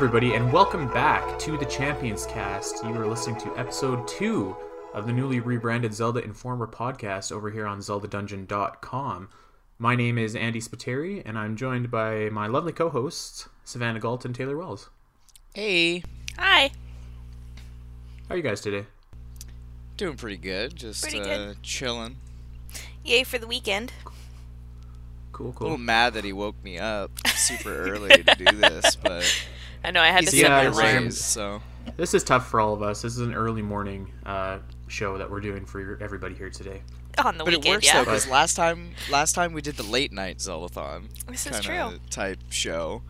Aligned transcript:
Hey, 0.00 0.06
everybody, 0.06 0.32
and 0.32 0.50
welcome 0.50 0.88
back 0.88 1.38
to 1.40 1.58
the 1.58 1.66
Champions 1.66 2.24
Cast. 2.24 2.82
You 2.82 2.94
are 2.94 3.06
listening 3.06 3.38
to 3.40 3.54
episode 3.58 4.08
two 4.08 4.56
of 4.94 5.06
the 5.06 5.12
newly 5.12 5.40
rebranded 5.40 5.92
Zelda 5.92 6.24
Informer 6.24 6.66
podcast 6.66 7.30
over 7.30 7.50
here 7.50 7.66
on 7.66 7.80
ZeldaDungeon.com. 7.80 9.28
My 9.78 9.94
name 9.94 10.16
is 10.16 10.34
Andy 10.34 10.58
Spiteri, 10.58 11.20
and 11.26 11.38
I'm 11.38 11.54
joined 11.54 11.90
by 11.90 12.30
my 12.30 12.46
lovely 12.46 12.72
co 12.72 12.88
hosts, 12.88 13.50
Savannah 13.62 14.00
Galt 14.00 14.24
and 14.24 14.34
Taylor 14.34 14.56
Wells. 14.56 14.88
Hey, 15.54 16.02
Hi. 16.38 16.70
How 18.26 18.34
are 18.34 18.36
you 18.38 18.42
guys 18.42 18.62
today? 18.62 18.86
doing 19.98 20.16
pretty 20.16 20.38
good. 20.38 20.76
Just 20.76 21.02
Pretty 21.02 21.20
uh, 21.20 21.52
chilling. 21.62 22.16
Yay 23.04 23.22
for 23.24 23.36
the 23.36 23.46
weekend. 23.46 23.92
Cool, 25.32 25.52
cool. 25.52 25.66
A 25.66 25.68
little 25.68 25.76
cool. 25.76 25.84
mad 25.84 26.14
that 26.14 26.24
he 26.24 26.32
woke 26.32 26.56
me 26.64 26.78
up 26.78 27.10
super 27.34 27.74
early 27.74 28.22
to 28.22 28.34
do 28.34 28.46
this, 28.56 28.96
but 28.96 29.26
I 29.90 29.92
know 29.92 30.02
I 30.02 30.06
had 30.12 30.20
he's 30.20 30.30
to 30.30 30.36
getting 30.36 30.52
Yeah, 30.52 30.70
set 30.72 30.82
my 30.84 30.88
it's- 30.98 31.18
so 31.18 31.60
This 31.96 32.14
is 32.14 32.22
tough 32.22 32.48
for 32.48 32.60
all 32.60 32.72
of 32.72 32.80
us. 32.80 33.02
This 33.02 33.14
is 33.14 33.18
an 33.22 33.34
early 33.34 33.60
morning 33.60 34.08
uh, 34.24 34.58
show 34.86 35.18
that 35.18 35.28
we're 35.28 35.40
doing 35.40 35.64
for 35.66 35.98
everybody 36.00 36.36
here 36.36 36.48
today. 36.48 36.80
on 37.18 37.36
the 37.38 37.42
but 37.44 37.54
it 37.54 37.64
works 37.64 37.86
yeah, 37.86 37.94
though 37.98 38.04
because 38.04 38.28
last 38.28 38.54
time 38.54 38.92
last 39.10 39.32
time 39.34 39.52
we 39.52 39.60
did 39.60 39.76
the 39.76 39.82
late 39.82 40.12
night 40.12 40.38
Zeldathon 40.38 41.08
this 41.28 41.44
is 41.44 41.58
kinda 41.58 41.88
true. 41.90 41.98
type 42.08 42.38
show, 42.50 43.02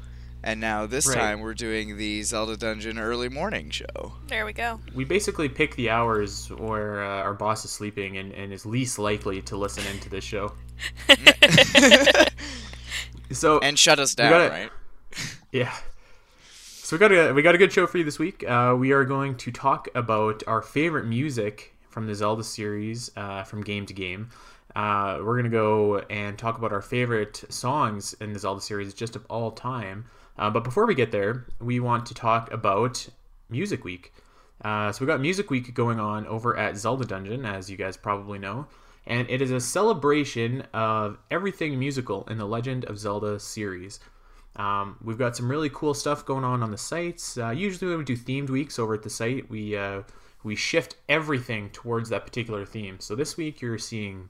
and 0.42 0.58
now 0.58 0.86
this 0.86 1.06
Right. 1.06 1.18
time 1.18 1.40
we're 1.40 1.52
doing 1.52 1.98
the 1.98 2.22
Zelda 2.22 2.56
Dungeon 2.56 2.98
early 2.98 3.28
morning 3.28 3.68
show. 3.68 4.14
There 4.28 4.46
we 4.46 4.54
go. 4.54 4.80
We 4.94 5.04
basically 5.04 5.50
pick 5.50 5.76
the 5.76 5.90
hours 5.90 6.48
where 6.50 7.04
uh, 7.04 7.08
our 7.22 7.34
boss 7.34 7.62
is 7.66 7.70
sleeping 7.72 8.16
and, 8.16 8.32
and 8.32 8.54
is 8.54 8.64
least 8.64 8.98
likely 8.98 9.42
to 9.42 9.56
listen 9.58 9.84
into 9.94 10.08
this 10.08 10.24
show. 10.24 10.54
So 13.32 13.58
and 13.60 13.78
shut 13.78 14.00
us 14.00 14.14
down, 14.16 14.30
gotta- 14.30 14.50
right? 14.50 14.70
Yeah. 15.52 15.72
So 16.90 16.96
we 16.96 16.98
got 16.98 17.12
a 17.12 17.32
we 17.32 17.42
got 17.42 17.54
a 17.54 17.58
good 17.58 17.72
show 17.72 17.86
for 17.86 17.98
you 17.98 18.04
this 18.04 18.18
week. 18.18 18.42
Uh, 18.42 18.74
we 18.76 18.90
are 18.90 19.04
going 19.04 19.36
to 19.36 19.52
talk 19.52 19.86
about 19.94 20.42
our 20.48 20.60
favorite 20.60 21.06
music 21.06 21.72
from 21.88 22.08
the 22.08 22.16
Zelda 22.16 22.42
series, 22.42 23.12
uh, 23.16 23.44
from 23.44 23.62
game 23.62 23.86
to 23.86 23.94
game. 23.94 24.30
Uh, 24.74 25.20
we're 25.22 25.36
gonna 25.36 25.50
go 25.50 26.00
and 26.10 26.36
talk 26.36 26.58
about 26.58 26.72
our 26.72 26.82
favorite 26.82 27.44
songs 27.48 28.14
in 28.14 28.32
the 28.32 28.40
Zelda 28.40 28.60
series, 28.60 28.92
just 28.92 29.14
of 29.14 29.24
all 29.30 29.52
time. 29.52 30.04
Uh, 30.36 30.50
but 30.50 30.64
before 30.64 30.84
we 30.84 30.96
get 30.96 31.12
there, 31.12 31.46
we 31.60 31.78
want 31.78 32.06
to 32.06 32.14
talk 32.14 32.52
about 32.52 33.08
Music 33.48 33.84
Week. 33.84 34.12
Uh, 34.64 34.90
so 34.90 35.04
we 35.04 35.06
got 35.06 35.20
Music 35.20 35.48
Week 35.48 35.72
going 35.72 36.00
on 36.00 36.26
over 36.26 36.56
at 36.56 36.76
Zelda 36.76 37.04
Dungeon, 37.04 37.46
as 37.46 37.70
you 37.70 37.76
guys 37.76 37.96
probably 37.96 38.40
know, 38.40 38.66
and 39.06 39.30
it 39.30 39.40
is 39.40 39.52
a 39.52 39.60
celebration 39.60 40.62
of 40.74 41.18
everything 41.30 41.78
musical 41.78 42.24
in 42.28 42.36
the 42.36 42.46
Legend 42.46 42.84
of 42.86 42.98
Zelda 42.98 43.38
series. 43.38 44.00
Um, 44.56 44.96
we've 45.02 45.18
got 45.18 45.36
some 45.36 45.50
really 45.50 45.70
cool 45.70 45.94
stuff 45.94 46.24
going 46.24 46.44
on 46.44 46.62
on 46.62 46.70
the 46.70 46.78
sites. 46.78 47.38
Uh, 47.38 47.50
usually, 47.50 47.90
when 47.90 47.98
we 47.98 48.04
do 48.04 48.16
themed 48.16 48.50
weeks 48.50 48.78
over 48.78 48.94
at 48.94 49.02
the 49.02 49.10
site, 49.10 49.48
we 49.48 49.76
uh, 49.76 50.02
we 50.42 50.56
shift 50.56 50.96
everything 51.08 51.70
towards 51.70 52.08
that 52.08 52.24
particular 52.24 52.64
theme. 52.66 52.98
So 53.00 53.14
this 53.14 53.36
week, 53.36 53.60
you're 53.60 53.78
seeing 53.78 54.28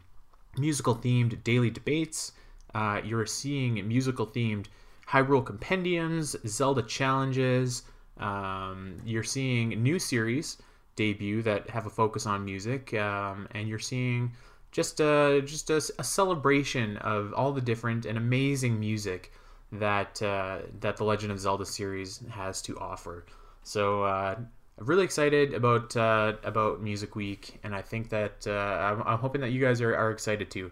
musical 0.59 0.95
themed 0.95 1.43
daily 1.45 1.71
debates. 1.71 2.33
Uh, 2.75 3.01
you're 3.05 3.27
seeing 3.27 3.87
musical 3.87 4.27
themed 4.27 4.67
Hyrule 5.09 5.45
compendiums, 5.45 6.37
Zelda 6.47 6.83
challenges. 6.83 7.83
Um, 8.19 8.97
you're 9.05 9.25
seeing 9.25 9.83
new 9.83 9.99
series 9.99 10.59
debut 10.97 11.41
that 11.43 11.71
have 11.71 11.87
a 11.87 11.91
focus 11.91 12.27
on 12.27 12.45
music, 12.45 12.93
um, 12.95 13.49
and 13.53 13.69
you're 13.69 13.79
seeing 13.79 14.33
just 14.71 15.01
a 15.01 15.43
just 15.45 15.71
a, 15.71 15.77
a 15.99 16.05
celebration 16.05 16.97
of 16.99 17.33
all 17.33 17.53
the 17.53 17.61
different 17.61 18.05
and 18.07 18.19
amazing 18.19 18.79
music 18.79 19.33
that 19.73 20.21
uh, 20.23 20.59
that 20.81 20.97
the 20.97 21.05
Legend 21.05 21.33
of 21.33 21.39
Zelda 21.39 21.67
series 21.67 22.23
has 22.31 22.63
to 22.63 22.79
offer. 22.79 23.27
So 23.63 24.05
uh, 24.05 24.37
I'm 24.37 24.87
really 24.87 25.05
excited 25.05 25.55
about 25.55 25.97
uh, 25.97 26.35
about 26.45 26.83
Music 26.83 27.15
Week, 27.15 27.59
and 27.63 27.75
I 27.75 27.83
think 27.83 28.11
that 28.11 28.47
uh, 28.47 28.51
I'm, 28.51 29.03
I'm 29.07 29.19
hoping 29.19 29.41
that 29.43 29.51
you 29.51 29.61
guys 29.61 29.81
are, 29.81 29.95
are 29.95 30.11
excited 30.11 30.51
too. 30.51 30.71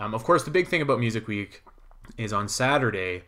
Um, 0.00 0.14
of 0.14 0.24
course, 0.24 0.44
the 0.44 0.50
big 0.50 0.68
thing 0.68 0.82
about 0.82 0.98
Music 0.98 1.28
Week 1.28 1.62
is 2.16 2.32
on 2.32 2.48
Saturday 2.48 3.22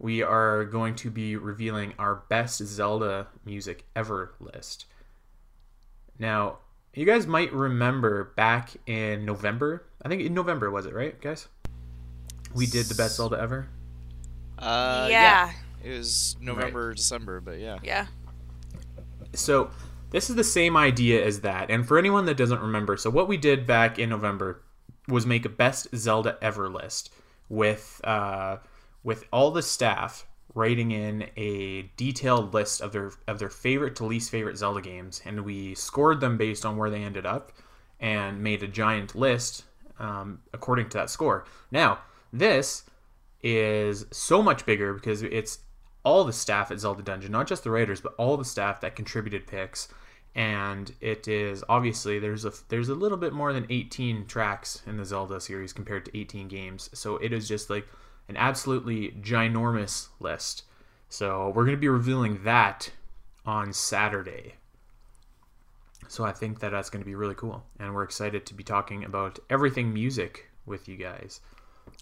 we 0.00 0.22
are 0.22 0.64
going 0.64 0.94
to 0.94 1.10
be 1.10 1.36
revealing 1.36 1.92
our 1.98 2.22
best 2.30 2.64
Zelda 2.64 3.28
music 3.44 3.84
ever 3.94 4.34
list. 4.40 4.86
Now, 6.18 6.58
you 6.94 7.04
guys 7.04 7.26
might 7.26 7.52
remember 7.52 8.32
back 8.34 8.70
in 8.86 9.26
November. 9.26 9.84
I 10.02 10.08
think 10.08 10.22
in 10.22 10.32
November 10.32 10.70
was 10.70 10.86
it, 10.86 10.94
right, 10.94 11.20
guys? 11.20 11.48
We 12.54 12.66
did 12.66 12.86
the 12.86 12.94
best 12.94 13.16
Zelda 13.16 13.38
ever. 13.38 13.68
Uh, 14.60 15.08
yeah. 15.10 15.52
It 15.82 15.96
was 15.96 16.36
November, 16.40 16.94
December, 16.94 17.40
but 17.40 17.58
yeah. 17.58 17.78
yeah. 17.82 18.06
So 19.32 19.70
this 20.10 20.28
is 20.28 20.36
the 20.36 20.44
same 20.44 20.76
idea 20.76 21.24
as 21.24 21.40
that. 21.40 21.70
And 21.70 21.86
for 21.86 21.98
anyone 21.98 22.26
that 22.26 22.36
doesn't 22.36 22.60
remember, 22.60 22.96
so 22.96 23.10
what 23.10 23.28
we 23.28 23.36
did 23.36 23.66
back 23.66 23.98
in 23.98 24.10
November 24.10 24.62
was 25.08 25.26
make 25.26 25.44
a 25.44 25.48
best 25.48 25.88
Zelda 25.96 26.36
ever 26.42 26.68
list 26.68 27.12
with 27.48 28.00
uh, 28.04 28.58
with 29.02 29.24
all 29.32 29.50
the 29.50 29.62
staff 29.62 30.26
writing 30.54 30.90
in 30.90 31.28
a 31.36 31.82
detailed 31.96 32.52
list 32.52 32.80
of 32.80 32.92
their 32.92 33.12
of 33.26 33.38
their 33.38 33.48
favorite 33.48 33.96
to 33.96 34.04
least 34.04 34.30
favorite 34.30 34.56
Zelda 34.56 34.80
games, 34.80 35.22
and 35.24 35.44
we 35.44 35.74
scored 35.74 36.20
them 36.20 36.36
based 36.36 36.66
on 36.66 36.76
where 36.76 36.90
they 36.90 37.02
ended 37.02 37.26
up, 37.26 37.52
and 38.00 38.42
made 38.42 38.62
a 38.62 38.68
giant 38.68 39.14
list 39.14 39.64
um, 39.98 40.40
according 40.52 40.88
to 40.90 40.98
that 40.98 41.10
score. 41.10 41.44
Now 41.70 42.00
this 42.32 42.84
is 43.42 44.06
so 44.10 44.42
much 44.42 44.66
bigger 44.66 44.94
because 44.94 45.22
it's 45.22 45.60
all 46.04 46.24
the 46.24 46.32
staff 46.32 46.70
at 46.70 46.80
Zelda 46.80 47.02
Dungeon, 47.02 47.32
not 47.32 47.46
just 47.46 47.64
the 47.64 47.70
writers, 47.70 48.00
but 48.00 48.14
all 48.16 48.36
the 48.36 48.44
staff 48.44 48.80
that 48.80 48.96
contributed 48.96 49.46
picks. 49.46 49.88
And 50.34 50.94
it 51.00 51.26
is 51.26 51.64
obviously 51.68 52.18
there's 52.18 52.44
a 52.44 52.52
there's 52.68 52.88
a 52.88 52.94
little 52.94 53.18
bit 53.18 53.32
more 53.32 53.52
than 53.52 53.66
18 53.68 54.26
tracks 54.26 54.82
in 54.86 54.96
the 54.96 55.04
Zelda 55.04 55.40
series 55.40 55.72
compared 55.72 56.04
to 56.04 56.16
18 56.16 56.48
games. 56.48 56.88
So 56.94 57.16
it 57.16 57.32
is 57.32 57.48
just 57.48 57.68
like 57.68 57.86
an 58.28 58.36
absolutely 58.36 59.10
ginormous 59.20 60.08
list. 60.20 60.62
So 61.08 61.48
we're 61.48 61.64
going 61.64 61.76
to 61.76 61.80
be 61.80 61.88
revealing 61.88 62.44
that 62.44 62.92
on 63.44 63.72
Saturday. 63.72 64.54
So 66.06 66.24
I 66.24 66.32
think 66.32 66.60
that 66.60 66.70
that's 66.70 66.90
going 66.90 67.02
to 67.02 67.06
be 67.06 67.14
really 67.14 67.34
cool, 67.34 67.64
and 67.78 67.94
we're 67.94 68.02
excited 68.02 68.46
to 68.46 68.54
be 68.54 68.64
talking 68.64 69.04
about 69.04 69.38
everything 69.48 69.92
music 69.92 70.50
with 70.66 70.88
you 70.88 70.96
guys. 70.96 71.40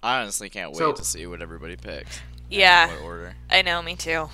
I 0.03 0.21
honestly 0.21 0.49
can't 0.51 0.71
wait 0.73 0.79
So- 0.79 0.93
to 0.93 1.05
see 1.05 1.27
what 1.27 1.43
everybody 1.43 1.77
picks. 1.77 2.21
Yeah. 2.51 2.89
What 2.89 3.03
order? 3.03 3.35
I 3.51 3.63
know, 3.63 3.83
me 3.83 3.95
too. 3.97 4.29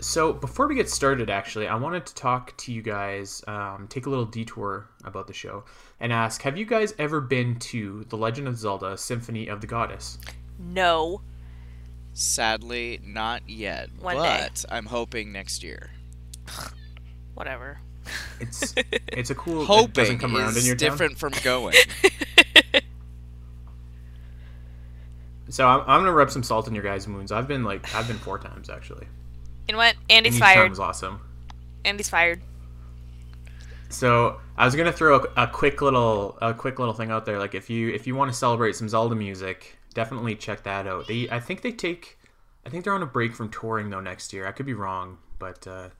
So 0.00 0.32
before 0.32 0.66
we 0.66 0.74
get 0.74 0.90
started, 0.90 1.30
actually, 1.30 1.66
I 1.68 1.76
wanted 1.76 2.04
to 2.06 2.14
talk 2.14 2.56
to 2.58 2.72
you 2.72 2.82
guys, 2.82 3.42
um, 3.46 3.86
take 3.88 4.06
a 4.06 4.10
little 4.10 4.24
detour 4.26 4.88
about 5.04 5.26
the 5.28 5.32
show, 5.32 5.64
and 6.00 6.12
ask: 6.12 6.42
Have 6.42 6.58
you 6.58 6.66
guys 6.66 6.92
ever 6.98 7.20
been 7.20 7.58
to 7.60 8.04
the 8.08 8.16
Legend 8.16 8.48
of 8.48 8.58
Zelda: 8.58 8.98
Symphony 8.98 9.46
of 9.48 9.60
the 9.60 9.66
Goddess? 9.66 10.18
No. 10.58 11.22
Sadly, 12.12 13.00
not 13.02 13.48
yet. 13.48 13.88
One 13.98 14.16
but 14.16 14.54
day. 14.56 14.68
I'm 14.70 14.86
hoping 14.86 15.32
next 15.32 15.62
year. 15.62 15.90
Whatever. 17.34 17.80
It's 18.40 18.74
it's 19.08 19.30
a 19.30 19.34
cool. 19.34 19.62
it 19.62 19.66
Hoping 19.66 19.92
doesn't 19.92 20.18
come 20.18 20.36
around 20.36 20.50
in 20.52 20.56
is 20.58 20.66
your 20.66 20.76
town. 20.76 20.90
different 20.90 21.18
from 21.18 21.32
going. 21.42 21.76
So 25.54 25.68
I'm, 25.68 25.82
I'm 25.82 26.00
gonna 26.00 26.10
rub 26.10 26.32
some 26.32 26.42
salt 26.42 26.66
in 26.66 26.74
your 26.74 26.82
guys' 26.82 27.06
wounds. 27.06 27.30
I've 27.30 27.46
been 27.46 27.62
like 27.62 27.94
I've 27.94 28.08
been 28.08 28.18
four 28.18 28.40
times 28.40 28.68
actually. 28.68 29.06
You 29.68 29.74
know 29.74 29.78
what? 29.78 29.94
And 30.10 30.26
Andy's 30.26 30.34
each 30.34 30.42
time 30.42 30.54
fired. 30.56 30.70
was 30.70 30.80
awesome. 30.80 31.20
Andy's 31.84 32.08
fired. 32.08 32.40
So 33.88 34.40
I 34.56 34.64
was 34.64 34.74
gonna 34.74 34.92
throw 34.92 35.20
a, 35.20 35.44
a 35.44 35.46
quick 35.46 35.80
little 35.80 36.36
a 36.42 36.52
quick 36.54 36.80
little 36.80 36.92
thing 36.92 37.12
out 37.12 37.24
there. 37.24 37.38
Like 37.38 37.54
if 37.54 37.70
you 37.70 37.90
if 37.90 38.04
you 38.04 38.16
want 38.16 38.32
to 38.32 38.36
celebrate 38.36 38.74
some 38.74 38.88
Zelda 38.88 39.14
music, 39.14 39.78
definitely 39.94 40.34
check 40.34 40.64
that 40.64 40.88
out. 40.88 41.06
They 41.06 41.30
I 41.30 41.38
think 41.38 41.62
they 41.62 41.70
take 41.70 42.18
I 42.66 42.68
think 42.68 42.82
they're 42.82 42.92
on 42.92 43.04
a 43.04 43.06
break 43.06 43.32
from 43.32 43.48
touring 43.48 43.90
though 43.90 44.00
next 44.00 44.32
year. 44.32 44.48
I 44.48 44.50
could 44.50 44.66
be 44.66 44.74
wrong, 44.74 45.18
but 45.38 45.68
uh, 45.68 45.90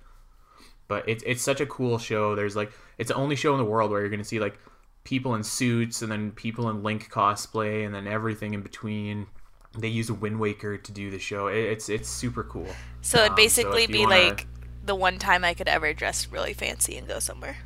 but 0.88 1.08
it's 1.08 1.22
it's 1.24 1.42
such 1.42 1.60
a 1.60 1.66
cool 1.66 1.98
show. 1.98 2.34
There's 2.34 2.56
like 2.56 2.72
it's 2.98 3.10
the 3.10 3.14
only 3.14 3.36
show 3.36 3.52
in 3.52 3.58
the 3.58 3.64
world 3.64 3.92
where 3.92 4.00
you're 4.00 4.10
gonna 4.10 4.24
see 4.24 4.40
like 4.40 4.58
people 5.04 5.36
in 5.36 5.44
suits 5.44 6.02
and 6.02 6.10
then 6.10 6.32
people 6.32 6.68
in 6.70 6.82
Link 6.82 7.08
cosplay 7.08 7.86
and 7.86 7.94
then 7.94 8.08
everything 8.08 8.52
in 8.52 8.60
between. 8.60 9.28
They 9.76 9.88
use 9.88 10.08
a 10.10 10.14
Wind 10.14 10.38
Waker 10.38 10.78
to 10.78 10.92
do 10.92 11.10
the 11.10 11.18
show. 11.18 11.48
It, 11.48 11.56
it's 11.58 11.88
it's 11.88 12.08
super 12.08 12.44
cool. 12.44 12.68
So 13.02 13.18
Um, 13.18 13.24
it'd 13.26 13.36
basically 13.36 13.84
if 13.84 13.90
you 13.90 13.94
be 13.96 14.00
wanna- 14.06 14.28
like 14.28 14.46
the 14.84 14.94
one 14.94 15.18
time 15.18 15.44
I 15.44 15.54
could 15.54 15.68
ever 15.68 15.92
dress 15.92 16.28
really 16.28 16.52
fancy 16.54 16.96
and 16.96 17.08
go 17.08 17.18
somewhere. 17.18 17.56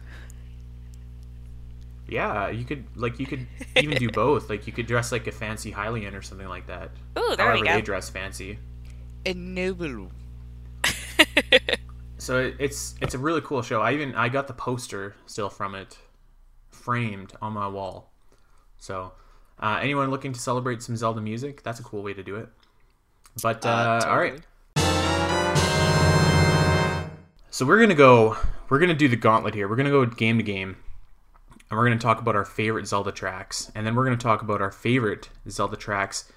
Yeah, 2.08 2.48
you 2.48 2.64
could 2.64 2.84
like 2.96 3.20
you 3.20 3.26
could 3.26 3.46
even 3.76 3.98
do 3.98 4.08
both. 4.12 4.48
Like 4.48 4.66
you 4.66 4.72
could 4.72 4.86
dress 4.86 5.12
like 5.12 5.26
a 5.26 5.32
fancy 5.32 5.70
Hylian 5.72 6.14
or 6.14 6.22
something 6.22 6.48
like 6.48 6.66
that. 6.68 6.90
Ooh, 7.18 7.36
there 7.36 7.46
However 7.46 7.60
we 7.60 7.66
go. 7.68 7.74
they 7.74 7.82
dress 7.82 8.08
fancy. 8.08 8.58
A 9.26 9.34
noble. 9.34 10.10
So 12.20 12.40
it, 12.40 12.56
it's 12.58 12.96
it's 13.00 13.14
a 13.14 13.18
really 13.18 13.40
cool 13.42 13.62
show. 13.62 13.80
I 13.80 13.92
even 13.92 14.12
I 14.16 14.28
got 14.28 14.48
the 14.48 14.52
poster 14.52 15.14
still 15.26 15.48
from 15.48 15.76
it 15.76 15.96
framed 16.68 17.32
on 17.40 17.52
my 17.52 17.68
wall. 17.68 18.10
So 18.78 19.12
uh, 19.60 19.78
anyone 19.82 20.10
looking 20.10 20.32
to 20.32 20.40
celebrate 20.40 20.82
some 20.82 20.96
Zelda 20.96 21.20
music, 21.20 21.62
that's 21.62 21.80
a 21.80 21.82
cool 21.82 22.02
way 22.02 22.14
to 22.14 22.22
do 22.22 22.36
it. 22.36 22.48
But 23.42 23.64
uh, 23.66 23.68
Uh, 23.68 24.06
all 24.08 24.18
right. 24.18 24.40
So 27.50 27.66
we're 27.66 27.80
gonna 27.80 27.94
go. 27.94 28.36
We're 28.68 28.78
gonna 28.78 28.94
do 28.94 29.08
the 29.08 29.16
gauntlet 29.16 29.54
here. 29.54 29.68
We're 29.68 29.76
gonna 29.76 29.90
go 29.90 30.04
game 30.06 30.36
to 30.38 30.44
game, 30.44 30.76
and 31.70 31.78
we're 31.78 31.88
gonna 31.88 31.98
talk 31.98 32.20
about 32.20 32.36
our 32.36 32.44
favorite 32.44 32.86
Zelda 32.86 33.10
tracks, 33.10 33.72
and 33.74 33.86
then 33.86 33.94
we're 33.96 34.04
gonna 34.04 34.16
talk 34.16 34.42
about 34.42 34.60
our 34.60 34.70
favorite 34.70 35.28
Zelda 35.48 35.76
tracks 35.76 36.30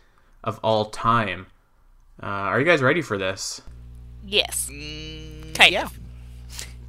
of 0.44 0.59
all 0.63 0.85
time. 0.85 1.47
Uh, 2.21 2.25
are 2.25 2.59
you 2.59 2.65
guys 2.65 2.81
ready 2.81 3.01
for 3.01 3.18
this? 3.18 3.62
Yes. 4.25 4.69
Mm, 4.71 5.53
Kind 5.53 5.73
yeah. 5.73 5.83
of. 5.85 6.00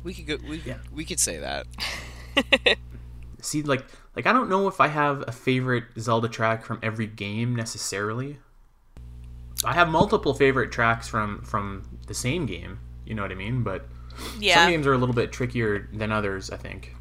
We 0.05 0.15
could 0.15 0.27
go. 0.27 0.39
We 0.49 0.59
Yeah. 0.65 0.79
we 0.95 1.05
could 1.05 1.21
say 1.21 1.39
that. 1.39 1.67
See, 3.43 3.63
like, 3.63 3.85
like 4.17 4.27
I 4.27 4.33
don't 4.33 4.49
know 4.49 4.69
if 4.69 4.81
I 4.81 4.89
have 4.89 5.25
a 5.27 5.33
favorite 5.33 5.85
Zelda 5.99 6.29
track 6.29 6.65
from 6.65 6.79
every 6.83 7.07
game 7.07 7.55
necessarily. 7.57 8.39
I 9.65 9.73
have 9.75 9.89
multiple 9.89 10.35
favorite 10.35 10.73
tracks 10.73 11.09
from 11.09 11.43
from 11.43 11.83
the 12.07 12.15
same 12.15 12.47
game. 12.47 12.79
You 13.07 13.15
know 13.15 13.23
what 13.23 13.33
I 13.33 13.37
mean? 13.37 13.63
But 13.63 13.87
Yeah. 14.39 14.57
some 14.57 14.71
games 14.71 14.87
are 14.87 14.93
a 14.93 14.99
little 14.99 15.15
bit 15.15 15.33
trickier 15.33 15.89
than 15.93 16.13
others. 16.13 16.51
I 16.51 16.57
think. 16.57 16.95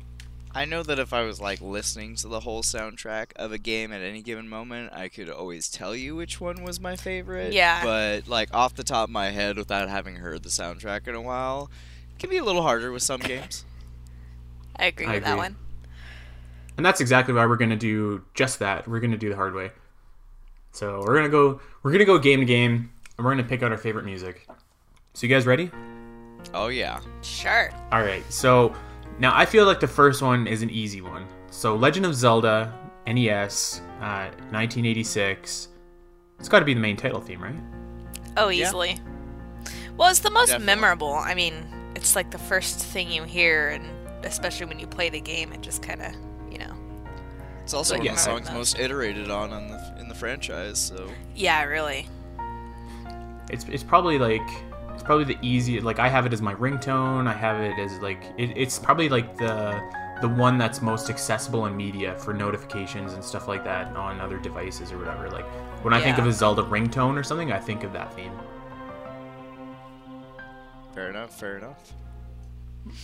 I 0.53 0.65
know 0.65 0.83
that 0.83 0.99
if 0.99 1.13
I 1.13 1.21
was 1.23 1.39
like 1.39 1.61
listening 1.61 2.15
to 2.17 2.27
the 2.27 2.41
whole 2.41 2.61
soundtrack 2.61 3.27
of 3.37 3.53
a 3.53 3.57
game 3.57 3.93
at 3.93 4.01
any 4.01 4.21
given 4.21 4.49
moment, 4.49 4.91
I 4.93 5.07
could 5.07 5.29
always 5.29 5.69
tell 5.69 5.95
you 5.95 6.17
which 6.17 6.41
one 6.41 6.63
was 6.63 6.77
my 6.79 6.97
favorite. 6.97 7.53
Yeah. 7.53 7.83
But 7.85 8.27
like 8.27 8.53
off 8.53 8.75
the 8.75 8.83
top 8.83 9.05
of 9.05 9.09
my 9.11 9.29
head, 9.31 9.57
without 9.57 9.87
having 9.87 10.17
heard 10.17 10.43
the 10.43 10.49
soundtrack 10.49 11.07
in 11.07 11.15
a 11.15 11.21
while, 11.21 11.71
it 12.13 12.19
can 12.19 12.29
be 12.29 12.37
a 12.37 12.43
little 12.43 12.63
harder 12.63 12.91
with 12.91 13.01
some 13.03 13.21
games. 13.21 13.63
I 14.75 14.85
agree 14.87 15.05
I 15.05 15.13
with 15.15 15.23
that 15.23 15.37
one. 15.37 15.55
And 16.81 16.85
that's 16.87 16.99
exactly 16.99 17.31
why 17.35 17.45
we're 17.45 17.57
gonna 17.57 17.75
do 17.75 18.23
just 18.33 18.57
that. 18.57 18.87
We're 18.87 18.99
gonna 19.01 19.15
do 19.15 19.29
the 19.29 19.35
hard 19.35 19.53
way. 19.53 19.69
So 20.71 21.03
we're 21.05 21.13
gonna 21.13 21.29
go. 21.29 21.61
We're 21.83 21.91
gonna 21.91 22.05
go 22.05 22.17
game 22.17 22.39
to 22.39 22.45
game, 22.47 22.89
and 23.19 23.23
we're 23.23 23.29
gonna 23.33 23.43
pick 23.47 23.61
out 23.61 23.71
our 23.71 23.77
favorite 23.77 24.03
music. 24.03 24.47
So 25.13 25.27
you 25.27 25.31
guys 25.31 25.45
ready? 25.45 25.69
Oh 26.55 26.69
yeah. 26.69 26.99
Sure. 27.21 27.69
All 27.91 28.01
right. 28.01 28.23
So 28.33 28.73
now 29.19 29.31
I 29.37 29.45
feel 29.45 29.67
like 29.67 29.79
the 29.79 29.87
first 29.87 30.23
one 30.23 30.47
is 30.47 30.63
an 30.63 30.71
easy 30.71 31.01
one. 31.01 31.27
So 31.51 31.75
Legend 31.75 32.03
of 32.07 32.15
Zelda, 32.15 32.73
NES, 33.05 33.81
uh, 34.01 34.31
1986. 34.49 35.67
It's 36.39 36.49
got 36.49 36.61
to 36.61 36.65
be 36.65 36.73
the 36.73 36.79
main 36.79 36.97
title 36.97 37.21
theme, 37.21 37.43
right? 37.43 37.53
Oh, 38.37 38.49
Yeah. 38.49 38.65
easily. 38.65 38.97
Well, 39.97 40.09
it's 40.09 40.21
the 40.21 40.31
most 40.31 40.47
Definitely. 40.47 40.65
memorable. 40.65 41.13
I 41.13 41.35
mean, 41.35 41.53
it's 41.93 42.15
like 42.15 42.31
the 42.31 42.39
first 42.39 42.79
thing 42.79 43.11
you 43.11 43.21
hear, 43.21 43.69
and 43.69 43.85
especially 44.25 44.65
when 44.65 44.79
you 44.79 44.87
play 44.87 45.09
the 45.09 45.21
game, 45.21 45.53
it 45.53 45.61
just 45.61 45.83
kind 45.83 46.01
of, 46.01 46.11
you 46.13 46.19
know. 46.19 46.30
It's 47.63 47.73
also 47.73 47.93
one 47.97 48.07
of 48.07 48.13
the 48.15 48.19
I- 48.19 48.23
songs 48.23 48.51
most 48.51 48.79
iterated 48.79 49.29
on 49.29 49.51
on 49.53 49.67
the 49.69 49.95
in 49.99 50.07
the 50.07 50.15
franchise. 50.15 50.77
So 50.79 51.07
Yeah, 51.35 51.63
really. 51.63 52.07
It's 53.49 53.65
it's 53.65 53.83
probably 53.83 54.17
like 54.17 54.41
it's 54.93 55.03
probably 55.03 55.25
the 55.25 55.37
easiest. 55.41 55.85
Like 55.85 55.99
I 55.99 56.07
have 56.09 56.25
it 56.25 56.33
as 56.33 56.41
my 56.41 56.55
ringtone. 56.55 57.27
I 57.27 57.33
have 57.33 57.59
it 57.61 57.77
as 57.79 57.99
like 57.99 58.23
it, 58.37 58.55
it's 58.55 58.79
probably 58.79 59.09
like 59.09 59.37
the 59.37 59.79
the 60.21 60.29
one 60.29 60.57
that's 60.57 60.81
most 60.81 61.09
accessible 61.09 61.65
in 61.65 61.75
media 61.75 62.15
for 62.19 62.33
notifications 62.33 63.13
and 63.13 63.23
stuff 63.23 63.47
like 63.47 63.63
that 63.63 63.87
on 63.95 64.19
other 64.21 64.37
devices 64.37 64.91
or 64.91 64.99
whatever. 64.99 65.29
Like 65.29 65.45
when 65.83 65.93
I 65.93 66.01
think 66.01 66.17
of 66.19 66.27
a 66.27 66.31
Zelda 66.31 66.61
ringtone 66.61 67.17
or 67.17 67.23
something, 67.23 67.51
I 67.51 67.59
think 67.59 67.83
of 67.83 67.91
that 67.93 68.13
theme. 68.13 68.31
fair 70.93 71.09
enough. 71.09 71.37
Fair 71.39 71.57
enough. 71.57 71.93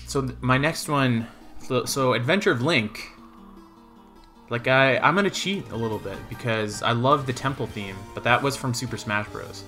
So 0.07 0.21
th- 0.21 0.37
my 0.41 0.57
next 0.57 0.89
one, 0.89 1.27
so, 1.63 1.85
so 1.85 2.13
Adventure 2.13 2.51
of 2.51 2.61
Link. 2.61 3.09
Like 4.49 4.67
I, 4.67 4.97
I'm 4.99 5.15
gonna 5.15 5.29
cheat 5.29 5.69
a 5.71 5.75
little 5.75 5.99
bit 5.99 6.17
because 6.29 6.81
I 6.81 6.91
love 6.93 7.25
the 7.25 7.33
temple 7.33 7.67
theme, 7.67 7.95
but 8.13 8.23
that 8.23 8.41
was 8.41 8.55
from 8.55 8.73
Super 8.73 8.97
Smash 8.97 9.27
Bros. 9.29 9.63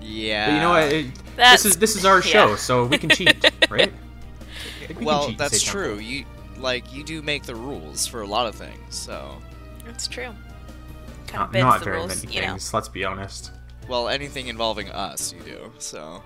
Yeah. 0.00 0.46
But 0.46 0.54
you 0.54 0.60
know 0.60 0.70
what? 0.70 0.92
It, 0.92 1.36
this 1.36 1.64
is 1.64 1.76
this 1.76 1.96
is 1.96 2.04
our 2.04 2.22
show, 2.34 2.50
yeah. 2.50 2.56
so 2.56 2.86
we 2.86 2.98
can 2.98 3.10
cheat, 3.10 3.50
right? 3.70 3.92
We 4.96 5.04
Well, 5.04 5.28
cheat 5.28 5.38
that's 5.38 5.62
true. 5.62 5.98
You 5.98 6.24
like 6.58 6.92
you 6.94 7.02
do 7.02 7.20
make 7.22 7.42
the 7.44 7.54
rules 7.56 8.06
for 8.06 8.20
a 8.22 8.26
lot 8.26 8.46
of 8.46 8.54
things. 8.54 8.94
So 8.94 9.36
It's 9.88 10.06
true. 10.06 10.32
Not, 11.32 11.52
not 11.52 11.82
very 11.82 11.96
rules, 11.96 12.22
many 12.22 12.36
you 12.36 12.42
know. 12.42 12.48
things. 12.50 12.72
Let's 12.72 12.88
be 12.88 13.04
honest. 13.04 13.50
well, 13.88 14.08
anything 14.08 14.46
involving 14.46 14.88
us, 14.90 15.32
you 15.32 15.40
do. 15.40 15.72
So 15.78 16.22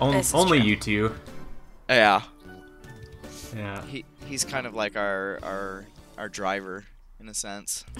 On, 0.00 0.22
only 0.32 0.60
true. 0.60 0.66
you 0.68 0.76
two. 0.76 1.14
yeah, 1.90 2.22
Yeah. 3.54 3.84
he 3.84 4.06
he's 4.24 4.44
kind 4.44 4.66
of 4.66 4.74
like 4.74 4.96
our 4.96 5.40
our 5.42 5.84
our 6.18 6.28
driver 6.28 6.84
in 7.20 7.28
a 7.28 7.34
sense. 7.34 7.84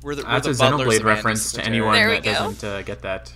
We're 0.00 0.14
the, 0.14 0.22
we're 0.22 0.28
That's 0.40 0.46
the 0.46 0.64
a 0.64 0.70
butlers 0.70 1.00
Xenoblade 1.00 1.04
reference 1.04 1.52
to 1.54 1.64
anyone 1.64 1.94
that 1.94 2.22
go. 2.22 2.32
doesn't 2.32 2.62
uh, 2.62 2.82
get 2.82 3.02
that. 3.02 3.32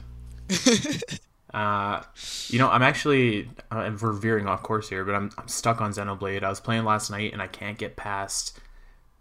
Uh, 1.53 2.03
you 2.49 2.59
know, 2.59 2.71
I'm 2.71 2.81
actually 2.83 3.47
uh, 3.71 3.81
and 3.81 4.01
we're 4.01 4.13
veering 4.15 4.47
off 4.47 4.63
course 4.63 4.89
here, 4.89 5.05
but 5.05 5.15
I'm 5.15 5.31
I'm 5.37 5.49
stuck 5.49 5.83
on 5.83 5.93
Xenoblade. 5.93 6.43
I 6.43 6.49
was 6.49 6.61
playing 6.61 6.85
last 6.85 7.11
night 7.11 7.35
and 7.35 7.43
I 7.43 7.47
can't 7.47 7.77
get 7.77 7.95
past 7.95 8.59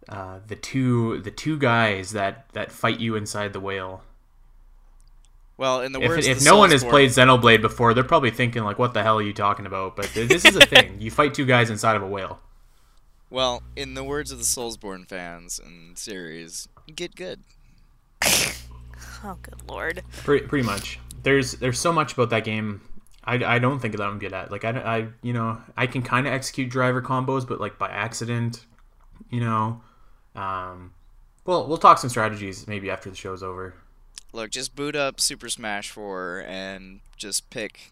uh, 0.07 0.39
the 0.47 0.55
two 0.55 1.19
the 1.23 1.31
two 1.31 1.57
guys 1.59 2.11
that 2.13 2.45
that 2.53 2.71
fight 2.71 3.01
you 3.01 3.17
inside 3.17 3.51
the 3.51 3.59
whale. 3.59 4.01
well, 5.57 5.81
in 5.81 5.91
the 5.91 5.99
If, 5.99 6.07
words 6.09 6.25
if 6.27 6.37
of 6.37 6.43
no 6.45 6.55
one 6.57 6.71
has 6.71 6.85
Soulsborne- 6.85 6.89
played 6.89 7.09
Xenoblade 7.09 7.61
before, 7.61 7.93
they're 7.93 8.03
probably 8.05 8.31
thinking 8.31 8.63
like, 8.63 8.79
"What 8.79 8.93
the 8.93 9.03
hell 9.03 9.19
are 9.19 9.23
you 9.23 9.33
talking 9.33 9.65
about?" 9.65 9.97
But 9.97 10.05
th- 10.05 10.29
this 10.29 10.45
is 10.45 10.55
a 10.55 10.65
thing. 10.65 11.01
You 11.01 11.11
fight 11.11 11.33
two 11.33 11.45
guys 11.45 11.69
inside 11.69 11.97
of 11.97 12.01
a 12.01 12.07
whale. 12.07 12.39
Well, 13.31 13.63
in 13.75 13.95
the 13.95 14.03
words 14.03 14.31
of 14.31 14.37
the 14.37 14.43
Soulsborne 14.43 15.07
fans 15.07 15.59
and 15.59 15.97
series, 15.97 16.67
get 16.95 17.15
good. 17.15 17.39
Oh, 19.23 19.37
good 19.41 19.69
lord. 19.69 20.01
Pretty, 20.23 20.47
pretty 20.47 20.65
much. 20.65 20.99
There's 21.21 21.51
there's 21.53 21.79
so 21.79 21.93
much 21.93 22.13
about 22.13 22.31
that 22.31 22.43
game. 22.43 22.81
I, 23.23 23.35
I 23.35 23.59
don't 23.59 23.79
think 23.79 23.95
that 23.95 24.03
I'm 24.03 24.17
good 24.17 24.33
at. 24.33 24.51
Like 24.51 24.65
I, 24.65 24.71
I 24.71 25.07
you 25.21 25.33
know 25.33 25.61
I 25.77 25.85
can 25.85 26.01
kind 26.01 26.25
of 26.25 26.33
execute 26.33 26.69
driver 26.69 27.03
combos, 27.03 27.47
but 27.47 27.59
like 27.61 27.77
by 27.77 27.89
accident, 27.89 28.65
you 29.29 29.39
know. 29.39 29.81
Um, 30.35 30.93
well, 31.45 31.67
we'll 31.67 31.77
talk 31.77 31.99
some 31.99 32.09
strategies 32.09 32.67
maybe 32.67 32.89
after 32.89 33.11
the 33.11 33.15
show's 33.15 33.43
over. 33.43 33.75
Look, 34.33 34.49
just 34.49 34.75
boot 34.75 34.95
up 34.95 35.19
Super 35.19 35.49
Smash 35.49 35.89
4 35.91 36.45
and 36.47 37.01
just 37.17 37.49
pick 37.49 37.91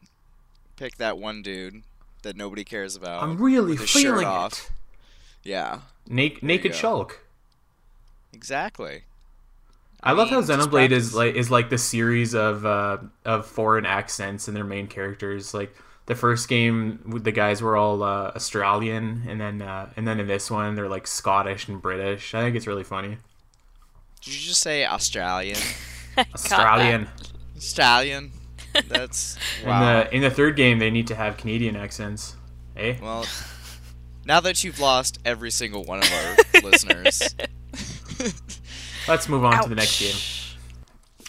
pick 0.77 0.97
that 0.97 1.17
one 1.17 1.41
dude 1.43 1.83
that 2.23 2.35
nobody 2.35 2.63
cares 2.63 2.95
about. 2.95 3.21
I'm 3.21 3.37
really 3.37 3.71
with 3.73 3.81
his 3.81 3.89
shirt 3.89 4.01
feeling 4.01 4.25
off. 4.25 4.71
It. 5.43 5.49
Yeah, 5.49 5.79
Naked, 6.07 6.43
naked. 6.43 6.71
Shulk. 6.71 7.13
exactly. 8.33 9.03
I, 10.01 10.13
love 10.13 10.29
how 10.29 10.41
Xenoblade 10.41 10.91
is 10.91 11.13
like 11.13 11.35
is 11.35 11.51
like 11.51 11.69
the 11.69 11.77
series 11.77 12.33
of 12.33 12.65
uh, 12.65 12.97
of 13.25 13.45
foreign 13.45 13.85
accents 13.85 14.47
and 14.47 14.57
their 14.57 14.63
main 14.63 14.87
characters. 14.87 15.53
Like 15.53 15.75
the 16.07 16.15
first 16.15 16.49
game, 16.49 17.19
the 17.21 17.31
guys 17.31 17.61
were 17.61 17.77
all 17.77 18.01
uh, 18.01 18.31
Australian, 18.35 19.23
and 19.27 19.39
then 19.39 19.61
uh, 19.61 19.89
and 19.95 20.07
then 20.07 20.19
in 20.19 20.27
this 20.27 20.49
one, 20.49 20.73
they're 20.75 20.89
like 20.89 21.05
Scottish 21.05 21.67
and 21.67 21.81
British. 21.81 22.33
I 22.33 22.41
think 22.41 22.55
it's 22.55 22.65
really 22.65 22.83
funny. 22.83 23.17
Did 24.21 24.33
you 24.33 24.39
just 24.39 24.61
say 24.61 24.85
Australian? 24.85 25.59
Australian. 26.33 27.07
Australian. 27.55 28.31
That's 28.87 29.37
wow. 29.65 29.79
In 29.79 29.83
the 29.83 30.15
in 30.15 30.21
the 30.23 30.31
third 30.31 30.55
game, 30.55 30.79
they 30.79 30.89
need 30.89 31.07
to 31.07 31.15
have 31.15 31.37
Canadian 31.37 31.75
accents. 31.75 32.35
Eh? 32.75 32.95
Well, 33.01 33.25
now 34.25 34.39
that 34.39 34.63
you've 34.63 34.79
lost 34.79 35.19
every 35.25 35.51
single 35.51 35.83
one 35.83 35.99
of 35.99 36.11
our 36.11 36.61
listeners, 36.63 37.35
Let's 39.07 39.27
move 39.29 39.43
on 39.43 39.63
to 39.63 39.69
the 39.69 39.75
next 39.75 39.99
game. 39.99 40.15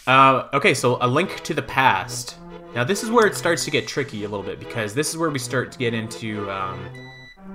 Uh, 0.05 0.47
okay, 0.53 0.73
so 0.73 0.97
a 1.01 1.07
link 1.07 1.41
to 1.43 1.53
the 1.53 1.61
past. 1.61 2.35
Now 2.75 2.83
this 2.83 3.03
is 3.03 3.09
where 3.09 3.25
it 3.25 3.35
starts 3.35 3.65
to 3.65 3.71
get 3.71 3.87
tricky 3.87 4.23
a 4.23 4.29
little 4.29 4.45
bit 4.45 4.59
because 4.59 4.93
this 4.93 5.09
is 5.09 5.17
where 5.17 5.29
we 5.29 5.39
start 5.39 5.71
to 5.71 5.79
get 5.79 5.93
into 5.93 6.49
um, 6.49 6.89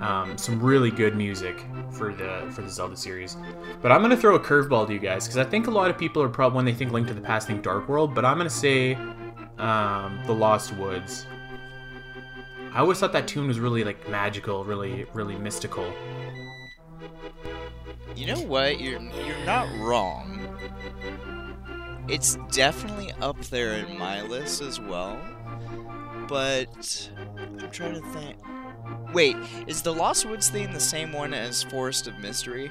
um, 0.01 0.37
some 0.37 0.61
really 0.61 0.91
good 0.91 1.15
music 1.15 1.65
for 1.91 2.13
the 2.13 2.49
for 2.51 2.61
the 2.61 2.69
Zelda 2.69 2.95
series. 2.95 3.37
But 3.81 3.91
I'm 3.91 4.01
gonna 4.01 4.17
throw 4.17 4.35
a 4.35 4.39
curveball 4.39 4.87
to 4.87 4.93
you 4.93 4.99
guys 4.99 5.25
because 5.25 5.37
I 5.37 5.43
think 5.43 5.67
a 5.67 5.71
lot 5.71 5.89
of 5.89 5.97
people 5.97 6.21
are 6.21 6.29
probably 6.29 6.57
when 6.57 6.65
they 6.65 6.73
think 6.73 6.91
Link 6.91 7.07
to 7.07 7.13
the 7.13 7.21
Past 7.21 7.47
think 7.47 7.63
Dark 7.63 7.87
World, 7.87 8.13
but 8.13 8.25
I'm 8.25 8.37
gonna 8.37 8.49
say 8.49 8.95
um, 9.57 10.19
the 10.25 10.33
Lost 10.33 10.75
Woods. 10.75 11.25
I 12.73 12.79
always 12.79 12.99
thought 12.99 13.13
that 13.13 13.27
tune 13.27 13.47
was 13.47 13.59
really 13.59 13.83
like 13.83 14.07
magical, 14.09 14.63
really 14.63 15.05
really 15.13 15.35
mystical. 15.35 15.91
you 18.15 18.27
know 18.27 18.41
what? 18.41 18.79
You're 18.79 18.99
you're 19.01 19.45
not 19.45 19.67
wrong. 19.79 20.33
It's 22.07 22.37
definitely 22.51 23.11
up 23.21 23.39
there 23.45 23.73
in 23.73 23.97
my 23.97 24.21
list 24.21 24.61
as 24.61 24.79
well. 24.79 25.19
But 26.27 27.09
I'm 27.37 27.69
trying 27.71 27.95
to 27.95 28.07
think. 28.11 28.37
Wait, 29.13 29.35
is 29.67 29.81
the 29.81 29.93
Lost 29.93 30.25
Woods 30.25 30.49
theme 30.49 30.71
the 30.73 30.79
same 30.79 31.11
one 31.13 31.33
as 31.33 31.63
Forest 31.63 32.07
of 32.07 32.17
Mystery? 32.19 32.69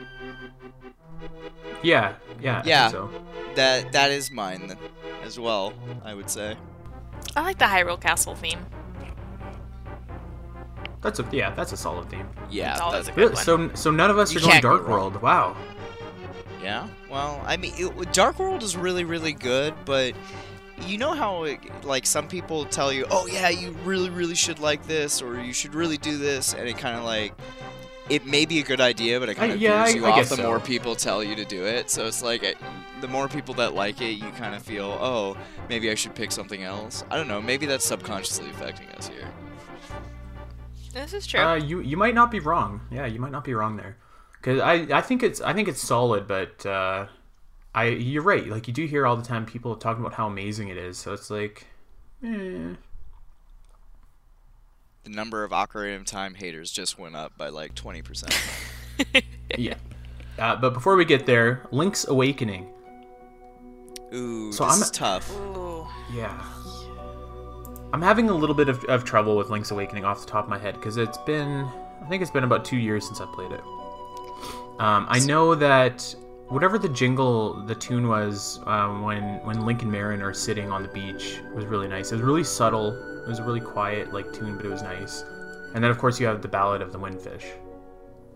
Yeah, 1.82 2.14
yeah, 2.40 2.52
I 2.58 2.62
think 2.62 2.66
Yeah. 2.68 2.88
so. 2.90 3.10
That 3.54 3.92
that 3.92 4.10
is 4.10 4.30
mine 4.30 4.76
as 5.22 5.38
well. 5.38 5.72
I 6.04 6.14
would 6.14 6.30
say. 6.30 6.56
I 7.34 7.42
like 7.42 7.58
the 7.58 7.64
Hyrule 7.66 8.00
Castle 8.00 8.34
theme. 8.34 8.64
That's 11.02 11.18
a 11.20 11.26
yeah, 11.32 11.50
that's 11.54 11.72
a 11.72 11.76
solid 11.76 12.08
theme. 12.10 12.26
Yeah. 12.50 12.72
It's 12.72 12.80
always 12.80 13.04
that- 13.06 13.12
a 13.12 13.14
good 13.14 13.20
Really? 13.20 13.34
one. 13.34 13.44
So 13.44 13.74
so 13.74 13.90
none 13.90 14.10
of 14.10 14.18
us 14.18 14.32
You 14.32 14.38
are 14.38 14.40
going 14.42 14.52
can't 14.52 14.62
go 14.62 14.76
Dark. 14.78 14.88
World. 14.88 15.22
Wow. 15.22 15.56
Yeah. 16.62 16.88
Well, 17.10 17.40
I 17.46 17.56
mean, 17.56 17.74
it, 17.76 18.12
Dark 18.12 18.38
World 18.38 18.62
is 18.62 18.76
really, 18.76 19.04
really 19.04 19.32
good, 19.32 19.74
but 19.84 20.14
you 20.86 20.98
know 20.98 21.12
how 21.14 21.44
it, 21.44 21.60
like 21.84 22.06
some 22.06 22.26
people 22.28 22.64
tell 22.64 22.92
you, 22.92 23.06
"Oh 23.10 23.26
yeah, 23.26 23.48
you 23.50 23.70
really 23.84 24.10
really 24.10 24.34
should 24.34 24.58
like 24.58 24.86
this 24.86 25.22
or 25.22 25.40
you 25.40 25.52
should 25.52 25.74
really 25.74 25.96
do 25.96 26.18
this." 26.18 26.54
And 26.54 26.68
it 26.68 26.76
kind 26.76 26.96
of 26.98 27.04
like 27.04 27.34
it 28.08 28.26
may 28.26 28.46
be 28.46 28.58
a 28.60 28.62
good 28.64 28.80
idea, 28.80 29.18
but 29.20 29.28
it 29.28 29.34
kind 29.36 29.52
of 29.52 29.60
yeah, 29.60 29.84
veers 29.84 29.94
I- 29.94 29.98
you 29.98 30.06
I 30.06 30.10
off 30.10 30.16
guess 30.16 30.28
the 30.30 30.36
so. 30.36 30.42
more 30.42 30.60
people 30.60 30.96
tell 30.96 31.22
you 31.22 31.34
to 31.36 31.44
do 31.44 31.64
it. 31.66 31.90
So 31.90 32.06
it's 32.06 32.22
like 32.22 32.42
it, 32.42 32.56
the 33.00 33.08
more 33.08 33.28
people 33.28 33.54
that 33.54 33.74
like 33.74 34.00
it, 34.00 34.12
you 34.18 34.28
kind 34.32 34.54
of 34.54 34.62
feel, 34.62 34.96
"Oh, 35.00 35.36
maybe 35.68 35.90
I 35.90 35.94
should 35.94 36.14
pick 36.16 36.32
something 36.32 36.62
else." 36.62 37.04
I 37.10 37.16
don't 37.16 37.28
know, 37.28 37.40
maybe 37.40 37.66
that's 37.66 37.84
subconsciously 37.84 38.50
affecting 38.50 38.88
us 38.90 39.06
here. 39.08 39.28
This 40.96 41.12
is 41.12 41.26
true. 41.26 41.40
Uh, 41.40 41.54
you 41.56 41.80
you 41.80 41.96
might 41.96 42.14
not 42.14 42.30
be 42.30 42.40
wrong. 42.40 42.80
Yeah, 42.90 43.04
you 43.06 43.20
might 43.20 43.32
not 43.32 43.44
be 43.44 43.52
wrong 43.54 43.76
there. 43.76 43.96
Cause 44.42 44.60
I, 44.60 44.74
I 44.90 45.02
think 45.02 45.22
it's 45.22 45.40
I 45.40 45.52
think 45.52 45.68
it's 45.68 45.80
solid, 45.80 46.26
but 46.26 46.64
uh, 46.64 47.06
I 47.74 47.84
you're 47.88 48.22
right. 48.22 48.46
Like 48.46 48.66
you 48.66 48.72
do 48.74 48.86
hear 48.86 49.06
all 49.06 49.16
the 49.16 49.22
time 49.24 49.44
people 49.44 49.76
talking 49.76 50.02
about 50.02 50.14
how 50.14 50.26
amazing 50.26 50.68
it 50.68 50.76
is. 50.78 50.96
So 50.96 51.12
it's 51.12 51.28
like, 51.30 51.66
eh. 52.24 52.74
The 55.04 55.10
number 55.10 55.44
of 55.44 55.50
Ocarina 55.52 55.96
of 55.96 56.04
Time 56.06 56.34
haters 56.34 56.70
just 56.72 56.98
went 56.98 57.14
up 57.14 57.36
by 57.38 57.48
like 57.50 57.74
20%. 57.74 59.22
yeah. 59.58 59.74
Uh, 60.38 60.56
but 60.56 60.70
before 60.74 60.96
we 60.96 61.04
get 61.04 61.26
there, 61.26 61.62
Link's 61.70 62.06
Awakening. 62.08 62.68
Ooh, 64.14 64.50
So 64.52 64.64
this 64.64 64.72
I'm- 64.74 64.82
is 64.82 64.90
tough. 64.90 65.30
Ooh. 65.36 65.86
Yeah. 66.12 66.42
I'm 67.93 68.02
having 68.02 68.28
a 68.28 68.35
little 68.35 68.55
bit 68.55 68.69
of, 68.69 68.85
of 68.85 69.05
trouble 69.05 69.37
with 69.37 69.50
Link's 69.50 69.71
Awakening 69.71 70.05
off 70.05 70.21
the 70.21 70.26
top 70.31 70.45
of 70.45 70.50
my 70.50 70.59
head 70.59 70.75
because 70.75 70.97
it's 70.97 71.19
been, 71.19 71.69
I 72.02 72.07
think 72.09 72.21
it's 72.23 72.31
been 72.31 72.45
about 72.45 72.64
two 72.64 72.76
years 72.76 73.07
since 73.07 73.21
I 73.21 73.26
played 73.26 73.52
it. 73.52 73.62
Um, 74.78 75.07
I 75.09 75.21
know 75.21 75.55
that 75.55 76.14
whatever 76.49 76.78
the 76.78 76.88
jingle, 76.88 77.55
the 77.66 77.75
tune 77.75 78.09
was 78.09 78.61
um, 78.66 79.02
when 79.02 79.40
when 79.45 79.64
Link 79.64 79.83
and 79.83 79.90
Marin 79.90 80.21
are 80.21 80.35
sitting 80.35 80.71
on 80.71 80.83
the 80.83 80.88
beach 80.88 81.40
was 81.55 81.64
really 81.64 81.88
nice. 81.88 82.12
It 82.12 82.16
was 82.16 82.23
really 82.23 82.45
subtle. 82.45 82.93
It 83.23 83.28
was 83.28 83.38
a 83.38 83.43
really 83.43 83.61
quiet 83.61 84.12
like 84.12 84.33
tune, 84.33 84.57
but 84.57 84.66
it 84.66 84.69
was 84.69 84.83
nice. 84.83 85.25
And 85.75 85.83
then 85.83 85.90
of 85.90 85.99
course 85.99 86.21
you 86.21 86.26
have 86.26 86.43
the 86.43 86.49
Ballad 86.49 86.83
of 86.83 86.93
the 86.93 86.99
Windfish. 86.99 87.45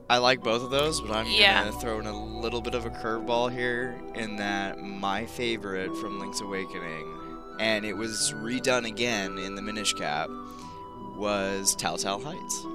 I 0.08 0.18
like 0.18 0.42
both 0.42 0.62
of 0.62 0.70
those, 0.70 1.00
but 1.00 1.12
I'm 1.12 1.26
Yeah. 1.28 1.64
gonna 1.64 1.78
throw 1.78 2.00
in 2.00 2.06
a 2.06 2.40
little 2.40 2.60
bit 2.60 2.74
of 2.74 2.84
a 2.86 2.90
curveball 2.90 3.52
here 3.52 4.00
in 4.14 4.36
that 4.36 4.78
my 4.80 5.26
favorite 5.26 5.94
from 5.98 6.18
Link's 6.18 6.40
Awakening, 6.40 7.06
and 7.60 7.84
it 7.84 7.92
was 7.92 8.32
redone 8.32 8.86
again 8.86 9.38
in 9.38 9.54
the 9.54 9.62
Minish 9.62 9.92
Cap, 9.92 10.30
was 11.14 11.76
Tal 11.76 11.98
Tal 11.98 12.18
Heights. 12.20 12.66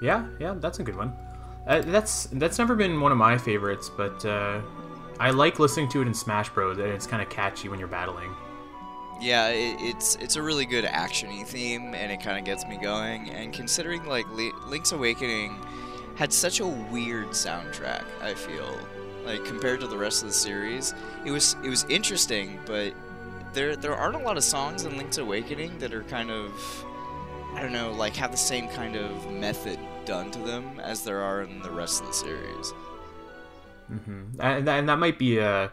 Yeah, 0.00 0.26
yeah, 0.40 0.54
that's 0.58 0.78
a 0.78 0.82
good 0.82 0.96
one. 0.96 1.12
Uh, 1.66 1.82
that's 1.82 2.24
that's 2.32 2.58
never 2.58 2.74
been 2.74 3.00
one 3.00 3.12
of 3.12 3.18
my 3.18 3.36
favorites, 3.36 3.90
but 3.94 4.24
uh, 4.24 4.62
I 5.20 5.30
like 5.30 5.58
listening 5.58 5.90
to 5.90 6.00
it 6.00 6.06
in 6.06 6.14
Smash 6.14 6.48
Bros. 6.48 6.78
And 6.78 6.88
it's 6.88 7.06
kind 7.06 7.22
of 7.22 7.28
catchy 7.28 7.68
when 7.68 7.78
you're 7.78 7.88
battling. 7.88 8.34
Yeah, 9.20 9.48
it, 9.48 9.76
it's 9.80 10.16
it's 10.16 10.36
a 10.36 10.42
really 10.42 10.64
good 10.64 10.84
actiony 10.84 11.46
theme, 11.46 11.94
and 11.94 12.10
it 12.10 12.22
kind 12.22 12.38
of 12.38 12.44
gets 12.44 12.64
me 12.66 12.78
going. 12.78 13.28
And 13.30 13.52
considering 13.52 14.06
like 14.06 14.26
Li- 14.30 14.52
Link's 14.68 14.92
Awakening 14.92 15.58
had 16.14 16.32
such 16.32 16.60
a 16.60 16.66
weird 16.66 17.28
soundtrack, 17.28 18.04
I 18.22 18.32
feel 18.32 18.78
like 19.28 19.44
compared 19.44 19.80
to 19.80 19.86
the 19.86 19.96
rest 19.98 20.22
of 20.22 20.28
the 20.28 20.34
series, 20.34 20.94
it 21.24 21.30
was 21.30 21.54
it 21.62 21.68
was 21.68 21.84
interesting, 21.88 22.58
but 22.66 22.92
there 23.52 23.76
there 23.76 23.94
aren't 23.94 24.16
a 24.16 24.24
lot 24.24 24.36
of 24.36 24.44
songs 24.44 24.84
in 24.84 24.96
Link's 24.96 25.18
Awakening 25.18 25.78
that 25.78 25.92
are 25.94 26.02
kind 26.04 26.30
of 26.30 26.84
I 27.54 27.62
don't 27.62 27.72
know, 27.72 27.92
like 27.92 28.14
have 28.16 28.30
the 28.30 28.36
same 28.36 28.68
kind 28.68 28.96
of 28.96 29.30
method 29.32 29.78
done 30.04 30.30
to 30.32 30.38
them 30.40 30.80
as 30.80 31.04
there 31.04 31.20
are 31.22 31.42
in 31.42 31.60
the 31.62 31.70
rest 31.70 32.00
of 32.00 32.06
the 32.08 32.12
series. 32.14 32.72
hmm 33.88 34.24
And, 34.40 34.66
that- 34.66 34.78
and 34.78 34.88
that 34.88 34.98
might 34.98 35.18
be 35.18 35.38
a 35.38 35.72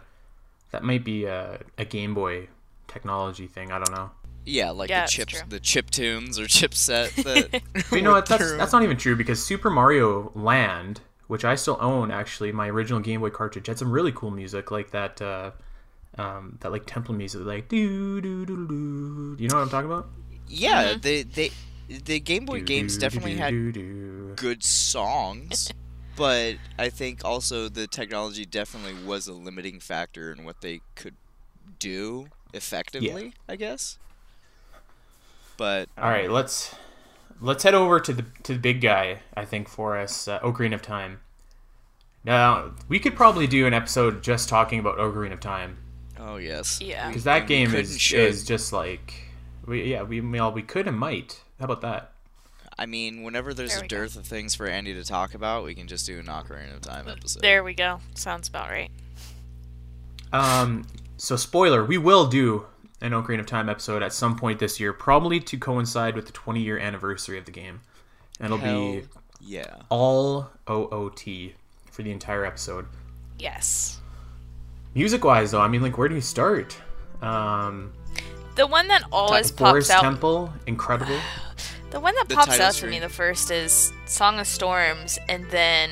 that 0.72 0.84
might 0.84 1.04
be 1.06 1.26
a, 1.26 1.60
a 1.78 1.86
Game 1.86 2.14
Boy 2.14 2.48
technology 2.88 3.48
thing. 3.48 3.72
I 3.72 3.78
don't 3.80 3.92
know. 3.92 4.12
Yeah, 4.46 4.72
like 4.72 4.90
Yeah, 4.90 5.00
the 5.02 5.04
it's 5.06 5.14
chips, 5.14 5.34
true. 5.34 5.42
the 5.50 5.60
chip 5.60 5.90
tunes 5.90 6.38
or 6.40 6.46
chipset 6.46 7.14
that. 7.24 7.62
But 7.90 7.96
you 7.96 8.02
know 8.02 8.12
what? 8.12 8.26
That's 8.30 8.52
that's 8.58 8.74
not 8.74 8.84
even 8.84 8.98
true 8.98 9.16
because 9.16 9.44
Super 9.44 9.70
Mario 9.70 10.32
Land, 10.36 11.02
which 11.28 11.44
I 11.46 11.56
still 11.56 11.78
own, 11.82 12.12
actually, 12.12 12.52
my 12.52 12.68
original 12.70 13.00
Game 13.00 13.22
Boy 13.22 13.30
cartridge, 13.30 13.68
had 13.68 13.78
some 13.80 13.92
really 13.92 14.12
cool 14.12 14.32
music 14.32 14.72
like 14.72 14.92
that. 14.92 15.22
Uh, 15.22 15.52
um, 16.18 16.58
that 16.62 16.72
like 16.72 16.86
temple 16.86 17.14
music, 17.14 17.42
like 17.42 17.68
do 17.68 18.22
do 18.22 18.46
do 18.46 18.68
do. 18.68 19.36
You 19.38 19.50
know 19.50 19.56
what 19.56 19.64
I'm 19.64 19.70
talking 19.70 19.92
about? 19.92 20.10
Yeah, 20.48 20.94
Mhm. 20.94 21.02
they 21.02 21.24
they 21.24 21.52
the 21.90 22.20
Game 22.20 22.46
Boy 22.46 22.62
games 22.62 22.98
definitely 22.98 23.36
had 23.36 23.54
had. 23.54 24.36
good 24.38 24.64
songs, 24.64 25.72
but 26.16 26.56
I 26.80 26.90
think 26.90 27.26
also 27.26 27.68
the 27.68 27.88
technology 27.88 28.46
definitely 28.46 29.06
was 29.06 29.28
a 29.28 29.34
limiting 29.34 29.80
factor 29.80 30.32
in 30.32 30.46
what 30.46 30.62
they 30.62 30.82
could 30.96 31.16
do 31.80 32.28
effectively. 32.54 33.34
I 33.50 33.56
guess. 33.58 33.98
But 35.58 35.90
All 35.98 36.10
right, 36.10 36.30
let's 36.30 36.76
let's 37.42 37.64
head 37.64 37.74
over 37.76 38.00
to 38.00 38.14
the 38.14 38.26
to 38.44 38.54
the 38.54 38.60
big 38.60 38.82
guy. 38.82 39.20
I 39.36 39.46
think 39.46 39.68
for 39.70 39.98
us, 39.98 40.28
uh, 40.28 40.40
Ocarina 40.40 40.76
of 40.76 40.82
Time. 40.82 41.20
Now 42.24 42.72
we 42.90 43.00
could 43.00 43.16
probably 43.16 43.48
do 43.48 43.66
an 43.68 43.74
episode 43.74 44.24
just 44.24 44.50
talking 44.50 44.80
about 44.80 44.98
Ocarina 44.98 45.34
of 45.34 45.40
Time 45.40 45.78
oh 46.20 46.38
yes, 46.38 46.80
Yeah. 46.82 47.08
because 47.08 47.24
that 47.26 47.40
And 47.42 47.48
game 47.48 47.76
is 47.76 48.00
should. 48.00 48.20
is 48.20 48.44
just 48.46 48.74
like 48.74 49.14
we 49.66 49.84
yeah 49.92 50.02
we 50.04 50.22
well 50.22 50.52
we 50.52 50.62
could 50.64 50.88
and 50.88 50.98
might. 50.98 51.42
How 51.60 51.66
about 51.66 51.82
that? 51.82 52.12
I 52.78 52.86
mean, 52.88 53.24
whenever 53.24 53.54
there's 53.54 53.70
There 53.72 53.80
a 53.80 53.82
we 53.84 53.88
go. 53.88 53.98
dearth 53.98 54.18
of 54.18 54.26
things 54.26 54.54
for 54.56 54.68
Andy 54.68 54.94
to 54.96 55.04
talk 55.06 55.34
about, 55.34 55.64
we 55.64 55.76
can 55.76 55.88
just 55.88 56.06
do 56.06 56.20
an 56.20 56.26
Ocarina 56.26 56.74
of 56.76 56.82
Time 56.82 57.08
episode. 57.08 57.42
There 57.42 57.64
we 57.64 57.74
go. 57.74 58.02
Sounds 58.16 58.48
about 58.50 58.70
right. 58.70 58.92
Um, 60.34 60.86
so 61.18 61.36
spoiler, 61.36 61.86
we 61.86 61.98
will 61.98 62.28
do 62.28 62.66
an 63.02 63.12
Ocarina 63.12 63.42
of 63.42 63.46
Time 63.46 63.70
episode 63.70 64.02
at 64.04 64.14
some 64.14 64.38
point 64.38 64.60
this 64.60 64.80
year, 64.80 64.94
probably 64.94 65.40
to 65.42 65.58
coincide 65.58 66.16
with 66.16 66.26
the 66.26 66.32
20 66.32 66.62
year 66.62 66.78
anniversary 66.78 67.38
of 67.38 67.46
the 67.46 67.52
game. 67.52 67.82
And 68.40 68.46
it'll 68.46 68.58
Hell 68.58 68.92
be 68.94 69.04
yeah. 69.42 69.76
all 69.90 70.50
OOT 70.70 71.54
for 71.92 72.04
the 72.04 72.12
entire 72.12 72.46
episode. 72.46 72.86
Yes. 73.40 74.00
Music 74.94 75.24
wise, 75.24 75.52
though, 75.52 75.62
I 75.62 75.68
mean, 75.68 75.82
like, 75.82 75.98
where 75.98 76.08
do 76.08 76.16
you 76.16 76.22
start? 76.22 76.78
Um, 77.22 77.94
The 78.56 78.66
one 78.68 78.88
that 78.88 79.04
always 79.12 79.52
pops 79.52 79.70
Forest 79.72 79.92
out. 79.92 80.02
Temple, 80.02 80.54
incredible. 80.68 81.18
The 81.92 82.00
one 82.02 82.16
that 82.16 82.28
The 82.28 82.36
pops 82.36 82.48
title 82.48 82.66
out 82.66 82.74
to 82.74 82.88
me 82.88 83.00
the 83.00 83.08
first 83.08 83.52
is 83.52 83.94
Song 84.06 84.40
of 84.40 84.48
Storms, 84.48 85.18
and 85.30 85.50
then 85.50 85.90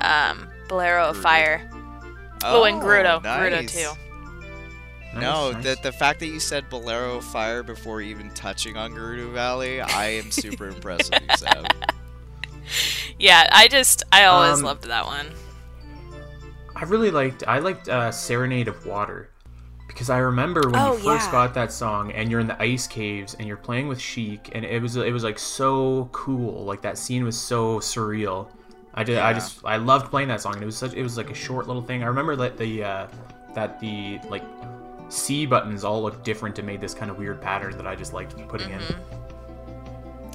um, 0.00 0.48
Bolero 0.68 1.10
of 1.10 1.16
Fire. 1.16 1.70
Oh, 2.42 2.64
and 2.64 2.82
Gruto, 2.82 3.22
Gerudo 3.22 3.50
nice. 3.62 3.72
too. 3.72 3.92
No, 5.14 5.52
Nice, 5.52 5.62
the 5.62 5.76
the 5.82 5.92
fact 5.92 6.20
that 6.20 6.26
you 6.28 6.40
said 6.40 6.68
Bolero 6.68 7.20
Fire 7.20 7.62
before 7.62 8.00
even 8.02 8.30
touching 8.32 8.76
on 8.76 8.92
Gerudo 8.94 9.32
Valley, 9.32 9.80
I 9.80 10.06
am 10.08 10.30
super 10.30 10.66
impressed 10.68 11.10
with 11.12 11.22
you, 11.22 11.32
Sab. 11.32 11.68
Yeah, 13.18 13.46
I 13.52 13.68
just 13.68 14.02
I 14.12 14.24
always 14.24 14.60
Um, 14.60 14.62
loved 14.62 14.84
that 14.84 15.06
one. 15.06 15.36
I 16.76 16.84
really 16.84 17.10
liked 17.10 17.44
I 17.46 17.58
liked 17.58 17.88
uh, 17.88 18.10
Serenade 18.10 18.68
of 18.68 18.84
Water 18.84 19.30
because 19.86 20.10
I 20.10 20.18
remember 20.18 20.70
when 20.70 20.82
Oh, 20.82 20.92
you 20.92 20.98
first 20.98 21.30
yeah. 21.30 21.30
got 21.30 21.54
that 21.54 21.72
song 21.72 22.10
and 22.12 22.30
you're 22.30 22.40
in 22.40 22.46
the 22.46 22.60
ice 22.60 22.86
caves 22.86 23.34
and 23.34 23.46
you're 23.46 23.56
playing 23.56 23.88
with 23.88 24.00
Sheik 24.00 24.50
and 24.54 24.64
it 24.64 24.82
was 24.82 24.96
it 24.96 25.12
was 25.12 25.24
like 25.24 25.38
so 25.38 26.08
cool 26.12 26.64
like 26.64 26.82
that 26.82 26.98
scene 26.98 27.24
was 27.24 27.38
so 27.38 27.78
surreal. 27.80 28.48
I 28.94 29.04
just 29.04 29.20
I 29.22 29.32
just 29.32 29.60
I 29.64 29.76
loved 29.76 30.10
playing 30.10 30.28
that 30.28 30.40
song 30.40 30.54
and 30.54 30.62
it 30.62 30.66
was 30.66 30.76
such 30.76 30.94
it 30.94 31.02
was 31.02 31.16
like 31.16 31.30
a 31.30 31.34
short 31.34 31.66
little 31.66 31.82
thing. 31.82 32.02
I 32.02 32.06
remember 32.06 32.36
that 32.36 32.56
the 32.58 32.84
uh, 32.84 33.06
that 33.54 33.78
the 33.80 34.20
like 34.28 34.44
C 35.08 35.46
buttons 35.46 35.84
all 35.84 36.02
look 36.02 36.22
different 36.24 36.58
and 36.58 36.66
made 36.66 36.80
this 36.80 36.94
kind 36.94 37.10
of 37.10 37.18
weird 37.18 37.40
pattern 37.40 37.76
that 37.76 37.86
I 37.86 37.94
just 37.94 38.12
liked 38.12 38.36
putting 38.48 38.70
in. 38.70 38.80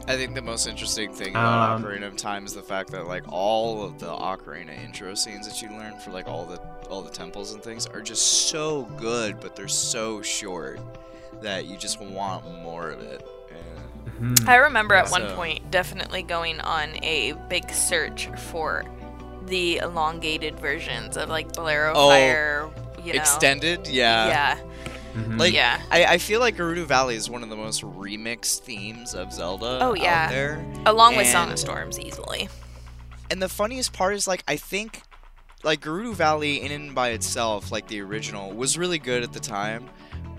I 0.07 0.15
think 0.15 0.33
the 0.33 0.41
most 0.41 0.65
interesting 0.67 1.13
thing 1.13 1.31
about 1.31 1.71
Um, 1.75 1.83
Ocarina 1.83 2.07
of 2.07 2.15
Time 2.17 2.45
is 2.45 2.53
the 2.53 2.63
fact 2.63 2.89
that 2.91 3.07
like 3.07 3.23
all 3.29 3.83
of 3.83 3.99
the 3.99 4.07
Ocarina 4.07 4.75
intro 4.83 5.13
scenes 5.13 5.47
that 5.47 5.61
you 5.61 5.69
learn 5.69 5.99
for 5.99 6.09
like 6.11 6.27
all 6.27 6.45
the 6.45 6.59
all 6.89 7.03
the 7.03 7.11
temples 7.11 7.53
and 7.53 7.61
things 7.61 7.85
are 7.87 8.01
just 8.01 8.49
so 8.49 8.83
good, 8.97 9.39
but 9.39 9.55
they're 9.55 9.67
so 9.67 10.23
short 10.23 10.79
that 11.41 11.65
you 11.67 11.77
just 11.77 12.01
want 12.01 12.43
more 12.63 12.89
of 12.89 13.01
it. 13.01 13.27
And 14.17 14.35
Mhm. 14.39 14.49
I 14.49 14.55
remember 14.55 14.95
at 14.95 15.05
Yeah. 15.05 15.11
one 15.11 15.35
point 15.35 15.69
definitely 15.69 16.23
going 16.23 16.59
on 16.61 16.95
a 17.03 17.33
big 17.47 17.69
search 17.71 18.29
for 18.49 18.83
the 19.45 19.77
elongated 19.77 20.59
versions 20.59 21.17
of 21.17 21.29
like 21.29 21.53
Bolero 21.53 21.93
Oh, 21.95 22.09
Fire. 22.09 22.69
You 23.03 23.13
know. 23.13 23.19
extended, 23.19 23.87
yeah. 23.87 24.27
Yeah. 24.27 24.59
Mhm. 25.15 25.39
Like 25.39 25.53
Yeah. 25.53 25.79
I, 25.91 26.05
I 26.05 26.17
feel 26.17 26.39
like 26.39 26.55
Gerudo 26.55 26.85
Valley 26.85 27.15
is 27.15 27.29
one 27.29 27.43
of 27.43 27.49
the 27.49 27.55
most 27.55 27.81
remixed 27.83 28.59
themes 28.59 29.13
of 29.13 29.33
Zelda 29.33 29.79
Oh, 29.81 29.93
yeah. 29.93 30.25
out 30.25 30.29
there. 30.29 30.65
Along 30.85 31.15
with 31.15 31.27
Song 31.27 31.51
of 31.51 31.57
Storms, 31.59 31.99
easily. 31.99 32.47
And 33.31 33.41
the 33.41 33.49
funniest 33.49 33.93
part 33.93 34.13
is 34.15 34.27
like 34.27 34.43
I 34.47 34.55
think 34.55 35.01
like 35.63 35.81
Gerudo 35.81 36.13
Valley 36.13 36.61
in 36.61 36.71
and 36.71 36.95
by 36.95 37.09
itself, 37.09 37.71
like 37.71 37.87
the 37.87 38.01
original, 38.01 38.51
was 38.53 38.77
really 38.77 38.99
good 38.99 39.23
at 39.23 39.33
the 39.33 39.39
time, 39.39 39.89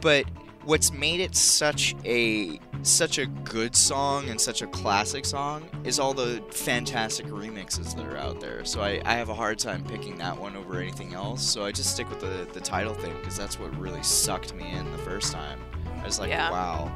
but 0.01 0.25
what's 0.65 0.93
made 0.93 1.21
it 1.21 1.35
such 1.35 1.95
a 2.05 2.59
such 2.83 3.19
a 3.19 3.27
good 3.27 3.77
song 3.77 4.29
and 4.31 4.41
such 4.41 4.63
a 4.63 4.67
classic 4.69 5.25
song 5.27 5.63
is 5.85 5.99
all 5.99 6.15
the 6.15 6.43
fantastic 6.51 7.27
remixes 7.27 7.95
that 7.95 8.07
are 8.07 8.17
out 8.17 8.41
there. 8.41 8.65
So 8.65 8.81
I, 8.81 9.03
I 9.05 9.15
have 9.15 9.29
a 9.29 9.35
hard 9.35 9.59
time 9.59 9.85
picking 9.85 10.17
that 10.19 10.39
one 10.39 10.57
over 10.57 10.79
anything 10.81 11.13
else. 11.13 11.43
So 11.43 11.65
I 11.65 11.73
just 11.73 11.93
stick 11.93 12.09
with 12.09 12.21
the, 12.21 12.49
the 12.55 12.61
title 12.61 12.95
thing 12.95 13.15
because 13.19 13.37
that's 13.37 13.59
what 13.61 13.77
really 13.79 14.03
sucked 14.03 14.55
me 14.55 14.71
in 14.71 14.91
the 14.93 14.99
first 14.99 15.33
time. 15.33 15.61
I 16.01 16.07
was 16.07 16.19
like, 16.19 16.31
Yeah. 16.31 16.51
wow, 16.51 16.91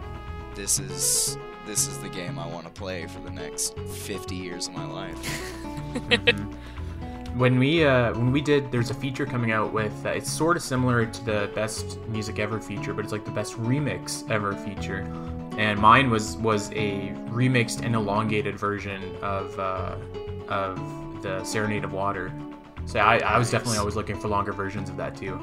this 0.54 0.78
is 0.78 1.36
this 1.66 1.86
is 1.86 1.98
the 1.98 2.08
game 2.10 2.38
I 2.38 2.46
want 2.46 2.64
to 2.66 2.72
play 2.72 3.06
for 3.06 3.20
the 3.20 3.30
next 3.30 3.78
50 3.78 4.34
years 4.34 4.68
of 4.68 4.74
my 4.74 4.86
life. 4.86 5.52
Mm-hmm. 5.94 6.52
When 7.34 7.58
we 7.58 7.84
uh, 7.84 8.12
when 8.12 8.30
we 8.30 8.40
did, 8.40 8.70
there's 8.70 8.90
a 8.90 8.94
feature 8.94 9.26
coming 9.26 9.50
out 9.50 9.72
with 9.72 10.06
uh, 10.06 10.10
it's 10.10 10.30
sort 10.30 10.56
of 10.56 10.62
similar 10.62 11.04
to 11.04 11.24
the 11.24 11.50
best 11.52 11.98
music 12.06 12.38
ever 12.38 12.60
feature, 12.60 12.94
but 12.94 13.04
it's 13.04 13.12
like 13.12 13.24
the 13.24 13.32
best 13.32 13.54
remix 13.54 14.28
ever 14.30 14.54
feature. 14.54 15.00
And 15.58 15.80
mine 15.80 16.10
was 16.10 16.36
was 16.36 16.70
a 16.70 17.12
remixed 17.30 17.84
and 17.84 17.96
elongated 17.96 18.56
version 18.56 19.16
of 19.20 19.58
uh, 19.58 19.96
of 20.48 21.22
the 21.22 21.42
Serenade 21.42 21.82
of 21.82 21.92
Water. 21.92 22.32
So 22.86 23.00
I, 23.00 23.18
I 23.18 23.36
was 23.36 23.50
definitely 23.50 23.78
always 23.78 23.96
looking 23.96 24.16
for 24.16 24.28
longer 24.28 24.52
versions 24.52 24.88
of 24.88 24.96
that 24.98 25.16
too. 25.16 25.34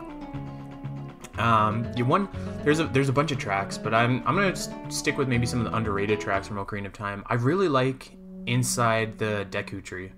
Um, 1.38 1.92
you 1.98 2.06
one 2.06 2.30
there's 2.64 2.80
a 2.80 2.86
there's 2.86 3.10
a 3.10 3.14
bunch 3.14 3.34
of 3.34 3.38
tracks, 3.38 3.78
but 3.78 3.94
I'm 3.94 4.26
I'm 4.26 4.36
gonna 4.36 4.56
stick 4.90 5.18
with 5.18 5.28
maybe 5.28 5.46
some 5.46 5.60
of 5.60 5.70
the 5.70 5.76
underrated 5.76 6.22
tracks 6.22 6.48
from 6.48 6.56
Ocarina 6.56 6.86
of 6.86 6.94
Time. 6.94 7.26
I 7.28 7.34
really 7.34 7.68
like 7.68 8.12
Inside 8.48 9.18
the 9.18 9.46
Deku 9.50 9.84
Tree. 9.84 10.14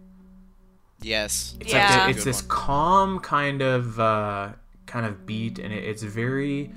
Yes. 1.04 1.56
It's 1.60 1.72
Yeah. 1.74 1.80
like 1.82 1.90
That's 1.90 2.08
a 2.08 2.10
it's 2.12 2.24
this 2.24 2.42
one. 2.42 2.50
calm 2.50 3.20
kind 3.20 3.62
of 3.62 4.00
uh, 4.00 4.50
kind 4.86 5.06
of 5.06 5.26
beat, 5.26 5.60
and 5.60 5.74
it, 5.74 5.84
it's 5.84 6.04
very. 6.04 6.72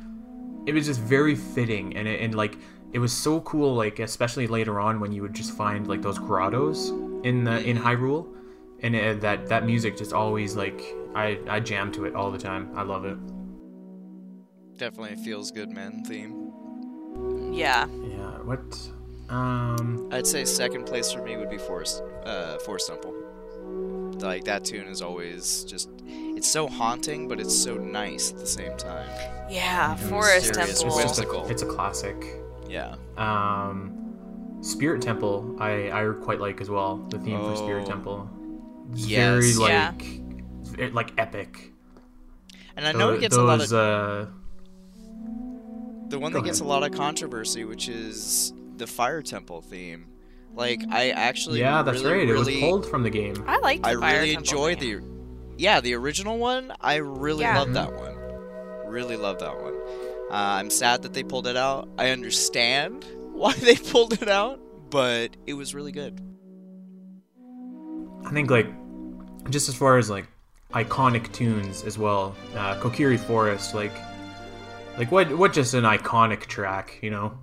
It 0.66 0.74
was 0.74 0.86
just 0.86 1.00
very 1.00 1.34
fitting, 1.36 1.96
and 1.96 2.08
it, 2.08 2.20
and 2.20 2.34
like 2.34 2.58
it 2.92 2.98
was 2.98 3.12
so 3.12 3.40
cool. 3.42 3.74
Like 3.74 3.98
especially 4.00 4.46
later 4.46 4.80
on 4.80 4.98
when 5.00 5.12
you 5.12 5.22
would 5.22 5.34
just 5.34 5.52
find 5.56 5.86
like 5.86 6.02
those 6.02 6.18
grottos 6.18 6.90
in 7.24 7.44
the 7.44 7.62
in 7.64 7.76
Hyrule, 7.78 8.26
and 8.82 8.94
it, 8.96 9.20
that 9.20 9.46
that 9.48 9.64
music 9.64 9.96
just 9.96 10.12
always 10.12 10.56
like 10.56 10.82
I 11.14 11.38
I 11.48 11.60
jam 11.60 11.92
to 11.92 12.04
it 12.04 12.14
all 12.14 12.30
the 12.30 12.38
time. 12.38 12.70
I 12.74 12.82
love 12.82 13.04
it. 13.04 13.16
Definitely 14.76 15.16
feels 15.24 15.50
good, 15.50 15.70
man. 15.70 16.04
Theme. 16.04 16.52
Yeah. 17.52 17.86
Yeah. 17.86 18.38
What? 18.42 18.76
Um. 19.28 20.08
I'd 20.12 20.26
say 20.26 20.44
second 20.44 20.84
place 20.86 21.10
for 21.12 21.22
me 21.22 21.36
would 21.36 21.50
be 21.50 21.58
Forest, 21.58 22.02
uh, 22.24 22.58
Forest 22.58 22.88
Temple. 22.88 23.14
Like 24.18 24.44
that 24.44 24.64
tune 24.64 24.86
is 24.88 25.02
always 25.02 25.64
just, 25.64 25.88
it's 26.06 26.50
so 26.50 26.66
haunting, 26.66 27.28
but 27.28 27.38
it's 27.40 27.56
so 27.56 27.74
nice 27.76 28.32
at 28.32 28.38
the 28.38 28.46
same 28.46 28.76
time. 28.76 29.08
Yeah. 29.50 29.94
Mhm. 29.96 30.08
Forest 30.08 30.54
Serious 30.54 30.80
Temple. 30.80 30.98
It's 31.00 31.18
just 31.18 31.20
a, 31.24 31.46
it's 31.50 31.62
a 31.62 31.66
classic. 31.66 32.16
Yeah. 32.68 32.96
Um, 33.16 33.92
Spirit 34.62 35.02
Temple, 35.02 35.56
I 35.60 35.90
I 35.92 36.12
quite 36.22 36.40
like 36.40 36.60
as 36.60 36.68
well. 36.70 36.96
The 37.10 37.18
theme 37.18 37.38
for 37.40 37.56
Spirit 37.56 37.84
Oh. 37.86 37.90
Temple, 37.90 38.30
it's 38.92 39.06
Yes. 39.06 39.54
very 39.56 39.70
Yeah. 39.72 39.90
like 39.92 40.78
it, 40.78 40.94
like 40.94 41.12
epic. 41.18 41.72
And 42.76 42.86
I 42.86 42.92
know 42.92 43.08
Tho- 43.10 43.14
it 43.14 43.20
gets 43.20 43.36
a 43.36 43.42
lot 43.42 43.60
of 43.62 43.72
uh, 43.72 44.26
the 46.08 46.18
one 46.18 46.32
go 46.32 46.38
that 46.40 46.44
gets 46.44 46.60
a 46.60 46.64
lot 46.64 46.82
of 46.82 46.92
controversy, 46.92 47.64
which 47.64 47.88
is 47.88 48.52
the 48.76 48.86
Fire 48.86 49.22
Temple 49.22 49.60
theme. 49.60 50.06
Like 50.56 50.82
I 50.90 51.10
actually 51.10 51.60
yeah, 51.60 51.82
that's 51.82 52.02
really, 52.02 52.12
right. 52.24 52.28
Really, 52.28 52.54
It 52.54 52.62
was 52.62 52.70
pulled 52.70 52.86
from 52.90 53.02
the 53.02 53.10
game. 53.10 53.44
I 53.46 53.58
like 53.60 53.82
the 53.82 53.88
I 53.88 53.94
Fire 53.96 54.20
really 54.20 54.34
Temple 54.34 54.66
enjoy 54.66 54.74
the, 54.76 55.00
yeah, 55.58 55.80
the 55.80 55.94
original 55.94 56.38
one. 56.38 56.72
I 56.80 56.96
really 56.96 57.42
Yeah. 57.42 57.58
love 57.58 57.74
that 57.74 57.94
one. 57.94 58.14
Really 58.86 59.16
love 59.16 59.38
that 59.40 59.60
one. 59.62 59.74
Uh, 60.30 60.58
I'm 60.58 60.70
sad 60.70 61.02
that 61.02 61.12
they 61.12 61.22
pulled 61.22 61.46
it 61.46 61.56
out. 61.56 61.88
I 61.98 62.08
understand 62.10 63.04
why 63.32 63.52
they 63.52 63.76
pulled 63.76 64.14
it 64.14 64.28
out, 64.28 64.58
but 64.90 65.36
it 65.46 65.54
was 65.54 65.74
really 65.74 65.92
good. 65.92 66.20
I 68.24 68.30
think 68.32 68.50
like 68.50 68.66
just 69.50 69.68
as 69.68 69.74
far 69.76 69.98
as 69.98 70.10
like 70.10 70.26
iconic 70.72 71.30
tunes 71.32 71.84
as 71.84 71.98
well. 71.98 72.34
Uh, 72.54 72.74
Kokiri 72.80 73.18
Forest, 73.20 73.74
like 73.74 73.92
like 74.98 75.12
what 75.12 75.36
what 75.36 75.52
just 75.52 75.74
an 75.74 75.84
iconic 75.84 76.46
track, 76.46 76.98
you 77.02 77.10
know? 77.10 77.38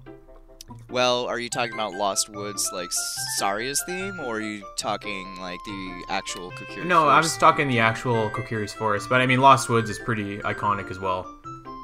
Well, 0.89 1.25
are 1.25 1.39
you 1.39 1.49
talking 1.49 1.73
about 1.73 1.93
Lost 1.93 2.29
Woods, 2.29 2.69
like 2.73 2.91
Saria's 3.37 3.81
theme, 3.85 4.19
or 4.19 4.37
are 4.37 4.41
you 4.41 4.63
talking 4.77 5.35
like 5.39 5.59
the 5.65 6.03
actual 6.09 6.51
Kokiri? 6.51 6.85
No, 6.85 7.07
I 7.07 7.17
was 7.17 7.27
Forest? 7.27 7.39
talking 7.39 7.67
the 7.67 7.79
actual 7.79 8.29
Kokiri's 8.29 8.73
Forest, 8.73 9.09
but 9.09 9.19
I 9.21 9.25
mean 9.25 9.41
Lost 9.41 9.69
Woods 9.69 9.89
is 9.89 9.97
pretty 9.99 10.37
iconic 10.39 10.89
as 10.91 10.99
well. 10.99 11.27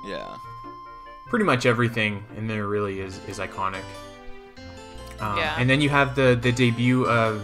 Yeah. 0.07 0.35
pretty 1.29 1.45
much 1.45 1.65
everything 1.67 2.23
in 2.37 2.47
there 2.47 2.65
really 2.67 3.01
is 3.01 3.19
is 3.27 3.37
iconic. 3.39 3.83
Um, 5.19 5.37
Yeah. 5.37 5.55
And 5.59 5.69
then 5.69 5.81
you 5.81 5.89
have 5.89 6.15
the 6.15 6.37
the 6.41 6.51
debut 6.51 7.05
of 7.07 7.41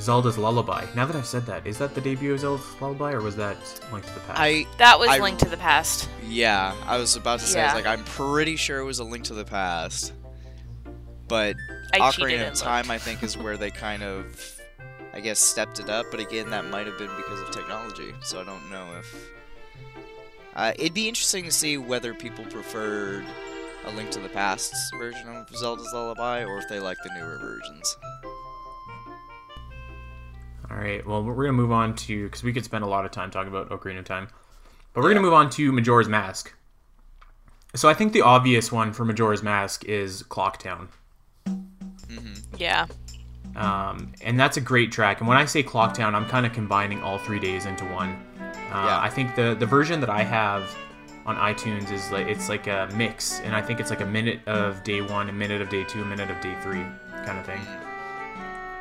Zelda's 0.00 0.38
Lullaby. 0.38 0.86
Now 0.96 1.04
that 1.06 1.14
I've 1.16 1.26
said 1.26 1.44
that, 1.46 1.66
is 1.66 1.78
that 1.78 1.94
the 1.94 2.00
debut 2.00 2.32
of 2.32 2.40
Zelda's 2.40 2.66
Lullaby, 2.80 3.12
or 3.12 3.20
was 3.20 3.36
that 3.36 3.56
Link 3.92 4.04
to 4.06 4.14
the 4.14 4.20
Past? 4.20 4.40
I 4.40 4.66
That 4.78 4.98
was 4.98 5.08
I- 5.10 5.18
Link 5.18 5.38
to 5.40 5.48
the 5.48 5.56
Past. 5.56 6.08
yeah, 6.26 6.74
I 6.86 6.96
was 6.96 7.16
about 7.16 7.40
to 7.40 7.46
say, 7.46 7.60
I 7.60 7.64
was 7.64 7.70
Yeah. 7.82 7.90
like, 7.90 7.98
I'm 7.98 8.04
pretty 8.04 8.56
sure 8.56 8.78
it 8.78 8.84
was 8.84 8.98
a 9.00 9.04
Link 9.04 9.24
to 9.24 9.34
the 9.34 9.44
Past, 9.44 10.12
but 11.30 11.56
I 11.94 12.00
Ocarina 12.00 12.48
of 12.48 12.54
Time. 12.54 12.90
I 12.90 12.98
think, 12.98 13.22
is 13.22 13.38
where 13.38 13.56
they 13.56 13.70
kind 13.70 14.02
of, 14.02 14.60
I 15.14 15.20
guess, 15.20 15.38
stepped 15.38 15.78
it 15.78 15.88
up. 15.88 16.06
But 16.10 16.20
again, 16.20 16.50
that 16.50 16.66
might 16.66 16.86
have 16.86 16.98
been 16.98 17.10
because 17.16 17.40
of 17.40 17.52
technology. 17.52 18.12
So 18.20 18.40
I 18.40 18.44
don't 18.44 18.68
know 18.70 18.86
if. 18.98 19.30
Uh, 20.54 20.72
it'd 20.76 20.92
be 20.92 21.08
interesting 21.08 21.44
to 21.44 21.52
see 21.52 21.78
whether 21.78 22.12
people 22.12 22.44
preferred 22.46 23.24
a 23.86 23.92
Link 23.92 24.10
to 24.10 24.18
the 24.18 24.28
Past 24.28 24.74
version 24.98 25.28
of 25.28 25.48
Zelda's 25.56 25.88
Lullaby, 25.94 26.42
or 26.42 26.58
if 26.58 26.68
they 26.68 26.80
like 26.80 26.98
the 27.04 27.10
newer 27.14 27.38
versions. 27.38 27.96
All 30.68 30.76
right. 30.76 31.06
Well, 31.06 31.22
we're 31.22 31.44
gonna 31.44 31.52
move 31.52 31.72
on 31.72 31.94
to 31.94 32.24
because 32.24 32.42
we 32.42 32.52
could 32.52 32.64
spend 32.64 32.82
a 32.82 32.88
lot 32.88 33.04
of 33.04 33.12
time 33.12 33.30
talking 33.30 33.48
about 33.48 33.70
Ocarina 33.70 34.00
of 34.00 34.04
Time, 34.04 34.28
but 34.92 35.02
we're 35.02 35.10
gonna 35.10 35.20
move 35.20 35.32
on 35.32 35.48
to 35.50 35.70
Majora's 35.70 36.08
Mask. 36.08 36.52
So 37.76 37.88
I 37.88 37.94
think 37.94 38.12
the 38.12 38.22
obvious 38.22 38.72
one 38.72 38.92
for 38.92 39.04
Majora's 39.04 39.44
Mask 39.44 39.84
is 39.84 40.24
Clocktown. 40.24 40.88
Yeah. 42.60 42.86
um, 43.56 44.12
and 44.22 44.38
that's 44.38 44.56
a 44.56 44.60
great 44.60 44.92
track. 44.92 45.20
And 45.20 45.26
when 45.28 45.36
I 45.38 45.44
say 45.46 45.62
Clocktown, 45.62 46.14
I'm 46.14 46.26
kind 46.26 46.44
of 46.46 46.52
combining 46.52 47.02
all 47.02 47.18
three 47.18 47.40
days 47.40 47.66
into 47.66 47.84
one. 47.86 48.10
Uh, 48.40 48.84
Yeah. 48.86 49.00
I 49.00 49.08
think 49.08 49.34
the 49.34 49.56
the 49.58 49.66
version 49.66 49.98
that 50.00 50.10
I 50.10 50.22
have 50.22 50.62
on 51.26 51.36
iTunes 51.36 51.90
is 51.90 52.10
like 52.12 52.26
it's 52.28 52.48
like 52.48 52.66
a 52.68 52.88
mix, 52.94 53.40
and 53.40 53.54
I 53.56 53.62
think 53.62 53.80
it's 53.80 53.90
like 53.90 54.00
a 54.02 54.06
minute 54.06 54.40
of 54.46 54.84
day 54.84 55.00
one, 55.00 55.28
a 55.28 55.32
minute 55.32 55.60
of 55.60 55.68
day 55.68 55.84
two, 55.84 56.02
a 56.02 56.04
minute 56.04 56.30
of 56.30 56.40
day 56.40 56.54
three, 56.62 56.84
kind 57.26 57.38
of 57.38 57.44
thing. 57.46 57.60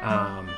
Um, 0.01 0.49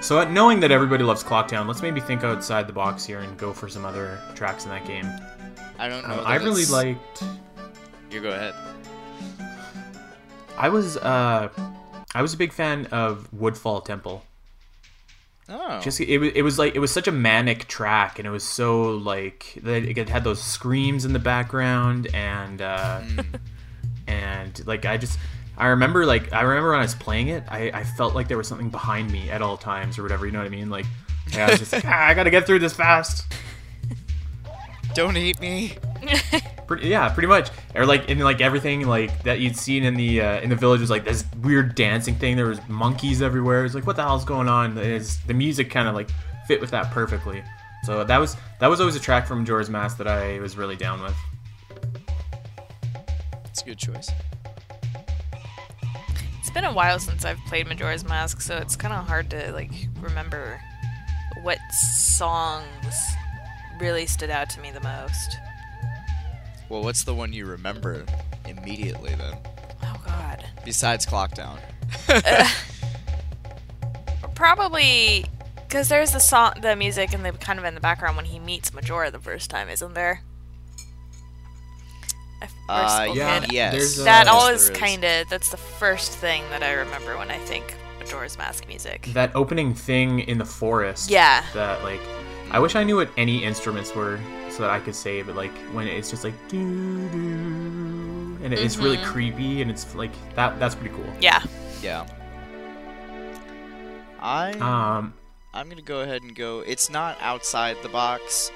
so 0.00 0.20
uh, 0.20 0.24
knowing 0.26 0.60
that 0.60 0.70
everybody 0.70 1.02
loves 1.04 1.24
Clocktown, 1.24 1.66
let's 1.66 1.82
maybe 1.82 2.00
think 2.00 2.22
outside 2.24 2.66
the 2.68 2.72
box 2.72 3.04
here 3.04 3.20
and 3.20 3.36
go 3.38 3.52
for 3.52 3.68
some 3.68 3.84
other 3.84 4.18
tracks 4.34 4.64
in 4.64 4.70
that 4.70 4.84
game. 4.86 5.06
I 5.78 5.88
don't 5.88 6.06
know. 6.06 6.18
Um, 6.20 6.26
I 6.26 6.34
really 6.36 6.62
it's- 6.62 6.70
liked. 6.70 7.22
You 8.10 8.20
go 8.20 8.30
ahead. 8.30 8.54
I 10.56 10.68
was 10.68 10.96
uh, 10.98 11.48
I 12.18 12.22
was 12.22 12.34
a 12.34 12.36
big 12.36 12.52
fan 12.52 12.86
of 12.86 13.32
Woodfall 13.32 13.80
Temple. 13.82 14.24
Oh. 15.48 15.80
just 15.80 16.00
it 16.00 16.18
was, 16.18 16.32
it 16.34 16.42
was 16.42 16.58
like 16.58 16.74
it 16.74 16.80
was 16.80 16.90
such 16.90 17.06
a 17.06 17.12
manic 17.12 17.68
track 17.68 18.18
and 18.18 18.26
it 18.26 18.30
was 18.30 18.42
so 18.44 18.90
like 18.96 19.56
it 19.56 20.08
had 20.08 20.22
those 20.22 20.42
screams 20.42 21.06
in 21.06 21.14
the 21.14 21.18
background 21.18 22.06
and 22.12 22.60
uh 22.60 23.00
and 24.06 24.66
like 24.66 24.84
i 24.84 24.98
just 24.98 25.18
i 25.56 25.68
remember 25.68 26.04
like 26.04 26.30
i 26.34 26.42
remember 26.42 26.72
when 26.72 26.80
i 26.80 26.82
was 26.82 26.94
playing 26.94 27.28
it 27.28 27.44
i 27.48 27.70
i 27.72 27.82
felt 27.82 28.14
like 28.14 28.28
there 28.28 28.36
was 28.36 28.46
something 28.46 28.68
behind 28.68 29.10
me 29.10 29.30
at 29.30 29.40
all 29.40 29.56
times 29.56 29.98
or 29.98 30.02
whatever 30.02 30.26
you 30.26 30.32
know 30.32 30.38
what 30.38 30.46
i 30.46 30.50
mean 30.50 30.68
like 30.68 30.84
yeah, 31.32 31.46
i 31.46 31.50
was 31.50 31.60
just 31.60 31.72
like 31.72 31.84
ah, 31.86 32.08
i 32.08 32.12
gotta 32.12 32.30
get 32.30 32.44
through 32.44 32.58
this 32.58 32.74
fast 32.74 33.24
Don't 34.94 35.16
eat 35.16 35.40
me. 35.40 35.76
pretty, 36.68 36.86
yeah 36.88 37.08
pretty 37.08 37.26
much. 37.26 37.50
Or 37.74 37.84
like 37.84 38.08
in 38.08 38.20
like 38.20 38.40
everything 38.40 38.86
like 38.86 39.24
that 39.24 39.40
you'd 39.40 39.56
seen 39.56 39.82
in 39.82 39.94
the 39.94 40.20
uh, 40.20 40.40
in 40.40 40.50
the 40.50 40.56
village 40.56 40.80
was 40.80 40.90
like 40.90 41.04
this 41.04 41.24
weird 41.42 41.74
dancing 41.74 42.14
thing. 42.14 42.36
There 42.36 42.46
was 42.46 42.60
monkeys 42.68 43.20
everywhere. 43.20 43.64
It's 43.64 43.74
like 43.74 43.86
what 43.86 43.96
the 43.96 44.02
hell's 44.02 44.24
going 44.24 44.48
on? 44.48 44.78
It's, 44.78 45.16
the 45.16 45.34
music 45.34 45.70
kind 45.70 45.88
of 45.88 45.94
like 45.94 46.10
fit 46.46 46.60
with 46.60 46.70
that 46.70 46.92
perfectly. 46.92 47.42
So 47.82 48.04
that 48.04 48.18
was 48.18 48.36
that 48.60 48.68
was 48.68 48.80
always 48.80 48.94
a 48.94 49.00
track 49.00 49.26
from 49.26 49.40
Majora's 49.40 49.70
Mask 49.70 49.96
that 49.98 50.06
I 50.06 50.38
was 50.38 50.56
really 50.56 50.76
down 50.76 51.02
with. 51.02 51.16
It's 53.46 53.62
a 53.62 53.64
good 53.64 53.78
choice. 53.78 54.10
It's 56.38 56.50
been 56.50 56.64
a 56.64 56.72
while 56.72 56.98
since 56.98 57.24
I've 57.24 57.38
played 57.46 57.66
Majora's 57.66 58.04
Mask, 58.04 58.40
so 58.40 58.56
it's 58.56 58.76
kind 58.76 58.94
of 58.94 59.06
hard 59.06 59.30
to 59.30 59.52
like 59.52 59.72
remember 60.00 60.60
what 61.42 61.58
songs 61.72 62.66
really 63.80 64.06
stood 64.06 64.30
out 64.30 64.50
to 64.50 64.60
me 64.60 64.70
the 64.70 64.80
most. 64.80 65.38
Well, 66.68 66.82
what's 66.82 67.04
the 67.04 67.14
one 67.14 67.32
you 67.32 67.46
remember 67.46 68.04
immediately 68.46 69.14
then? 69.14 69.34
Oh 69.82 70.02
God. 70.06 70.44
Besides 70.64 71.06
Clocktown. 71.06 71.58
Probably 74.34 75.24
because 75.66 75.88
there's 75.88 76.12
the 76.12 76.20
song, 76.20 76.54
the 76.62 76.76
music, 76.76 77.12
and 77.12 77.24
the 77.24 77.32
kind 77.32 77.58
of 77.58 77.64
in 77.64 77.74
the 77.74 77.80
background 77.80 78.16
when 78.16 78.26
he 78.26 78.38
meets 78.38 78.72
Majora 78.72 79.10
the 79.10 79.18
first 79.18 79.50
time, 79.50 79.68
isn't 79.68 79.94
there? 79.94 80.22
Uh, 82.68 83.08
yeah, 83.14 83.40
Kid. 83.40 83.52
yes. 83.52 83.72
there's, 83.72 84.00
uh, 84.00 84.04
that 84.04 84.26
yes, 84.26 84.34
always 84.34 84.70
kind 84.70 85.04
of 85.04 85.28
that's 85.28 85.50
the 85.50 85.56
first 85.56 86.12
thing 86.12 86.42
that 86.50 86.62
I 86.62 86.72
remember 86.72 87.16
when 87.16 87.30
I 87.30 87.38
think 87.38 87.74
Majora's 87.98 88.38
Mask 88.38 88.68
music. 88.68 89.08
that 89.14 89.34
opening 89.34 89.74
thing 89.74 90.20
in 90.20 90.38
the 90.38 90.44
forest. 90.44 91.10
Yeah. 91.10 91.42
That 91.54 91.82
like, 91.82 92.00
I 92.50 92.58
wish 92.58 92.74
I 92.76 92.82
knew 92.84 92.96
what 92.96 93.10
any 93.16 93.44
instruments 93.44 93.94
were 93.94 94.18
so 94.50 94.62
that 94.62 94.70
I 94.70 94.80
could 94.80 94.94
say. 94.94 95.22
But 95.22 95.36
like 95.36 95.54
when 95.72 95.86
it's 95.86 96.10
just 96.10 96.24
like 96.24 96.34
doo 96.48 97.08
doo, 97.10 98.38
and 98.42 98.54
it's 98.54 98.76
really 98.78 98.96
Mhm. 98.96 99.04
creepy, 99.04 99.62
and 99.62 99.70
it's 99.70 99.94
like 99.94 100.12
that. 100.34 100.58
That's 100.58 100.74
pretty 100.74 100.94
cool. 100.94 101.12
Yeah. 101.20 101.42
Yeah. 101.82 102.06
I 104.20 104.52
Um, 104.52 105.14
I'm 105.54 105.68
gonna 105.68 105.82
go 105.82 106.00
ahead 106.00 106.22
and 106.22 106.34
go. 106.34 106.60
It's 106.60 106.90
not 106.90 107.16
outside 107.20 107.76
the 107.82 107.88
box 107.88 108.50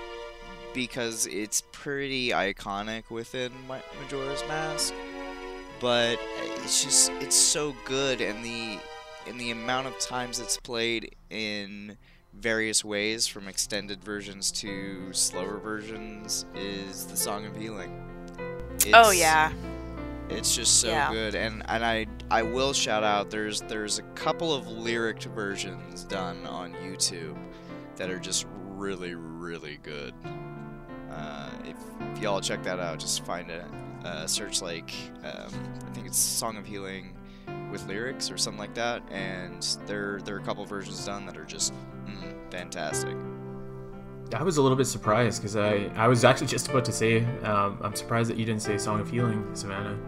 because 0.74 1.26
it's 1.26 1.62
pretty 1.72 2.30
iconic 2.30 3.04
within 3.10 3.52
Ma- 3.68 3.78
Majora's 4.00 4.42
Mask, 4.48 4.94
but 5.80 6.18
it's 6.56 6.82
just 6.82 7.10
it's 7.20 7.36
so 7.36 7.76
good, 7.84 8.20
and 8.20 8.44
the 8.44 8.78
and 9.26 9.38
the 9.38 9.50
amount 9.52 9.86
of 9.86 9.98
times 10.00 10.40
it's 10.40 10.56
played 10.56 11.14
in 11.30 11.96
various 12.34 12.84
ways, 12.84 13.26
from 13.26 13.48
extended 13.48 14.02
versions 14.02 14.50
to 14.52 15.12
slower 15.12 15.58
versions, 15.58 16.46
is 16.54 17.06
the 17.06 17.16
Song 17.16 17.46
of 17.46 17.56
Healing. 17.56 17.98
oh 18.94 19.10
yeah. 19.10 19.52
it's 20.28 20.54
just 20.56 20.80
so 20.80 20.88
Yeah. 20.88 21.12
good, 21.12 21.34
and 21.34 21.62
and 21.68 21.84
I 21.84 22.06
I 22.30 22.42
will 22.42 22.72
shout 22.72 23.04
out. 23.04 23.30
There's 23.30 23.60
there's 23.62 23.98
a 23.98 24.02
couple 24.14 24.54
of 24.54 24.66
lyric 24.66 25.22
versions 25.22 26.04
done 26.04 26.46
on 26.46 26.72
YouTube 26.74 27.36
that 27.96 28.10
are 28.10 28.18
just 28.18 28.46
really 28.70 29.14
really 29.14 29.78
good. 29.82 30.14
Uh, 31.10 31.50
if, 31.66 31.76
if 32.16 32.22
y'all 32.22 32.40
check 32.40 32.62
that 32.62 32.78
out, 32.80 32.98
just 32.98 33.24
find 33.26 33.50
it. 33.50 33.64
Uh, 34.04 34.26
search 34.26 34.62
like 34.62 34.90
um, 35.22 35.52
I 35.86 35.90
think 35.92 36.06
it's 36.06 36.18
Song 36.18 36.56
of 36.56 36.64
Healing 36.66 37.14
with 37.70 37.86
lyrics 37.86 38.30
or 38.30 38.36
something 38.38 38.58
like 38.58 38.74
that, 38.74 39.02
and 39.12 39.62
there 39.86 40.20
there 40.24 40.34
are 40.36 40.38
a 40.38 40.42
couple 40.42 40.64
versions 40.64 41.04
done 41.04 41.26
that 41.26 41.36
are 41.36 41.44
just 41.44 41.72
fantastic. 42.52 43.16
I 44.34 44.42
was 44.42 44.56
a 44.56 44.62
little 44.62 44.76
bit 44.76 44.86
surprised 44.86 45.42
because 45.42 45.56
I 45.56 45.90
I 45.94 46.08
was 46.08 46.24
actually 46.24 46.46
just 46.46 46.68
about 46.68 46.84
to 46.86 46.92
say 46.92 47.24
um, 47.42 47.78
I'm 47.82 47.94
surprised 47.94 48.30
that 48.30 48.36
you 48.38 48.44
didn't 48.46 48.62
say 48.62 48.78
Song 48.78 49.00
of 49.00 49.10
Healing, 49.10 49.44
Savannah. 49.54 49.98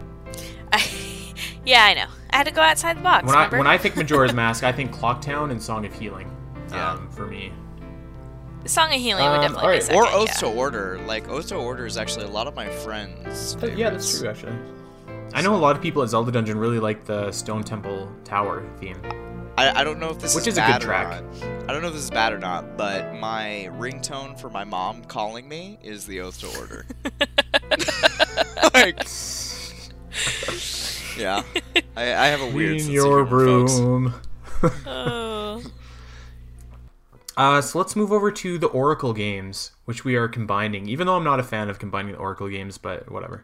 I, 0.71 0.83
yeah, 1.65 1.83
I 1.85 1.93
know. 1.93 2.05
I 2.31 2.37
had 2.37 2.45
to 2.47 2.51
go 2.53 2.61
outside 2.61 2.97
the 2.97 3.01
box. 3.01 3.27
When 3.27 3.35
I 3.35 3.47
when 3.49 3.67
I 3.67 3.77
think 3.77 3.95
Majora's 3.97 4.33
Mask, 4.41 4.63
I 4.63 4.71
think 4.71 4.91
Clocktown 4.91 5.51
and 5.51 5.61
Song 5.61 5.85
of 5.85 5.93
Healing. 5.93 6.31
Yeah. 6.71 6.93
Um, 6.93 7.09
for 7.11 7.27
me. 7.27 7.51
Song 8.65 8.91
of 8.91 8.99
Healing 8.99 9.23
would 9.25 9.35
Um, 9.35 9.41
definitely 9.41 9.63
alright. 9.63 9.81
be 9.81 9.85
second. 9.85 10.01
or 10.01 10.07
Oath 10.07 10.27
yeah. 10.29 10.33
to 10.33 10.47
Order. 10.47 10.99
Like 11.05 11.29
Oath 11.29 11.47
to 11.49 11.55
Order 11.55 11.85
is 11.85 11.97
actually 11.97 12.25
a 12.25 12.29
lot 12.29 12.47
of 12.47 12.55
my 12.55 12.67
friends. 12.67 13.55
yeah, 13.75 13.91
that's 13.91 14.19
true 14.19 14.27
actually. 14.29 14.57
I 15.35 15.41
know 15.43 15.53
a 15.53 15.57
lot 15.57 15.75
of 15.75 15.81
people 15.83 16.01
at 16.01 16.09
Zelda 16.09 16.31
Dungeon 16.31 16.57
really 16.57 16.79
like 16.79 17.05
the 17.05 17.31
Stone 17.31 17.63
Temple 17.63 18.11
Tower 18.23 18.67
theme. 18.79 18.97
I, 19.57 19.81
I 19.81 19.83
don't 19.83 19.99
know 19.99 20.09
if 20.09 20.19
this 20.19 20.35
Which 20.35 20.47
is, 20.47 20.55
is 20.55 20.57
a 20.57 20.61
good 20.61 20.81
bad 20.81 20.83
or 20.83 20.87
not. 20.87 21.69
I 21.69 21.73
don't 21.73 21.81
know 21.81 21.87
if 21.87 21.93
this 21.93 22.03
is 22.03 22.09
bad 22.09 22.33
or 22.33 22.39
not, 22.39 22.77
but 22.77 23.15
my 23.15 23.69
ringtone 23.73 24.39
for 24.39 24.49
my 24.49 24.65
mom 24.65 25.03
calling 25.05 25.47
me 25.47 25.79
is 25.81 26.05
the 26.05 26.19
Oath 26.21 26.39
to 26.41 26.59
Order. 26.59 26.85
like, 28.73 29.01
yeah, 31.17 31.43
I, 31.95 32.13
I 32.13 32.27
have 32.27 32.41
a 32.41 32.49
weird 32.49 32.81
sense 32.81 32.87
Clean 32.87 32.95
your 32.95 33.19
of 33.21 33.29
humor, 33.29 34.09
folks. 34.61 34.85
Oh. 34.85 35.63
Uh, 37.37 37.59
so 37.59 37.77
let's 37.77 37.97
move 37.97 38.13
over 38.13 38.31
to 38.31 38.57
the 38.57 38.67
Oracle 38.67 39.11
games, 39.11 39.71
which 39.83 40.05
we 40.05 40.15
are 40.15 40.29
combining. 40.29 40.87
Even 40.87 41.05
though 41.05 41.17
I'm 41.17 41.23
not 41.25 41.37
a 41.37 41.43
fan 41.43 41.69
of 41.69 41.79
combining 41.79 42.13
the 42.13 42.17
Oracle 42.17 42.47
games, 42.47 42.77
but 42.77 43.11
whatever. 43.11 43.43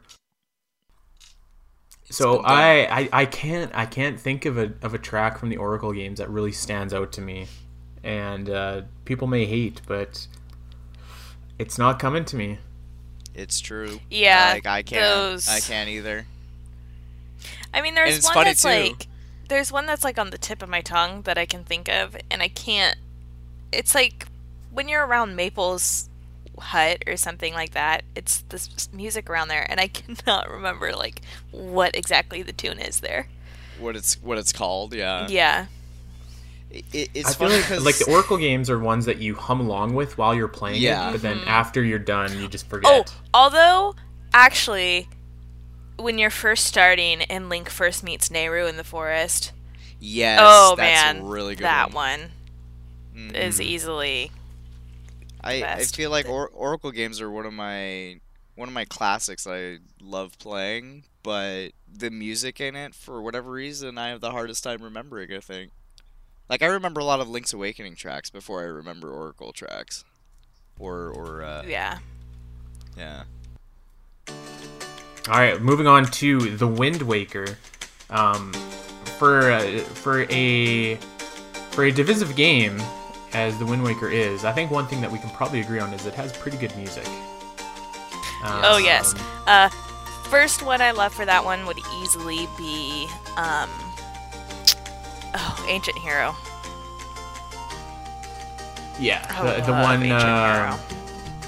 So. 2.11 2.41
I, 2.43 3.01
I 3.01 3.09
I 3.11 3.25
can't 3.25 3.71
I 3.73 3.85
can't 3.85 4.19
think 4.19 4.45
of 4.45 4.57
a 4.57 4.73
of 4.81 4.93
a 4.93 4.97
track 4.97 5.37
from 5.37 5.49
the 5.49 5.57
Oracle 5.57 5.93
games 5.93 6.19
that 6.19 6.29
really 6.29 6.51
stands 6.51 6.93
out 6.93 7.11
to 7.13 7.21
me, 7.21 7.47
and 8.03 8.49
uh, 8.49 8.81
people 9.05 9.27
may 9.27 9.45
hate, 9.45 9.81
but 9.87 10.27
it's 11.57 11.77
not 11.77 11.99
coming 11.99 12.25
to 12.25 12.35
me. 12.35 12.59
It's 13.33 13.59
true. 13.59 13.99
Yeah, 14.09 14.51
like 14.55 14.65
I 14.65 14.81
can't. 14.81 15.01
those- 15.01 15.47
I 15.47 15.59
can't 15.59 15.89
either. 15.89 16.25
I 17.73 17.81
mean, 17.81 17.95
there's 17.95 18.23
one 18.23 18.33
funny, 18.33 18.49
that's 18.49 18.61
too. 18.63 18.67
like, 18.67 19.07
there's 19.47 19.71
one 19.71 19.85
that's 19.85 20.03
like 20.03 20.19
on 20.19 20.29
the 20.29 20.37
tip 20.37 20.61
of 20.61 20.69
my 20.69 20.81
tongue 20.81 21.21
that 21.23 21.37
I 21.37 21.45
can 21.45 21.63
think 21.63 21.87
of, 21.87 22.17
and 22.29 22.41
I 22.41 22.49
can't. 22.49 22.97
It's 23.71 23.95
like 23.95 24.27
when 24.71 24.87
you're 24.89 25.05
around 25.05 25.35
Maple's 25.35 26.09
hut 26.61 27.03
or 27.07 27.17
something 27.17 27.53
like 27.53 27.71
that. 27.71 28.03
It's 28.15 28.41
this 28.49 28.89
music 28.93 29.29
around 29.29 29.49
there, 29.49 29.65
and 29.69 29.79
I 29.79 29.87
cannot 29.89 30.49
remember 30.49 30.93
like 30.93 31.21
what 31.51 31.95
exactly 31.95 32.41
the 32.41 32.53
tune 32.53 32.79
is 32.79 32.99
there. 33.01 33.27
What 33.79 33.95
it's 33.95 34.21
what 34.21 34.37
it's 34.37 34.53
called. 34.53 34.93
Yeah. 34.93 35.27
yeah, 35.29 35.65
It, 36.69 36.85
it- 36.93 37.09
it's 37.13 37.29
I 37.31 37.33
feel 37.33 37.47
funny 37.49 37.53
like, 37.61 37.69
because 37.69 37.85
like 37.85 37.97
the 37.97 38.09
Oracle 38.11 38.37
games 38.37 38.69
are 38.69 38.79
ones 38.79 39.05
that 39.05 39.17
you 39.17 39.35
hum 39.35 39.59
along 39.59 39.95
with 39.95 40.17
while 40.17 40.33
you're 40.35 40.47
playing 40.47 40.81
Yeah. 40.81 41.09
it, 41.09 41.13
but 41.13 41.21
then 41.21 41.39
Mhm. 41.39 41.47
after 41.47 41.83
you're 41.83 41.99
done, 41.99 42.39
you 42.39 42.47
just 42.47 42.67
forget. 42.69 42.91
Oh, 42.91 43.03
although 43.33 43.95
actually, 44.33 45.07
when 45.97 46.17
you're 46.17 46.29
first 46.29 46.65
starting 46.65 47.21
and 47.23 47.49
Link 47.49 47.69
first 47.69 48.03
meets 48.03 48.29
Nayru 48.29 48.69
in 48.69 48.77
the 48.77 48.83
forest, 48.83 49.51
yes. 49.99 50.39
oh 50.41 50.75
that's 50.77 51.03
man, 51.13 51.17
a 51.21 51.23
really 51.25 51.55
good 51.55 51.63
that 51.65 51.93
one. 51.93 52.19
one 53.13 53.31
Mhm. 53.31 53.33
is 53.35 53.59
easily 53.59 54.31
I, 55.43 55.63
I 55.63 55.83
feel 55.83 56.11
like 56.11 56.27
or- 56.27 56.49
Oracle 56.49 56.91
games 56.91 57.21
are 57.21 57.29
one 57.29 57.45
of 57.45 57.53
my 57.53 58.19
one 58.55 58.67
of 58.67 58.73
my 58.73 58.85
classics 58.85 59.47
I 59.47 59.79
love 60.01 60.37
playing, 60.39 61.03
but 61.23 61.69
the 61.91 62.09
music 62.09 62.59
in 62.59 62.75
it, 62.75 62.93
for 62.93 63.21
whatever 63.21 63.51
reason, 63.51 63.97
I 63.97 64.09
have 64.09 64.21
the 64.21 64.31
hardest 64.31 64.63
time 64.63 64.83
remembering. 64.83 65.33
I 65.33 65.39
think, 65.39 65.71
like 66.49 66.61
I 66.61 66.67
remember 66.67 66.99
a 66.99 67.05
lot 67.05 67.19
of 67.19 67.29
Link's 67.29 67.53
Awakening 67.53 67.95
tracks 67.95 68.29
before 68.29 68.61
I 68.61 68.65
remember 68.65 69.11
Oracle 69.11 69.51
tracks, 69.53 70.03
or 70.79 71.09
or 71.09 71.43
uh, 71.43 71.63
yeah. 71.65 71.99
yeah. 72.97 73.23
All 75.27 75.37
right, 75.39 75.61
moving 75.61 75.87
on 75.87 76.05
to 76.05 76.55
the 76.57 76.67
Wind 76.67 77.01
Waker. 77.03 77.57
Um, 78.09 78.51
for 79.21 79.51
uh, 79.51 79.79
for 79.79 80.25
a 80.31 80.95
for 81.69 81.85
a 81.85 81.91
divisive 81.91 82.35
game 82.35 82.81
as 83.33 83.57
the 83.57 83.65
Wind 83.65 83.83
Waker 83.83 84.09
is, 84.09 84.43
I 84.45 84.51
think 84.51 84.71
one 84.71 84.87
thing 84.87 85.01
that 85.01 85.11
we 85.11 85.19
can 85.19 85.29
probably 85.31 85.61
agree 85.61 85.79
on 85.79 85.93
is 85.93 86.05
it 86.05 86.13
has 86.15 86.31
pretty 86.31 86.57
good 86.57 86.75
music. 86.75 87.05
Oh, 88.43 88.79
yes. 88.83 89.13
Um, 89.13 89.21
Uh, 89.47 89.69
first 90.29 90.63
one 90.63 90.81
I 90.81 90.91
love 90.91 91.13
for 91.13 91.25
that 91.25 91.43
one 91.43 91.65
would 91.65 91.79
easily 92.01 92.47
be 92.57 93.07
um, 93.37 93.69
oh, 95.35 95.65
Ancient 95.67 95.97
Hero. 95.97 96.35
Yeah, 98.99 99.25
the, 99.41 99.65
the 99.65 99.71
one 99.71 100.11
uh, 100.11 100.77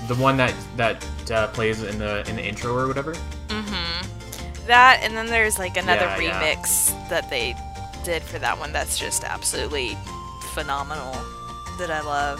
the 0.07 0.15
one 0.15 0.37
that 0.37 0.55
that 0.75 1.31
uh, 1.31 1.47
plays 1.49 1.83
in 1.83 1.99
the 1.99 2.27
in 2.27 2.35
the 2.35 2.43
intro 2.43 2.75
or 2.75 2.87
whatever. 2.87 3.13
Mm-hmm. 3.47 4.65
That 4.67 5.01
and 5.03 5.15
then 5.15 5.27
there's 5.27 5.59
like 5.59 5.77
another 5.77 6.05
Yeah, 6.05 6.19
yeah. 6.19 6.55
remix 6.55 7.09
that 7.09 7.29
they 7.29 7.55
did 8.03 8.23
for 8.23 8.39
that 8.39 8.57
one 8.57 8.73
that's 8.73 8.97
just 8.97 9.23
absolutely 9.23 9.95
phenomenal. 10.53 11.13
That 11.79 11.89
I 11.91 12.01
love. 12.01 12.39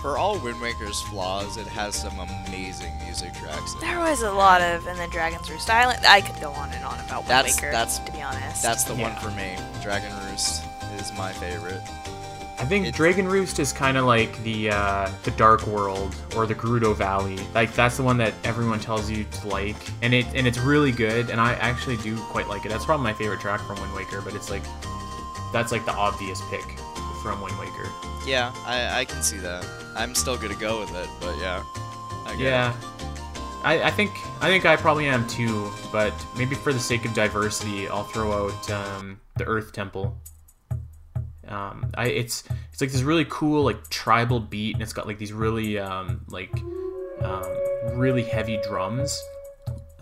For 0.00 0.18
all 0.18 0.38
Wind 0.38 0.60
Waker's 0.60 1.00
flaws, 1.00 1.56
it 1.56 1.66
has 1.66 1.94
some 1.94 2.18
amazing 2.18 2.92
music 3.04 3.32
tracks. 3.34 3.74
There 3.80 3.98
was 3.98 4.22
a 4.22 4.30
lot 4.30 4.60
of 4.60 4.86
and 4.86 4.98
then 4.98 5.08
Dragon's 5.10 5.50
Roost 5.50 5.70
Island. 5.70 6.00
I 6.06 6.20
could 6.20 6.40
go 6.42 6.50
on 6.52 6.70
and 6.72 6.84
on 6.84 7.00
about 7.00 7.20
Wind 7.22 7.28
That's- 7.30 7.56
Waker. 7.56 7.70
that's- 7.72 7.98
to 8.00 8.12
be 8.12 8.20
honest. 8.20 8.62
That's 8.62 8.84
the 8.84 8.94
one 8.94 9.16
for 9.16 9.30
me. 9.30 9.56
Dragon 9.82 10.12
Roost 10.30 10.62
is 10.98 11.10
my 11.16 11.32
favorite. 11.32 11.80
I 12.58 12.64
think 12.66 12.86
It's- 12.86 12.96
Dragon 12.96 13.26
Roost 13.26 13.58
is 13.58 13.72
kind 13.72 13.96
of 13.96 14.04
like 14.04 14.40
the 14.44 14.70
uh, 14.70 15.10
the 15.24 15.30
Dark 15.32 15.66
World 15.66 16.14
or 16.36 16.46
the 16.46 16.54
Gerudo 16.54 16.94
Valley. 16.94 17.38
Like 17.54 17.72
that's 17.74 17.96
the 17.96 18.02
one 18.02 18.18
that 18.18 18.34
everyone 18.44 18.78
tells 18.80 19.10
you 19.10 19.24
to 19.24 19.48
like, 19.48 19.76
and 20.02 20.12
it 20.14 20.26
and 20.34 20.46
it's 20.46 20.58
really 20.58 20.92
good. 20.92 21.30
And 21.30 21.40
I 21.40 21.54
actually 21.54 21.96
do 21.96 22.16
quite 22.26 22.46
like 22.46 22.64
it. 22.66 22.68
That's 22.68 22.84
probably 22.84 23.04
my 23.04 23.14
favorite 23.14 23.40
track 23.40 23.60
from 23.62 23.80
Wind 23.80 23.94
Waker. 23.94 24.20
But 24.20 24.34
it's 24.34 24.50
like 24.50 24.62
that's 25.52 25.72
like 25.72 25.84
the 25.86 25.92
obvious 25.94 26.40
pick 26.50 26.62
from 27.24 27.40
Wind 27.40 27.58
Waker. 27.58 27.90
Yeah, 28.26 28.52
I, 28.66 29.00
I 29.00 29.04
can 29.06 29.22
see 29.22 29.38
that. 29.38 29.66
I'm 29.96 30.14
still 30.14 30.36
gonna 30.36 30.54
go 30.56 30.80
with 30.80 30.94
it, 30.94 31.08
but 31.22 31.34
yeah. 31.38 31.64
I. 32.26 32.36
Yeah, 32.38 32.76
I, 33.64 33.84
I 33.84 33.90
think 33.90 34.10
I 34.42 34.48
think 34.48 34.66
I 34.66 34.76
probably 34.76 35.06
am 35.06 35.26
too. 35.26 35.72
But 35.90 36.12
maybe 36.36 36.54
for 36.54 36.74
the 36.74 36.78
sake 36.78 37.06
of 37.06 37.14
diversity, 37.14 37.88
I'll 37.88 38.04
throw 38.04 38.30
out 38.30 38.70
um, 38.70 39.18
the 39.38 39.44
Earth 39.46 39.72
Temple. 39.72 40.14
Um, 41.48 41.90
I 41.94 42.08
it's 42.08 42.44
it's 42.70 42.82
like 42.82 42.92
this 42.92 43.00
really 43.00 43.24
cool 43.30 43.64
like 43.64 43.88
tribal 43.88 44.38
beat, 44.38 44.74
and 44.74 44.82
it's 44.82 44.92
got 44.92 45.06
like 45.06 45.16
these 45.16 45.32
really 45.32 45.78
um, 45.78 46.26
like 46.28 46.52
um, 47.22 47.46
really 47.94 48.22
heavy 48.22 48.60
drums. 48.68 49.18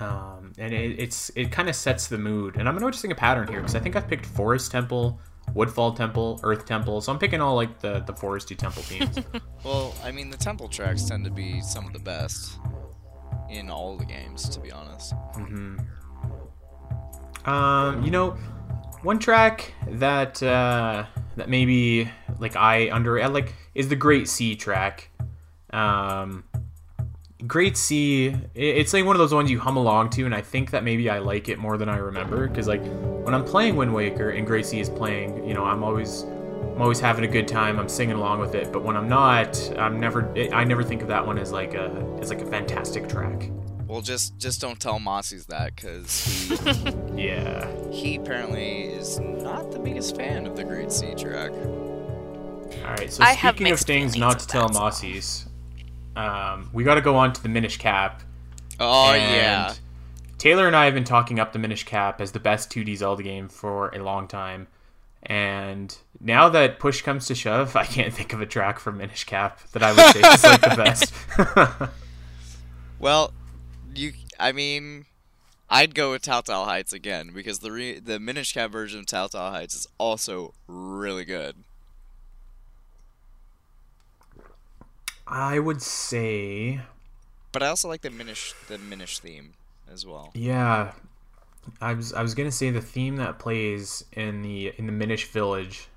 Um, 0.01 0.53
and 0.59 0.75
it, 0.75 0.99
it's 0.99 1.31
it 1.37 1.53
kind 1.53 1.69
of 1.69 1.77
sets 1.77 2.09
the 2.09 2.19
mood. 2.19 2.57
And 2.57 2.69
I'm 2.69 2.77
noticing 2.79 3.13
a 3.13 3.15
pattern 3.15 3.47
here 3.47 3.61
because 3.61 3.77
I 3.77 3.79
think 3.79 3.95
I've 3.95 4.09
picked 4.09 4.27
Forest 4.27 4.73
Temple, 4.73 5.21
Woodfall 5.55 5.93
Temple, 5.95 6.41
Earth 6.43 6.65
Temple. 6.67 7.01
So 7.01 7.13
I'm 7.13 7.19
picking 7.19 7.41
all 7.41 7.55
like 7.55 7.81
the 7.81 8.01
the 8.01 8.13
foresty 8.13 8.57
temple 8.57 8.83
themes. 8.83 9.19
Well, 9.65 9.95
I 10.03 10.11
mean, 10.11 10.29
the 10.29 10.37
temple 10.37 10.69
tracks 10.69 11.05
tend 11.05 11.25
to 11.25 11.31
be 11.31 11.61
some 11.61 11.87
of 11.87 11.93
the 11.93 12.01
best. 12.01 12.59
in 13.49 13.71
all 13.71 13.97
the 13.97 14.05
games, 14.05 14.49
to 14.49 14.59
be 14.59 14.73
honest. 14.73 15.15
Um, 17.45 18.03
you 18.03 18.11
know, 18.11 18.31
one 19.03 19.19
track 19.19 19.75
that 19.89 20.43
uh, 20.43 21.05
that 21.37 21.49
maybe 21.49 22.11
like 22.39 22.57
I 22.57 22.91
under 22.91 23.29
like 23.29 23.55
is 23.75 23.89
the 23.89 23.97
Great 23.97 24.29
Sea 24.29 24.55
track. 24.57 25.11
Um, 25.71 26.45
Great 27.47 27.77
Sea, 27.77 28.37
it's 28.55 28.93
like 28.93 29.05
one 29.05 29.17
of 29.17 29.19
those 29.21 29.35
ones 29.35 29.51
you 29.51 29.59
hum 29.59 29.77
along 29.77 30.11
to, 30.11 30.25
and 30.25 30.35
I 30.35 30.41
think 30.43 30.71
that 30.71 30.85
maybe 30.85 31.11
I 31.11 31.19
like 31.19 31.49
it 31.49 31.59
more 31.59 31.77
than 31.77 31.89
I 31.89 31.97
remember. 31.97 32.47
Because 32.49 32.69
like 32.69 32.83
when 33.25 33.35
I'm 33.35 33.45
playing 33.45 33.77
Wind 33.77 33.93
Waker 33.95 34.31
and 34.31 34.47
Great 34.47 34.67
Sea 34.67 34.81
is 34.81 34.89
playing, 34.89 35.47
you 35.47 35.55
know, 35.55 35.65
I'm 35.65 35.83
always 35.83 36.23
I'm 36.23 36.81
always 36.81 37.01
having 37.01 37.25
a 37.25 37.29
good 37.29 37.49
time. 37.49 37.79
I'm 37.79 37.89
singing 37.89 38.17
along 38.17 38.41
with 38.41 38.55
it. 38.55 38.73
But 38.73 38.83
when 38.85 38.97
I'm 38.97 39.09
not, 39.09 39.59
I'm 39.79 39.99
never 39.99 40.33
I 40.53 40.65
never 40.65 40.83
think 40.85 41.03
of 41.03 41.09
that 41.09 41.27
one 41.27 41.39
as 41.39 41.53
like 41.53 41.75
a 41.75 42.17
as 42.21 42.31
like 42.31 42.41
a 42.43 42.47
fantastic 42.47 43.09
track. 43.09 43.51
Well, 43.89 44.01
just 44.01 44.39
just 44.39 44.61
don't 44.61 44.81
tell 44.81 44.99
Mossy's 44.99 45.47
that, 45.47 45.75
because 45.77 46.25
he 46.25 46.57
Yeah. 47.27 47.69
he 47.91 48.17
apparently 48.17 48.85
is 48.85 49.19
not 49.21 49.71
the 49.71 49.79
biggest 49.79 50.17
fan 50.17 50.47
of 50.47 50.57
the 50.57 50.65
Great 50.65 50.91
Sea 50.93 51.15
track. 51.15 51.51
All 51.53 52.95
right. 52.97 53.13
So 53.13 53.23
I 53.23 53.33
have 53.33 53.57
speaking 53.57 53.73
of 53.73 53.81
things 53.81 54.17
not 54.17 54.39
to 54.39 54.47
tell 54.47 54.69
that 54.69 54.75
song. 54.75 54.91
Mossies, 54.91 55.47
um, 56.17 56.71
we 56.73 56.85
got 56.85 56.95
to 56.97 57.01
go 57.01 57.17
on 57.17 57.33
to 57.33 57.43
the 57.43 57.49
Minish 57.49 57.79
Cap. 57.79 58.23
Oh 58.81 59.13
And 59.13 59.35
yeah, 59.35 59.75
Taylor 60.39 60.67
and 60.67 60.75
I 60.75 60.87
have 60.87 60.95
been 60.95 61.05
talking 61.05 61.39
up 61.39 61.53
the 61.53 61.59
Minish 61.59 61.85
Cap 61.85 62.21
as 62.21 62.33
the 62.33 62.41
best 62.41 62.71
2D 62.71 62.97
Zelda 62.97 63.23
game 63.23 63.49
for 63.49 63.89
a 63.91 64.03
long 64.03 64.29
time. 64.29 64.67
And 65.25 65.97
now 66.21 66.49
that 66.49 66.81
push 66.81 67.03
comes 67.03 67.27
to 67.27 67.35
shove, 67.35 67.77
I 67.77 67.85
can't 67.85 68.13
think 68.13 68.33
of 68.33 68.41
a 68.41 68.47
track 68.47 68.81
from 68.81 68.99
Minish 68.99 69.25
Cap 69.25 69.61
that 69.73 69.83
I 69.83 69.93
would 69.93 70.15
say 70.15 70.21
is 70.21 70.45
like 70.45 70.61
the 70.61 70.77
best. 71.87 71.93
Well, 72.99 73.33
you. 73.95 74.13
I 74.39 74.53
mean, 74.53 75.07
I'd 75.71 75.95
go 75.95 76.13
with 76.13 76.23
Tal 76.23 76.43
Tal 76.43 76.65
Heights 76.65 76.93
again 76.93 77.31
because 77.35 77.61
the 77.61 77.73
re- 77.73 77.99
the 77.99 78.19
Minish 78.19 78.53
Cap 78.53 78.71
version 78.71 79.01
of 79.01 79.07
Tal 79.07 79.29
Tal 79.29 79.51
Heights 79.51 79.75
is 79.75 79.87
also 79.99 80.55
really 80.67 81.25
good. 81.25 81.57
I 85.35 85.59
would 85.59 85.81
say, 85.81 86.81
But 87.53 87.63
I 87.63 87.69
also 87.69 87.89
like 87.89 88.03
the 88.03 88.11
Minish 88.11 88.55
the 88.69 88.77
Minish 88.79 89.19
theme 89.19 89.55
as 89.91 90.05
well. 90.07 90.31
yeah, 90.35 90.93
I 91.81 91.95
was 91.95 92.13
I 92.13 92.23
was 92.23 92.35
gonna 92.35 92.53
say 92.53 92.71
the 92.71 92.83
theme 92.83 93.17
that 93.17 93.39
plays 93.39 94.05
in 94.13 94.43
the 94.43 94.73
in 94.77 94.87
the 94.87 94.93
Minish 94.93 95.27
Village. 95.27 95.89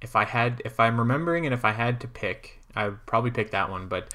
If 0.00 0.16
I 0.16 0.24
had, 0.24 0.60
if 0.64 0.80
I'm 0.80 0.98
remembering, 0.98 1.44
and 1.46 1.54
if 1.54 1.64
I 1.64 1.72
had 1.72 2.00
to 2.00 2.08
pick, 2.08 2.58
I 2.74 2.88
would 2.88 3.06
probably 3.06 3.30
pick 3.30 3.50
that 3.52 3.70
one. 3.70 3.86
But 3.86 4.12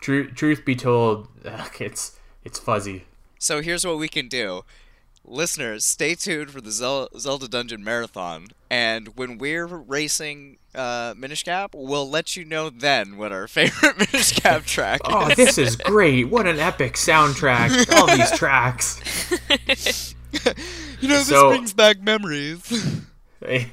true, 0.00 0.28
truth 0.30 0.64
be 0.64 0.74
told, 0.74 1.28
ugh, 1.44 1.76
it's 1.80 2.18
it's 2.42 2.58
fuzzy. 2.58 3.04
So 3.38 3.60
here's 3.62 3.86
what 3.86 3.98
we 3.98 4.08
can 4.08 4.26
do. 4.28 4.64
Listeners, 5.30 5.84
stay 5.84 6.14
tuned 6.14 6.50
for 6.50 6.60
the 6.60 6.70
Zelda 6.70 7.48
Dungeon 7.48 7.84
Marathon, 7.84 8.48
and 8.70 9.08
when 9.16 9.38
we're 9.38 9.66
racing 9.66 10.58
uh, 10.74 11.14
Minish 11.16 11.44
Cap, 11.44 11.72
we'll 11.74 12.08
let 12.08 12.36
you 12.36 12.44
know 12.44 12.70
then 12.70 13.16
what 13.18 13.30
our 13.32 13.46
favorite 13.48 13.98
Minish 13.98 14.32
Cap 14.40 14.64
track 14.64 15.00
is. 15.06 15.14
Oh, 15.14 15.28
this 15.34 15.58
is 15.58 15.76
great! 15.76 16.24
What 16.30 16.46
an 16.46 16.58
epic 16.58 16.94
soundtrack! 16.94 17.92
All 17.94 18.06
these 18.16 18.30
tracks. 18.32 19.00
you 21.00 21.08
know, 21.08 21.14
this 21.18 21.28
So- 21.28 21.50
brings 21.50 21.72
back 21.74 22.00
memories. 22.00 23.04
Hey, 23.44 23.72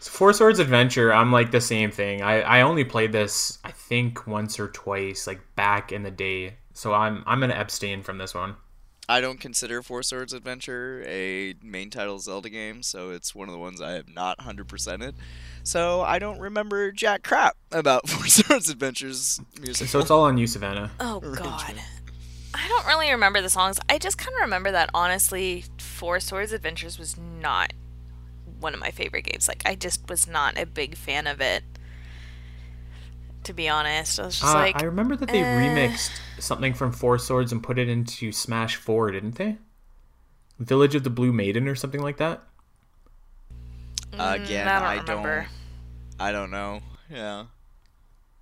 Four 0.00 0.32
Swords 0.32 0.58
Adventure, 0.58 1.12
I'm 1.12 1.32
like 1.32 1.50
the 1.50 1.60
same 1.60 1.90
thing. 1.90 2.22
I, 2.22 2.40
I 2.42 2.60
only 2.62 2.84
played 2.84 3.12
this 3.12 3.58
I 3.64 3.70
think 3.72 4.26
once 4.26 4.60
or 4.60 4.68
twice, 4.68 5.26
like 5.26 5.40
back 5.56 5.92
in 5.92 6.02
the 6.02 6.10
day. 6.10 6.56
So 6.74 6.92
I'm 6.94 7.24
I'm 7.26 7.40
gonna 7.40 7.54
abstain 7.54 8.02
from 8.02 8.18
this 8.18 8.34
one. 8.34 8.56
I 9.08 9.20
don't 9.20 9.38
consider 9.38 9.82
Four 9.82 10.02
Swords 10.02 10.32
Adventure 10.32 11.04
a 11.06 11.54
main 11.62 11.90
title 11.90 12.18
Zelda 12.18 12.48
game, 12.48 12.82
so 12.82 13.10
it's 13.10 13.34
one 13.34 13.48
of 13.48 13.52
the 13.52 13.58
ones 13.58 13.80
I 13.80 13.92
have 13.92 14.08
not 14.08 14.38
100%ed. 14.38 15.14
So 15.62 16.02
I 16.02 16.18
don't 16.18 16.38
remember 16.38 16.90
jack 16.92 17.22
crap 17.22 17.56
about 17.70 18.08
Four 18.08 18.26
Swords 18.26 18.70
Adventure's 18.70 19.40
music. 19.60 19.88
So 19.88 19.98
it's 19.98 20.10
all 20.10 20.22
on 20.22 20.38
you, 20.38 20.46
Savannah. 20.46 20.90
Oh 21.00 21.20
God. 21.36 21.74
I 22.54 22.68
don't 22.68 22.86
really 22.86 23.10
remember 23.10 23.42
the 23.42 23.50
songs. 23.50 23.78
I 23.88 23.98
just 23.98 24.16
kind 24.16 24.34
of 24.36 24.40
remember 24.42 24.70
that 24.70 24.88
honestly, 24.94 25.64
Four 25.78 26.20
Swords 26.20 26.52
Adventures 26.52 26.98
was 26.98 27.16
not 27.18 27.72
one 28.60 28.72
of 28.74 28.80
my 28.80 28.90
favorite 28.90 29.22
games. 29.24 29.48
Like 29.48 29.62
I 29.66 29.74
just 29.74 30.08
was 30.08 30.26
not 30.26 30.58
a 30.58 30.64
big 30.64 30.96
fan 30.96 31.26
of 31.26 31.40
it. 31.40 31.64
To 33.44 33.52
be 33.52 33.68
honest, 33.68 34.18
I 34.18 34.26
was 34.26 34.40
just 34.40 34.54
Uh, 34.54 34.58
like, 34.58 34.80
I 34.82 34.86
remember 34.86 35.16
that 35.16 35.28
they 35.28 35.42
eh. 35.42 35.60
remixed 35.60 36.10
something 36.38 36.74
from 36.74 36.92
Four 36.92 37.18
Swords 37.18 37.52
and 37.52 37.62
put 37.62 37.78
it 37.78 37.88
into 37.88 38.32
Smash 38.32 38.76
Four, 38.76 39.10
didn't 39.10 39.36
they? 39.36 39.58
Village 40.58 40.94
of 40.94 41.04
the 41.04 41.10
Blue 41.10 41.32
Maiden 41.32 41.68
or 41.68 41.74
something 41.74 42.00
like 42.02 42.16
that. 42.18 42.42
Again, 44.12 44.66
Mm, 44.66 44.70
I 44.70 44.96
don't 44.96 45.08
I 45.08 45.22
don't. 45.24 45.46
I 46.20 46.32
don't 46.32 46.50
know. 46.50 46.80
Yeah. 47.10 47.44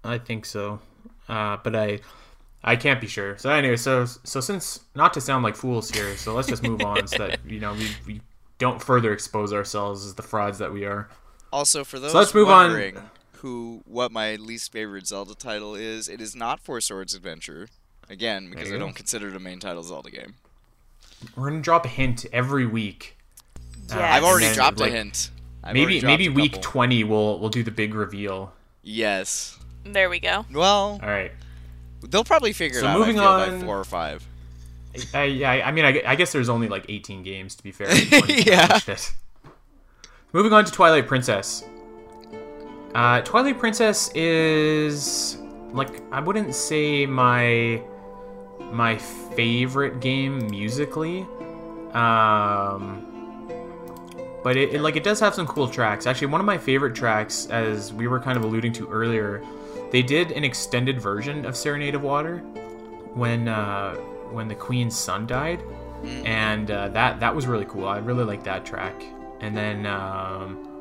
I 0.04 0.18
think 0.18 0.44
so, 0.44 0.80
uh, 1.28 1.56
but 1.62 1.74
I 1.74 2.00
I 2.62 2.76
can't 2.76 3.00
be 3.00 3.06
sure. 3.06 3.38
So 3.38 3.50
anyway, 3.50 3.76
so 3.76 4.04
so 4.04 4.40
since 4.40 4.80
not 4.94 5.14
to 5.14 5.20
sound 5.20 5.44
like 5.44 5.56
fools 5.56 5.90
here, 5.90 6.16
so 6.16 6.34
let's 6.34 6.48
just 6.48 6.62
move 6.62 6.82
on 6.82 7.06
so 7.06 7.18
that 7.28 7.40
you 7.46 7.60
know 7.60 7.72
we, 7.72 7.88
we 8.06 8.20
don't 8.58 8.82
further 8.82 9.12
expose 9.12 9.52
ourselves 9.52 10.04
as 10.04 10.14
the 10.14 10.22
frauds 10.22 10.58
that 10.58 10.72
we 10.72 10.84
are. 10.84 11.08
Also, 11.52 11.84
for 11.84 11.98
those 11.98 12.14
let's 12.14 12.34
move 12.34 12.48
on. 12.48 12.70
Wondering 13.42 13.82
who 13.82 13.82
what 13.84 14.12
my 14.12 14.36
least 14.36 14.72
favorite 14.72 15.06
Zelda 15.06 15.34
title 15.34 15.74
is, 15.74 16.08
it 16.08 16.20
is 16.20 16.34
not 16.34 16.60
Four 16.60 16.80
Swords 16.80 17.14
Adventure. 17.14 17.68
Again, 18.10 18.50
because 18.50 18.70
I 18.70 18.78
don't 18.78 18.94
consider 18.94 19.28
it 19.28 19.36
a 19.36 19.40
main 19.40 19.60
title 19.60 19.82
Zelda 19.82 20.10
game. 20.10 20.34
We're 21.36 21.48
gonna 21.50 21.62
drop 21.62 21.84
a 21.86 21.88
hint 21.88 22.26
every 22.32 22.66
week. 22.66 23.16
Uh, 23.90 24.00
I've 24.00 24.24
already 24.24 24.46
then, 24.46 24.54
dropped 24.54 24.80
like, 24.80 24.90
a 24.92 24.94
hint. 24.94 25.30
I've 25.62 25.74
maybe 25.74 26.00
maybe 26.00 26.28
week 26.28 26.52
couple. 26.54 26.62
twenty 26.72 27.04
we'll 27.04 27.38
we'll 27.38 27.48
do 27.50 27.62
the 27.62 27.70
big 27.70 27.94
reveal. 27.94 28.52
Yes. 28.82 29.58
There 29.84 30.10
we 30.10 30.20
go. 30.20 30.44
Well, 30.52 31.00
All 31.02 31.08
right. 31.08 31.32
they'll 32.08 32.24
probably 32.24 32.52
figure 32.52 32.80
So 32.80 32.86
it 32.86 32.90
out. 32.90 32.98
moving 32.98 33.18
I 33.18 33.22
feel, 33.22 33.54
on- 33.54 33.60
by 33.60 33.66
four 33.66 33.78
or 33.78 33.84
five. 33.84 34.26
I, 35.14 35.24
yeah, 35.24 35.50
I 35.50 35.68
I 35.68 35.72
mean, 35.72 35.84
I, 35.84 36.02
I 36.06 36.16
guess 36.16 36.32
there's 36.32 36.48
only 36.48 36.68
like 36.68 36.84
18 36.88 37.22
games 37.22 37.54
to 37.56 37.62
be 37.62 37.72
fair. 37.72 37.88
Yeah. 38.28 38.78
Moving 40.32 40.52
on 40.52 40.64
to 40.64 40.72
Twilight 40.72 41.06
Princess. 41.06 41.64
Uh, 42.94 43.22
Twilight 43.22 43.58
Princess 43.58 44.10
is 44.14 45.38
like 45.72 46.02
I 46.12 46.20
wouldn't 46.20 46.54
say 46.54 47.06
my 47.06 47.82
my 48.70 48.96
favorite 48.96 50.00
game 50.00 50.46
musically, 50.50 51.26
um, 51.92 53.06
but 54.42 54.56
it, 54.56 54.74
it 54.74 54.80
like 54.82 54.96
it 54.96 55.04
does 55.04 55.20
have 55.20 55.34
some 55.34 55.46
cool 55.46 55.68
tracks. 55.68 56.06
Actually, 56.06 56.28
one 56.28 56.40
of 56.40 56.46
my 56.46 56.58
favorite 56.58 56.94
tracks, 56.94 57.46
as 57.46 57.92
we 57.92 58.08
were 58.08 58.20
kind 58.20 58.36
of 58.36 58.44
alluding 58.44 58.72
to 58.74 58.88
earlier, 58.88 59.42
they 59.90 60.02
did 60.02 60.32
an 60.32 60.44
extended 60.44 61.00
version 61.00 61.46
of 61.46 61.56
Serenade 61.56 61.94
of 61.94 62.02
Water 62.02 62.38
when 63.14 63.48
uh, 63.48 63.94
when 64.30 64.48
the 64.48 64.54
Queen's 64.54 64.96
son 64.96 65.26
died, 65.26 65.62
and 66.26 66.70
uh, 66.70 66.88
that 66.88 67.20
that 67.20 67.34
was 67.34 67.46
really 67.46 67.66
cool. 67.66 67.86
I 67.86 67.98
really 67.98 68.24
like 68.24 68.44
that 68.44 68.66
track. 68.66 69.02
And 69.40 69.56
then 69.56 69.86
um, 69.86 70.71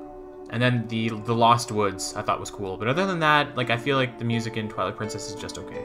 and 0.51 0.61
then 0.61 0.87
the 0.87 1.09
the 1.09 1.33
Lost 1.35 1.71
Woods 1.71 2.13
I 2.15 2.21
thought 2.21 2.39
was 2.39 2.51
cool. 2.51 2.77
But 2.77 2.87
other 2.87 3.05
than 3.07 3.19
that, 3.19 3.55
like 3.57 3.69
I 3.69 3.77
feel 3.77 3.97
like 3.97 4.19
the 4.19 4.25
music 4.25 4.57
in 4.57 4.69
Twilight 4.69 4.95
Princess 4.97 5.29
is 5.29 5.35
just 5.35 5.57
okay. 5.57 5.83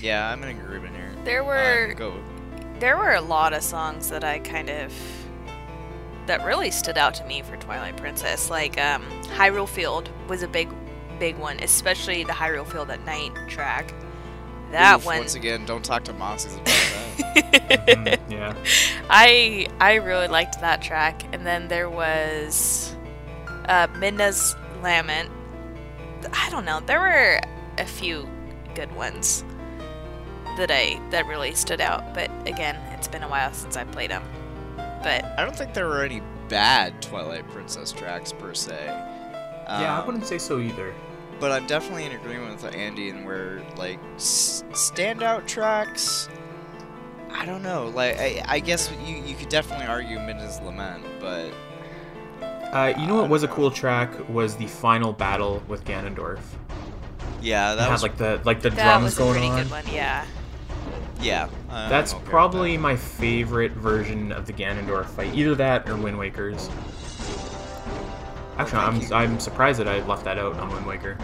Yeah, 0.00 0.30
I'm 0.30 0.42
in 0.42 0.56
agreement 0.58 0.94
here. 0.94 1.10
There 1.24 1.44
were 1.44 1.90
Uh, 1.90 1.94
go. 1.94 2.14
there 2.78 2.96
were 2.96 3.14
a 3.14 3.20
lot 3.20 3.52
of 3.52 3.62
songs 3.62 4.08
that 4.10 4.24
I 4.24 4.38
kind 4.38 4.70
of 4.70 4.92
that 6.26 6.44
really 6.44 6.70
stood 6.70 6.96
out 6.96 7.14
to 7.14 7.24
me 7.24 7.42
for 7.42 7.56
Twilight 7.56 7.96
Princess. 7.96 8.50
Like 8.50 8.78
um, 8.80 9.02
Hyrule 9.36 9.68
Field 9.68 10.08
was 10.28 10.42
a 10.42 10.48
big, 10.48 10.68
big 11.18 11.36
one, 11.38 11.58
especially 11.60 12.22
the 12.24 12.32
Hyrule 12.32 12.66
Field 12.66 12.90
at 12.90 13.04
night 13.04 13.32
track. 13.48 13.92
That 14.70 14.98
Oof, 15.00 15.06
one, 15.06 15.18
Once 15.18 15.34
again, 15.34 15.66
don't 15.66 15.84
talk 15.84 16.04
to 16.04 16.12
Monsters 16.12 16.54
about 16.54 16.66
that. 16.66 16.76
Mm, 17.30 18.30
yeah. 18.30 18.54
I 19.08 19.66
I 19.80 19.94
really 19.94 20.26
liked 20.28 20.60
that 20.60 20.82
track. 20.82 21.22
And 21.32 21.46
then 21.46 21.68
there 21.68 21.88
was 21.90 22.94
uh, 23.70 23.86
Midna's 23.94 24.54
Lament. 24.82 25.30
I 26.32 26.50
don't 26.50 26.64
know. 26.66 26.80
There 26.80 27.00
were 27.00 27.40
a 27.78 27.86
few 27.86 28.28
good 28.74 28.94
ones 28.94 29.42
that 30.58 30.70
I 30.70 31.00
that 31.10 31.26
really 31.26 31.54
stood 31.54 31.80
out. 31.80 32.12
But 32.14 32.30
again, 32.46 32.76
it's 32.92 33.08
been 33.08 33.22
a 33.22 33.28
while 33.28 33.52
since 33.54 33.76
I 33.76 33.84
played 33.84 34.10
them. 34.10 34.22
But 35.02 35.24
I 35.38 35.42
don't 35.44 35.56
think 35.56 35.72
there 35.72 35.86
were 35.88 36.04
any 36.04 36.20
bad 36.48 37.00
Twilight 37.00 37.48
Princess 37.48 37.90
tracks 37.92 38.32
per 38.32 38.52
se. 38.52 38.76
yeah, 38.84 39.96
I 39.96 40.00
Um, 40.00 40.06
wouldn't 40.06 40.26
say 40.26 40.36
so 40.38 40.58
either. 40.60 40.92
but 41.38 41.50
I'm 41.52 41.66
definitely 41.66 42.04
in 42.04 42.12
agreement 42.12 42.60
with 42.62 42.74
Andy 42.74 43.08
in 43.08 43.24
where 43.24 43.62
like 43.76 43.98
s- 44.16 44.62
standout 44.72 45.46
tracks. 45.46 46.28
I 47.32 47.46
don't 47.46 47.62
know. 47.62 47.86
Like 47.88 48.18
I, 48.18 48.42
I 48.46 48.58
guess 48.60 48.90
you 49.06 49.16
you 49.16 49.34
could 49.36 49.48
definitely 49.48 49.86
argue 49.86 50.18
Midna's 50.18 50.60
Lament, 50.60 51.04
but 51.20 51.50
Uh, 52.72 52.92
you 52.98 53.06
know 53.06 53.16
what 53.16 53.28
was 53.28 53.42
a 53.42 53.48
cool 53.48 53.70
track 53.70 54.10
was 54.28 54.56
the 54.56 54.66
final 54.66 55.12
battle 55.12 55.62
with 55.68 55.84
Ganondorf. 55.84 56.38
Yeah, 57.42 57.72
It 57.72 57.76
that 57.76 57.82
had 57.84 57.92
was 57.92 58.02
like 58.02 58.16
the 58.16 58.40
like 58.44 58.60
the 58.62 58.70
That 58.70 58.84
drums 58.84 59.04
was 59.04 59.14
a 59.16 59.18
going 59.18 59.32
pretty 59.32 59.48
on. 59.48 59.62
good 59.62 59.70
one. 59.70 59.84
Yeah. 59.92 60.24
yeah. 61.20 61.48
I- 61.68 61.84
I'm 61.84 61.90
That's 61.90 62.14
okay 62.14 62.24
probably 62.26 62.76
that. 62.76 62.82
my 62.82 62.96
favorite 62.96 63.72
version 63.72 64.30
of 64.32 64.46
the 64.46 64.52
Ganondorf 64.52 65.06
fight. 65.06 65.34
Either 65.34 65.54
that 65.56 65.88
or 65.88 65.96
Wind 65.96 66.18
Waker's. 66.18 66.68
Actually, 68.58 68.78
thank 68.80 68.94
I'm 68.94 69.00
you. 69.00 69.14
I'm 69.32 69.40
surprised 69.40 69.80
that 69.80 69.88
I 69.88 70.04
left 70.06 70.24
that 70.24 70.38
out 70.38 70.56
on 70.58 70.70
Wind 70.70 70.86
Waker. 70.86 71.16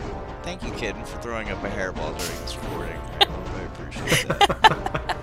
Thank 0.43 0.63
you, 0.63 0.71
Kitten, 0.73 1.05
for 1.05 1.21
throwing 1.21 1.51
up 1.51 1.63
a 1.65 1.69
hairball 1.69 2.17
during 2.19 2.41
this 2.43 2.57
recording. 2.57 2.97
I 3.21 3.61
appreciate 3.75 4.29
that. 4.29 5.17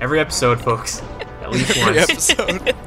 Every 0.00 0.18
episode, 0.18 0.60
folks, 0.60 1.02
at 1.40 1.50
least 1.52 1.76
once. 1.78 1.96
episode. 2.30 2.74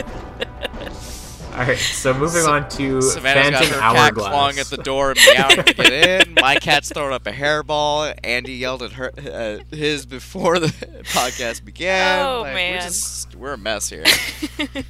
All 1.58 1.64
right, 1.66 1.78
so 1.80 2.14
moving 2.14 2.44
Sa- 2.44 2.52
on 2.54 2.70
to 2.70 3.02
Savannah's 3.02 3.50
got 3.50 3.64
Phantom 3.64 3.80
her 3.82 3.96
cat 3.96 4.14
clawing 4.14 4.60
at 4.60 4.68
the 4.68 4.78
door 4.78 5.16
meowing 5.16 5.64
to 5.66 5.74
get 5.74 6.28
in. 6.28 6.34
My 6.40 6.54
cat's 6.56 6.92
throwing 6.92 7.14
up 7.14 7.26
a 7.26 7.32
hairball. 7.32 8.14
Andy 8.24 8.54
yelled 8.54 8.84
at 8.84 8.92
her 8.92 9.12
uh, 9.18 9.76
his 9.76 10.06
before 10.06 10.60
the 10.60 10.68
podcast 11.06 11.66
began. 11.66 12.24
Oh, 12.24 12.42
Like, 12.42 12.54
man. 12.54 12.74
We're, 12.76 12.82
just, 12.82 13.36
we're 13.36 13.54
a 13.54 13.58
mess 13.58 13.90
here. 13.90 14.04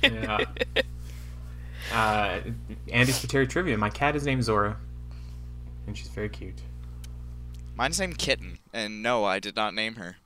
Yeah. 0.04 0.44
Uh, 1.94 2.40
Andy's 2.92 3.20
Pateri 3.26 3.48
trivia. 3.48 3.78
My 3.78 3.90
cat 3.90 4.18
is 4.18 4.26
named 4.26 4.44
Zora, 4.44 4.76
and 5.88 5.98
she's 5.98 6.10
very 6.10 6.28
cute. 6.28 6.60
Mine's 7.78 7.98
named 7.98 8.18
Kitten, 8.18 8.60
and 8.74 9.02
no, 9.02 9.24
I 9.24 9.40
did 9.40 9.56
not 9.56 9.74
name 9.74 9.96
her. 9.96 10.18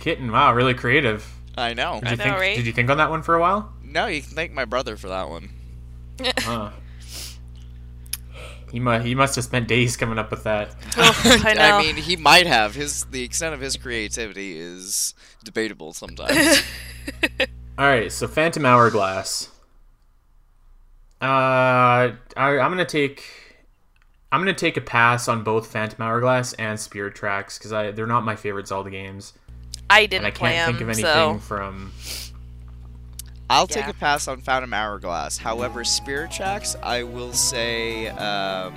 Kitten. 0.00 0.32
Wow, 0.32 0.52
really 0.52 0.74
creative. 0.74 1.24
I 1.56 1.74
know. 1.74 2.00
Did 2.00 2.08
I 2.08 2.10
know, 2.16 2.24
think? 2.24 2.36
right? 2.38 2.56
Did 2.56 2.66
you 2.66 2.72
think 2.72 2.90
on 2.90 2.96
that 2.96 3.10
one 3.10 3.22
for 3.22 3.36
a 3.36 3.40
while? 3.40 3.72
No, 3.94 4.06
you 4.06 4.20
can 4.20 4.32
thank 4.32 4.52
my 4.52 4.64
brother 4.64 4.96
for 4.96 5.08
that 5.08 5.28
one. 5.30 5.50
Huh. 6.20 6.70
He 8.72 8.80
must. 8.80 9.06
He 9.06 9.14
must 9.14 9.36
have 9.36 9.44
spent 9.44 9.68
days 9.68 9.96
coming 9.96 10.18
up 10.18 10.32
with 10.32 10.42
that. 10.42 10.74
Oh, 10.96 11.40
I 11.44 11.54
know. 11.54 11.78
mean, 11.78 11.94
he 11.94 12.16
might 12.16 12.48
have. 12.48 12.74
His 12.74 13.04
the 13.04 13.22
extent 13.22 13.54
of 13.54 13.60
his 13.60 13.76
creativity 13.76 14.58
is 14.58 15.14
debatable 15.44 15.92
sometimes. 15.92 16.60
All 17.78 17.86
right, 17.86 18.10
so 18.10 18.26
Phantom 18.26 18.66
Hourglass. 18.66 19.48
Uh, 21.22 21.24
I, 21.24 22.18
I'm 22.36 22.68
gonna 22.72 22.84
take. 22.84 23.22
I'm 24.32 24.40
gonna 24.40 24.54
take 24.54 24.76
a 24.76 24.80
pass 24.80 25.28
on 25.28 25.44
both 25.44 25.68
Phantom 25.68 26.02
Hourglass 26.02 26.54
and 26.54 26.80
Spirit 26.80 27.14
Tracks 27.14 27.56
because 27.58 27.72
I 27.72 27.92
they're 27.92 28.08
not 28.08 28.24
my 28.24 28.34
favorite 28.34 28.66
Zelda 28.66 28.90
games, 28.90 29.34
I 29.88 30.06
didn't 30.06 30.24
and 30.24 30.26
I 30.26 30.30
can't 30.32 30.66
think 30.66 30.78
them, 30.80 30.88
of 30.88 30.98
anything 30.98 31.04
so 31.04 31.38
from. 31.38 31.92
I'll 33.54 33.68
take 33.68 33.86
a 33.86 33.94
pass 33.94 34.26
on 34.26 34.40
Phantom 34.40 34.74
Hourglass. 34.74 35.38
However, 35.38 35.84
Spirit 35.84 36.32
Tracks, 36.32 36.74
I 36.82 37.04
will 37.04 37.32
say 37.32 38.08
um, 38.08 38.74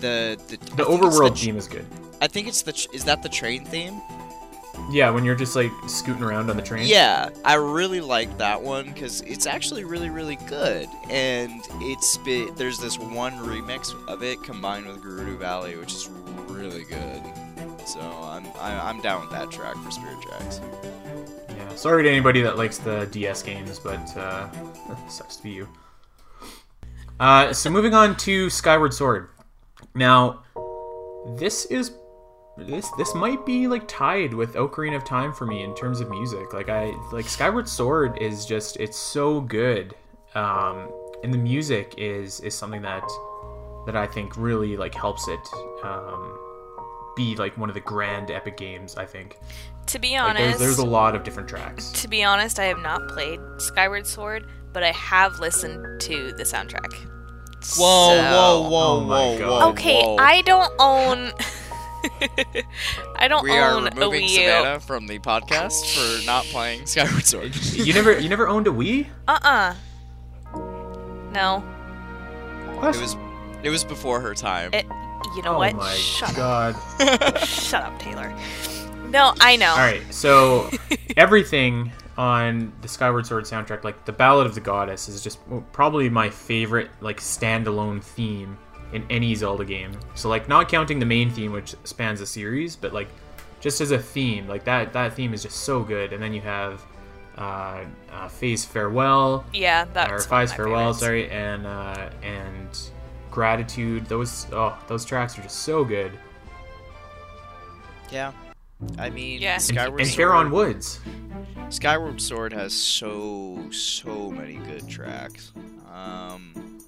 the 0.00 0.38
the, 0.48 0.56
The 0.56 0.56
I 0.56 0.56
think 0.56 0.60
it's 0.62 0.74
the 0.74 0.84
overworld 0.84 1.38
theme 1.38 1.56
is 1.56 1.68
good. 1.68 1.86
I 2.22 2.26
think 2.26 2.48
it's 2.48 2.62
the 2.62 2.88
is 2.94 3.04
that 3.04 3.22
the 3.22 3.28
train 3.28 3.66
theme? 3.66 4.00
Yeah, 4.90 5.10
when 5.10 5.24
you're 5.24 5.36
just 5.36 5.54
like 5.54 5.70
scooting 5.86 6.22
around 6.22 6.48
on 6.48 6.56
the 6.56 6.62
train. 6.62 6.86
Yeah, 6.86 7.28
I 7.44 7.54
really 7.54 8.00
like 8.00 8.38
that 8.38 8.62
one 8.62 8.86
because 8.86 9.20
it's 9.22 9.46
actually 9.46 9.84
really 9.84 10.08
really 10.08 10.36
good, 10.46 10.88
and 11.10 11.60
it's 11.74 12.16
been, 12.18 12.54
there's 12.54 12.78
this 12.78 12.98
one 12.98 13.34
remix 13.34 13.94
of 14.08 14.22
it 14.22 14.42
combined 14.42 14.86
with 14.86 15.02
Gerudo 15.02 15.36
Valley, 15.36 15.76
which 15.76 15.92
is 15.92 16.08
really 16.48 16.84
good. 16.84 17.22
So 17.86 18.00
I'm 18.00 18.46
I, 18.58 18.88
I'm 18.88 19.02
down 19.02 19.20
with 19.20 19.30
that 19.32 19.50
track 19.50 19.76
for 19.76 19.90
Spirit 19.90 20.22
Tracks. 20.22 20.60
Yeah. 21.60 21.74
Sorry 21.74 22.02
to 22.02 22.08
anybody 22.08 22.40
that 22.42 22.56
likes 22.56 22.78
the 22.78 23.06
DS 23.10 23.42
games, 23.42 23.78
but 23.78 24.16
uh, 24.16 24.48
sucks 25.08 25.36
to 25.36 25.42
be 25.42 25.50
you. 25.50 25.68
Uh, 27.18 27.52
so 27.52 27.68
moving 27.68 27.92
on 27.92 28.16
to 28.16 28.48
Skyward 28.48 28.94
Sword. 28.94 29.28
Now, 29.94 30.42
this 31.36 31.66
is 31.66 31.92
this 32.56 32.90
this 32.96 33.14
might 33.14 33.44
be 33.46 33.66
like 33.66 33.86
tied 33.88 34.34
with 34.34 34.54
Ocarina 34.54 34.96
of 34.96 35.04
Time 35.04 35.32
for 35.32 35.46
me 35.46 35.62
in 35.62 35.74
terms 35.74 36.00
of 36.00 36.10
music. 36.10 36.52
Like 36.52 36.68
I 36.68 36.92
like 37.12 37.26
Skyward 37.26 37.68
Sword 37.68 38.18
is 38.20 38.46
just 38.46 38.76
it's 38.78 38.96
so 38.96 39.40
good, 39.40 39.94
um, 40.34 40.90
and 41.22 41.32
the 41.32 41.38
music 41.38 41.94
is 41.98 42.40
is 42.40 42.54
something 42.54 42.82
that 42.82 43.04
that 43.86 43.96
I 43.96 44.06
think 44.06 44.36
really 44.36 44.76
like 44.76 44.94
helps 44.94 45.28
it 45.28 45.40
um, 45.82 46.38
be 47.16 47.36
like 47.36 47.56
one 47.58 47.68
of 47.68 47.74
the 47.74 47.80
grand 47.80 48.30
epic 48.30 48.56
games. 48.56 48.96
I 48.96 49.06
think 49.06 49.36
to 49.86 49.98
be 49.98 50.12
like, 50.12 50.22
honest, 50.22 50.58
there's 50.58 50.76
there's 50.76 50.78
a 50.78 50.86
lot 50.86 51.14
of 51.14 51.22
different 51.24 51.48
tracks. 51.48 51.90
to 52.02 52.08
be 52.08 52.22
honest, 52.24 52.58
I 52.58 52.64
have 52.66 52.78
not 52.80 53.08
played 53.08 53.40
Skyward 53.58 54.06
Sword, 54.06 54.46
but 54.72 54.82
I 54.82 54.92
have 54.92 55.38
listened 55.40 56.00
to 56.02 56.32
the 56.32 56.44
soundtrack. 56.44 56.92
Whoa, 56.94 57.62
So- 57.62 57.82
whoa, 57.82 58.66
oh 58.66 58.68
whoa, 58.68 58.86
Oh 58.96 59.00
my 59.04 59.14
whoa, 59.32 59.38
God. 59.38 59.48
whoa! 59.62 59.68
Okay, 59.70 60.02
whoa. 60.02 60.16
I 60.18 60.42
don't 60.42 60.72
own. 60.78 61.32
I 63.16 63.28
don't 63.28 63.42
We 63.44 63.50
are 63.52 63.72
own 63.72 63.86
a 63.86 63.90
removing 63.90 64.22
Wii 64.22 64.28
U. 64.30 64.36
Savannah 64.36 64.80
from 64.80 65.06
the 65.06 65.18
podcast 65.18 65.84
for 66.20 66.24
not 66.24 66.44
playing 66.46 66.86
Skyward 66.86 67.26
Sword. 67.26 67.54
you 67.74 67.92
never 67.92 68.18
you 68.18 68.28
never 68.30 68.48
owned 68.48 68.66
a 68.66 68.70
Wii? 68.70 69.06
Uh-uh. 69.28 69.74
No. 71.32 71.60
What? 72.78 72.96
It 72.96 73.00
was 73.00 73.16
it 73.62 73.68
was 73.70 73.84
before 73.84 74.20
her 74.20 74.34
time. 74.34 74.72
It, 74.72 74.86
you 75.36 75.42
know 75.42 75.54
oh 75.54 75.58
what? 75.58 75.74
my 75.76 75.92
Shut 75.94 76.34
god. 76.36 76.74
up. 77.00 77.38
Shut 77.44 77.82
up, 77.82 77.98
Taylor. 77.98 78.34
No, 79.08 79.34
I 79.40 79.56
know. 79.56 79.70
All 79.70 79.76
right, 79.78 80.02
so 80.12 80.70
everything 81.16 81.90
on 82.16 82.72
the 82.82 82.88
Skyward 82.88 83.26
Sword 83.26 83.44
soundtrack, 83.44 83.82
like 83.84 84.04
the 84.04 84.12
Ballad 84.12 84.46
of 84.46 84.54
the 84.54 84.60
Goddess, 84.60 85.08
is 85.08 85.22
just 85.22 85.38
probably 85.72 86.08
my 86.10 86.28
favorite 86.30 86.90
like 87.00 87.18
standalone 87.20 88.02
theme 88.02 88.56
in 88.92 89.04
any 89.10 89.34
Zelda 89.34 89.64
game. 89.64 89.92
So 90.14 90.28
like 90.28 90.48
not 90.48 90.68
counting 90.68 90.98
the 90.98 91.06
main 91.06 91.30
theme, 91.30 91.52
which 91.52 91.74
spans 91.84 92.20
the 92.20 92.26
series, 92.26 92.76
but 92.76 92.92
like 92.92 93.08
just 93.60 93.80
as 93.80 93.90
a 93.90 93.98
theme, 93.98 94.46
like 94.48 94.64
that 94.64 94.92
that 94.92 95.14
theme 95.14 95.32
is 95.34 95.42
just 95.42 95.58
so 95.60 95.82
good. 95.82 96.12
And 96.12 96.22
then 96.22 96.32
you 96.32 96.40
have 96.42 96.82
uh, 97.38 97.84
uh, 98.12 98.28
Phase 98.28 98.64
Farewell, 98.64 99.44
Yeah, 99.52 99.86
that's 99.92 100.10
or 100.24 100.28
Fi's 100.28 100.52
Farewell, 100.52 100.92
favorites. 100.92 100.98
sorry, 101.00 101.30
and 101.30 101.66
uh, 101.66 102.10
and 102.22 102.68
Gratitude. 103.30 104.06
Those 104.06 104.46
oh, 104.52 104.76
those 104.88 105.04
tracks 105.04 105.38
are 105.38 105.42
just 105.42 105.60
so 105.60 105.84
good. 105.84 106.12
yeah. 108.10 108.32
I 108.98 109.10
mean, 109.10 109.40
Yeah. 109.40 109.54
And- 109.54 109.60
And, 109.60 109.62
Skyward 109.62 110.00
and 110.00 110.08
Sword. 110.10 110.28
Faron 110.30 110.50
Woods. 110.50 111.00
Skyward 111.68 112.20
Sword 112.20 112.52
has 112.52 112.72
so 112.72 113.70
so 113.70 114.30
many 114.30 114.54
good 114.54 114.88
tracks. 114.88 115.52
Um, 115.94 116.78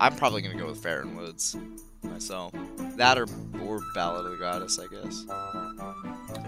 I'm 0.00 0.16
probably 0.16 0.42
gonna 0.42 0.58
go 0.58 0.66
with 0.66 0.82
Faron 0.82 1.16
Woods 1.16 1.56
myself. 2.02 2.52
That 2.96 3.18
or 3.18 3.26
or 3.62 3.80
Ballad 3.94 4.24
of 4.26 4.32
the 4.32 4.38
Goddess, 4.38 4.78
I 4.78 4.86
guess. 4.92 5.24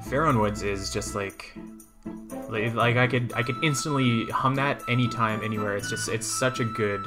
Faron 0.09 0.41
Woods 0.41 0.63
is 0.63 0.91
just 0.93 1.15
like, 1.15 1.53
like, 2.49 2.75
like 2.75 2.97
I 2.97 3.07
could 3.07 3.33
I 3.37 3.43
could 3.43 3.63
instantly 3.63 4.25
hum 4.31 4.55
that 4.57 4.83
anytime, 4.89 5.43
anywhere. 5.45 5.77
It's 5.77 5.91
just 5.91 6.09
it's 6.09 6.27
such 6.27 6.59
a 6.61 6.65
good 6.65 7.05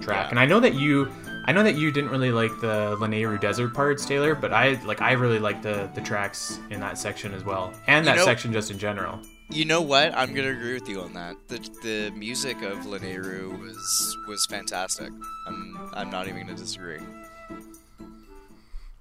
track. 0.00 0.26
Yeah. 0.26 0.30
And 0.30 0.38
I 0.38 0.46
know 0.46 0.60
that 0.60 0.74
you 0.74 1.10
I 1.46 1.52
know 1.52 1.62
that 1.62 1.74
you 1.74 1.90
didn't 1.92 2.10
really 2.10 2.32
like 2.32 2.58
the 2.60 2.96
Lanayru 2.98 3.38
Desert 3.40 3.74
parts, 3.74 4.06
Taylor, 4.06 4.34
but 4.34 4.52
I 4.52 4.80
like 4.84 5.02
I 5.02 5.12
really 5.12 5.38
like 5.38 5.60
the 5.62 5.90
the 5.94 6.00
tracks 6.00 6.58
in 6.70 6.80
that 6.80 6.96
section 6.98 7.34
as 7.34 7.44
well, 7.44 7.72
and 7.86 8.04
You 8.06 8.12
that 8.12 8.16
know- 8.18 8.24
section 8.24 8.52
just 8.52 8.70
in 8.70 8.78
general. 8.78 9.20
You 9.50 9.66
know 9.66 9.82
what? 9.82 10.16
I'm 10.16 10.32
gonna 10.32 10.48
agree 10.52 10.72
with 10.72 10.88
you 10.88 11.02
on 11.02 11.12
that. 11.12 11.36
The 11.48 11.58
the 11.82 12.10
music 12.16 12.62
of 12.62 12.78
Lanayru 12.78 13.58
was 13.60 14.16
was 14.26 14.46
fantastic. 14.46 15.12
I'm 15.46 15.90
I'm 15.92 16.10
not 16.10 16.28
even 16.28 16.46
gonna 16.46 16.56
disagree. 16.56 17.00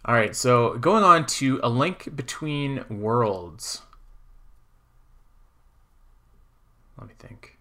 All 0.06 0.14
right, 0.14 0.36
so 0.36 0.78
going 0.80 1.02
on 1.06 1.26
to 1.28 1.62
a 1.64 1.70
link 1.70 2.14
between 2.14 2.84
worlds. 2.89 3.84
Let 6.98 7.08
me 7.08 7.14
think. 7.18 7.58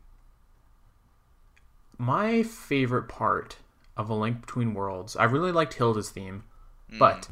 My 1.99 2.43
favorite 2.43 3.09
part 3.09 3.59
of 3.97 4.11
a 4.11 4.15
link 4.15 4.41
between 4.41 4.75
worlds, 4.75 5.17
I 5.17 5.25
really 5.25 5.53
liked 5.53 5.75
Hilda's 5.75 6.11
theme, 6.11 6.45
but 6.99 7.29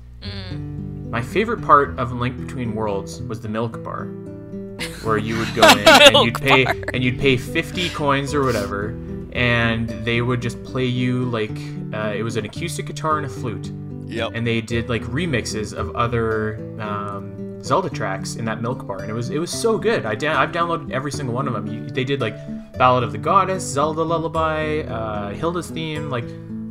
my 1.11 1.22
favorite 1.22 1.62
part 1.62 1.98
of 1.98 2.12
a 2.12 2.14
link 2.14 2.38
between 2.38 2.74
worlds 2.74 3.20
was 3.22 3.40
the 3.40 3.48
milk 3.48 3.82
bar, 3.82 4.04
where 5.02 5.18
you 5.18 5.38
would 5.38 5.54
go 5.54 5.62
in 5.68 5.78
and 5.88 6.16
you'd 6.24 6.34
pay 6.40 6.64
bar. 6.64 6.74
and 6.94 7.02
you'd 7.02 7.18
pay 7.18 7.36
fifty 7.36 7.88
coins 7.90 8.34
or 8.34 8.44
whatever, 8.44 8.90
and 9.32 9.88
they 10.04 10.20
would 10.22 10.40
just 10.42 10.62
play 10.64 10.84
you 10.86 11.24
like 11.26 11.56
uh, 11.94 12.12
it 12.16 12.22
was 12.22 12.36
an 12.36 12.44
acoustic 12.44 12.86
guitar 12.86 13.16
and 13.18 13.26
a 13.26 13.28
flute 13.28 13.72
Yep. 14.06 14.32
and 14.34 14.44
they 14.46 14.61
did 14.61 14.88
like 14.88 15.02
remixes 15.02 15.72
of 15.72 15.94
other 15.94 16.56
um, 16.80 17.62
Zelda 17.62 17.88
tracks 17.88 18.34
in 18.36 18.44
that 18.46 18.61
Milk 18.61 18.84
Bar, 18.86 19.02
and 19.02 19.11
it 19.11 19.14
was 19.14 19.30
it 19.30 19.38
was 19.38 19.50
so 19.52 19.78
good. 19.78 20.04
I 20.04 20.14
da- 20.16 20.36
I've 20.36 20.50
downloaded 20.50 20.90
every 20.90 21.12
single 21.12 21.32
one 21.34 21.46
of 21.46 21.54
them. 21.54 21.66
You, 21.66 21.86
they 21.88 22.02
did 22.04 22.20
like 22.20 22.34
Ballad 22.76 23.04
of 23.04 23.12
the 23.12 23.18
Goddess, 23.18 23.62
Zelda 23.64 24.02
Lullaby, 24.02 24.80
uh, 24.80 25.30
Hilda's 25.34 25.70
theme, 25.70 26.11
like 26.11 26.24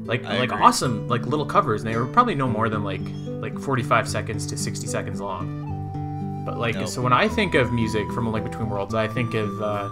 like 0.09 0.25
I 0.25 0.39
like 0.39 0.51
agree. 0.51 0.63
awesome 0.63 1.07
like 1.07 1.21
little 1.25 1.45
covers, 1.45 1.81
and 1.83 1.89
they 1.89 1.95
were 1.97 2.07
probably 2.07 2.35
no 2.35 2.47
more 2.47 2.67
than 2.67 2.83
like 2.83 3.01
like 3.41 3.57
45 3.57 4.09
seconds 4.09 4.45
to 4.47 4.57
60 4.57 4.87
seconds 4.87 5.21
long. 5.21 6.43
But 6.45 6.57
like 6.57 6.75
Nope. 6.75 6.87
so 6.87 7.01
when 7.01 7.13
I 7.13 7.27
think 7.27 7.53
of 7.55 7.71
music 7.71 8.11
from 8.11 8.27
A 8.27 8.31
Link 8.31 8.45
Between 8.45 8.69
Worlds, 8.69 8.93
I 8.95 9.07
think 9.07 9.33
of 9.35 9.61
uh, 9.61 9.87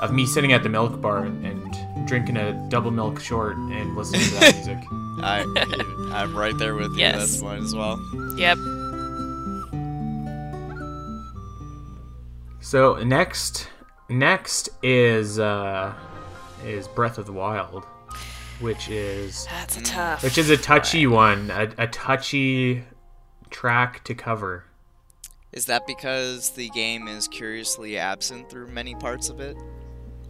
of 0.00 0.12
me 0.12 0.26
sitting 0.26 0.52
at 0.52 0.62
the 0.62 0.68
Milk 0.68 1.00
Bar 1.00 1.24
and, 1.26 1.44
and 1.46 2.08
drinking 2.08 2.36
a 2.38 2.52
double 2.70 2.90
milk 2.90 3.20
short 3.20 3.56
and 3.56 3.94
listening 3.94 4.22
to 4.22 4.30
that 4.40 4.54
music. 4.56 4.78
I 5.22 5.44
I'm 6.12 6.34
right 6.36 6.56
there 6.58 6.74
with 6.74 6.92
you. 6.92 6.98
Yes. 7.00 7.16
That's 7.18 7.42
mine 7.42 7.62
as 7.62 7.74
well. 7.74 8.00
Yep. 8.38 8.56
So 12.60 12.96
next, 13.04 13.68
next 14.08 14.68
is 14.82 15.38
uh, 15.38 15.94
is 16.64 16.88
Breath 16.88 17.18
of 17.18 17.26
the 17.26 17.32
Wild, 17.32 17.84
which 18.60 18.88
is 18.88 19.46
That's 19.50 19.76
a 19.76 19.82
tough. 19.82 20.22
which 20.22 20.38
is 20.38 20.50
a 20.50 20.56
touchy 20.56 21.06
one, 21.06 21.50
a, 21.50 21.68
a 21.78 21.86
touchy 21.86 22.84
track 23.50 24.04
to 24.04 24.14
cover. 24.14 24.64
Is 25.52 25.66
that 25.66 25.86
because 25.86 26.50
the 26.50 26.68
game 26.70 27.08
is 27.08 27.26
curiously 27.28 27.96
absent 27.98 28.50
through 28.50 28.68
many 28.68 28.94
parts 28.94 29.28
of 29.30 29.40
it? 29.40 29.56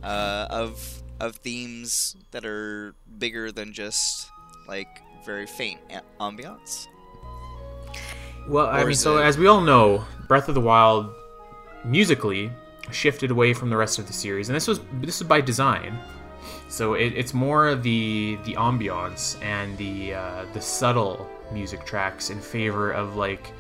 Uh, 0.02 0.46
of 0.50 1.02
of 1.20 1.34
themes 1.36 2.14
that 2.30 2.44
are 2.44 2.94
bigger 3.18 3.50
than 3.50 3.72
just 3.72 4.28
like 4.68 5.02
very 5.26 5.46
faint 5.46 5.80
a- 5.90 6.02
ambiance. 6.22 6.86
Well, 8.46 8.66
I 8.68 8.84
mean, 8.84 8.94
so 8.94 9.18
it- 9.18 9.24
as 9.24 9.36
we 9.36 9.46
all 9.48 9.60
know, 9.60 10.04
Breath 10.28 10.48
of 10.48 10.54
the 10.54 10.60
Wild 10.60 11.12
musically 11.84 12.52
shifted 12.92 13.30
away 13.30 13.52
from 13.52 13.70
the 13.70 13.76
rest 13.76 13.98
of 13.98 14.06
the 14.06 14.12
series, 14.12 14.48
and 14.48 14.54
this 14.56 14.68
was 14.68 14.80
this 15.00 15.18
was 15.18 15.26
by 15.28 15.40
design. 15.40 15.98
So 16.68 16.94
it, 16.94 17.14
it's 17.16 17.32
more 17.34 17.74
the 17.74 18.38
the 18.44 18.54
ambiance 18.54 19.40
and 19.42 19.76
the 19.78 20.14
uh, 20.14 20.44
the 20.52 20.60
subtle 20.60 21.28
music 21.52 21.84
tracks 21.86 22.30
in 22.30 22.40
favor 22.40 22.90
of 22.90 23.16
like 23.16 23.52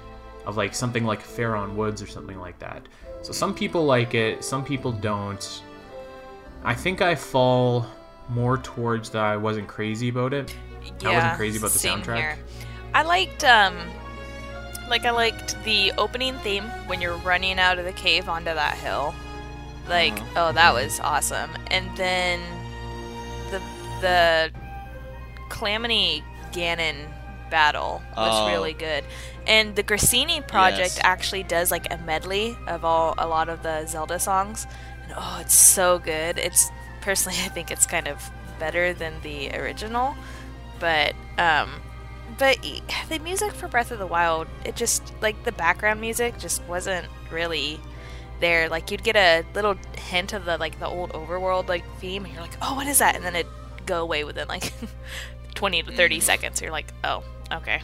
of 0.46 0.56
like 0.56 0.74
something 0.74 1.04
like 1.04 1.22
Faron 1.26 1.74
Woods 1.74 2.02
or 2.02 2.06
something 2.06 2.38
like 2.38 2.58
that. 2.58 2.82
So 3.22 3.32
some 3.32 3.54
people 3.54 3.84
like 3.84 4.14
it, 4.14 4.44
some 4.44 4.64
people 4.64 4.92
don't. 4.92 5.62
I 6.64 6.74
think 6.74 7.00
I 7.02 7.14
fall 7.14 7.86
more 8.28 8.58
towards 8.58 9.10
that 9.10 9.24
I 9.24 9.36
wasn't 9.36 9.68
crazy 9.68 10.08
about 10.10 10.34
it. 10.34 10.54
yeah, 11.00 11.08
I 11.10 11.14
wasn't 11.14 11.36
crazy 11.36 11.58
about 11.58 11.70
the 11.70 11.78
soundtrack. 11.78 12.16
here. 12.16 12.38
I 12.94 13.02
liked 13.02 13.42
um 13.44 13.76
like 14.88 15.04
I 15.06 15.10
liked 15.10 15.62
the 15.64 15.92
opening 15.98 16.34
theme 16.38 16.64
when 16.86 17.00
you're 17.00 17.16
running 17.18 17.58
out 17.58 17.78
of 17.78 17.84
the 17.84 17.92
cave 17.92 18.28
onto 18.28 18.52
that 18.52 18.74
hill. 18.76 19.14
Like, 19.88 20.12
Uh-huh. 20.12 20.48
oh, 20.48 20.52
that 20.52 20.72
was 20.74 21.00
awesome. 21.00 21.50
And 21.70 21.94
then 21.96 22.40
the 24.00 24.50
Calamity 25.48 26.22
Ganon 26.52 26.96
battle 27.50 28.02
was 28.16 28.32
Oh. 28.40 28.48
really 28.48 28.74
good. 28.74 29.04
And 29.46 29.74
the 29.74 29.82
Grissini 29.82 30.46
project 30.46 30.96
Yes. 30.96 31.00
actually 31.02 31.42
does 31.42 31.70
like 31.70 31.92
a 31.92 31.96
medley 31.98 32.56
of 32.66 32.84
all 32.84 33.14
a 33.16 33.26
lot 33.26 33.48
of 33.48 33.62
the 33.62 33.86
Zelda 33.86 34.18
songs. 34.18 34.66
And 35.04 35.12
oh, 35.16 35.38
it's 35.40 35.54
so 35.54 35.98
good. 35.98 36.38
It's 36.38 36.70
personally 37.00 37.38
I 37.44 37.48
think 37.48 37.70
it's 37.70 37.86
kind 37.86 38.06
of 38.08 38.30
better 38.58 38.92
than 38.92 39.14
the 39.22 39.50
original. 39.56 40.14
But 40.78 41.14
um 41.38 41.70
but 42.38 42.58
the 43.08 43.18
music 43.18 43.52
for 43.52 43.66
Breath 43.68 43.90
of 43.90 43.98
the 43.98 44.06
Wild, 44.06 44.46
it 44.64 44.76
just 44.76 45.12
like 45.22 45.42
the 45.44 45.52
background 45.52 46.00
music 46.00 46.38
just 46.38 46.62
wasn't 46.64 47.06
really 47.30 47.80
there. 48.40 48.68
Like 48.68 48.90
you'd 48.90 49.02
get 49.02 49.16
a 49.16 49.44
little 49.54 49.74
hint 49.96 50.34
of 50.34 50.44
the 50.44 50.58
like 50.58 50.78
the 50.78 50.86
old 50.86 51.12
overworld 51.14 51.68
like 51.68 51.84
theme 51.98 52.24
and 52.26 52.34
you're 52.34 52.42
like, 52.42 52.56
"Oh, 52.60 52.74
what 52.74 52.86
is 52.86 52.98
that?" 52.98 53.16
and 53.16 53.24
then 53.24 53.34
it'd 53.34 53.50
go 53.88 54.02
away 54.02 54.24
within 54.24 54.46
like 54.46 54.72
20 55.54 55.82
to 55.82 55.92
30 55.92 56.20
seconds. 56.20 56.60
You're 56.60 56.70
like, 56.70 56.92
"Oh, 57.02 57.24
okay." 57.52 57.80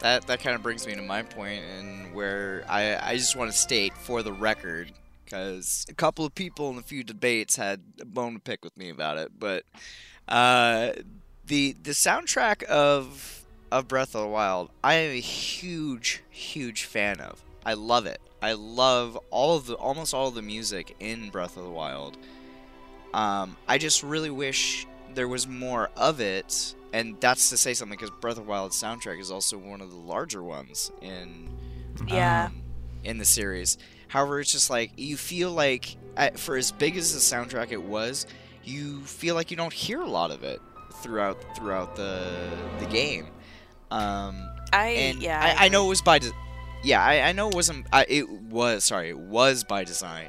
That 0.00 0.26
that 0.26 0.40
kind 0.40 0.56
of 0.56 0.62
brings 0.62 0.86
me 0.86 0.94
to 0.94 1.02
my 1.02 1.22
point, 1.22 1.62
and 1.76 2.14
where 2.14 2.64
I 2.68 2.96
I 2.96 3.16
just 3.16 3.36
want 3.36 3.50
to 3.50 3.56
state 3.56 3.96
for 3.96 4.22
the 4.22 4.32
record, 4.32 4.92
because 5.24 5.86
a 5.88 5.94
couple 5.94 6.24
of 6.24 6.34
people 6.34 6.70
in 6.70 6.78
a 6.78 6.82
few 6.82 7.04
debates 7.04 7.56
had 7.56 7.80
a 8.00 8.04
bone 8.04 8.34
to 8.34 8.40
pick 8.40 8.64
with 8.64 8.76
me 8.76 8.90
about 8.90 9.18
it, 9.18 9.32
but 9.38 9.64
uh, 10.28 10.92
the 11.46 11.76
the 11.82 11.90
soundtrack 11.90 12.62
of 12.64 13.44
of 13.70 13.88
Breath 13.88 14.14
of 14.14 14.22
the 14.22 14.28
Wild, 14.28 14.70
I 14.82 14.94
am 14.94 15.10
a 15.10 15.20
huge 15.20 16.22
huge 16.30 16.84
fan 16.84 17.20
of. 17.20 17.42
I 17.66 17.74
love 17.74 18.06
it. 18.06 18.20
I 18.40 18.52
love 18.52 19.18
all 19.30 19.56
of 19.56 19.66
the 19.66 19.74
almost 19.74 20.14
all 20.14 20.28
of 20.28 20.34
the 20.34 20.42
music 20.42 20.94
in 21.00 21.30
Breath 21.30 21.56
of 21.56 21.64
the 21.64 21.70
Wild. 21.70 22.16
Um, 23.14 23.56
I 23.66 23.78
just 23.78 24.02
really 24.02 24.30
wish 24.30 24.86
there 25.14 25.28
was 25.28 25.46
more 25.48 25.90
of 25.96 26.20
it, 26.20 26.74
and 26.92 27.16
that's 27.20 27.50
to 27.50 27.56
say 27.56 27.74
something 27.74 27.96
because 27.98 28.10
Breath 28.20 28.36
of 28.38 28.44
the 28.44 28.50
Wild 28.50 28.72
soundtrack 28.72 29.20
is 29.20 29.30
also 29.30 29.56
one 29.58 29.80
of 29.80 29.90
the 29.90 29.96
larger 29.96 30.42
ones 30.42 30.92
in 31.00 31.48
Yeah. 32.06 32.46
um, 32.46 32.62
in 33.04 33.18
the 33.18 33.24
series. 33.24 33.78
However, 34.08 34.40
it's 34.40 34.52
just 34.52 34.70
like 34.70 34.92
you 34.96 35.16
feel 35.16 35.50
like 35.52 35.96
for 36.36 36.56
as 36.56 36.70
big 36.72 36.96
as 36.96 37.12
the 37.14 37.20
soundtrack 37.20 37.72
it 37.72 37.82
was, 37.82 38.26
you 38.64 39.00
feel 39.02 39.34
like 39.34 39.50
you 39.50 39.56
don't 39.56 39.72
hear 39.72 40.00
a 40.02 40.06
lot 40.08 40.30
of 40.30 40.42
it 40.44 40.60
throughout 41.02 41.42
throughout 41.56 41.96
the 41.96 42.50
the 42.80 42.86
game. 42.86 43.28
Um, 43.90 44.48
I 44.72 45.16
yeah. 45.18 45.56
I, 45.58 45.66
I 45.66 45.68
know 45.68 45.86
it 45.86 45.88
was 45.88 46.02
by 46.02 46.18
de- 46.18 46.30
yeah 46.84 47.02
I, 47.02 47.22
I 47.22 47.32
know 47.32 47.48
it 47.48 47.54
wasn't 47.54 47.86
I, 47.92 48.04
it 48.08 48.28
was 48.28 48.84
sorry 48.84 49.08
it 49.08 49.18
was 49.18 49.64
by 49.64 49.82
design 49.84 50.28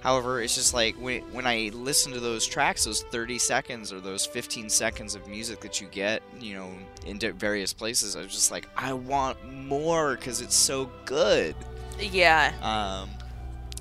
however 0.00 0.40
it's 0.42 0.54
just 0.54 0.72
like 0.74 0.94
when, 0.96 1.20
when 1.32 1.46
i 1.46 1.70
listen 1.74 2.12
to 2.12 2.20
those 2.20 2.46
tracks 2.46 2.84
those 2.84 3.02
30 3.04 3.38
seconds 3.38 3.92
or 3.92 4.00
those 4.00 4.24
15 4.26 4.68
seconds 4.68 5.14
of 5.14 5.26
music 5.28 5.60
that 5.60 5.80
you 5.80 5.86
get 5.88 6.22
you 6.40 6.54
know 6.54 6.70
in 7.06 7.18
various 7.38 7.72
places 7.72 8.16
i 8.16 8.20
was 8.22 8.32
just 8.32 8.50
like 8.50 8.66
i 8.76 8.92
want 8.92 9.36
more 9.52 10.16
because 10.16 10.40
it's 10.40 10.56
so 10.56 10.90
good 11.04 11.54
Yeah. 11.98 12.52
um, 12.62 13.10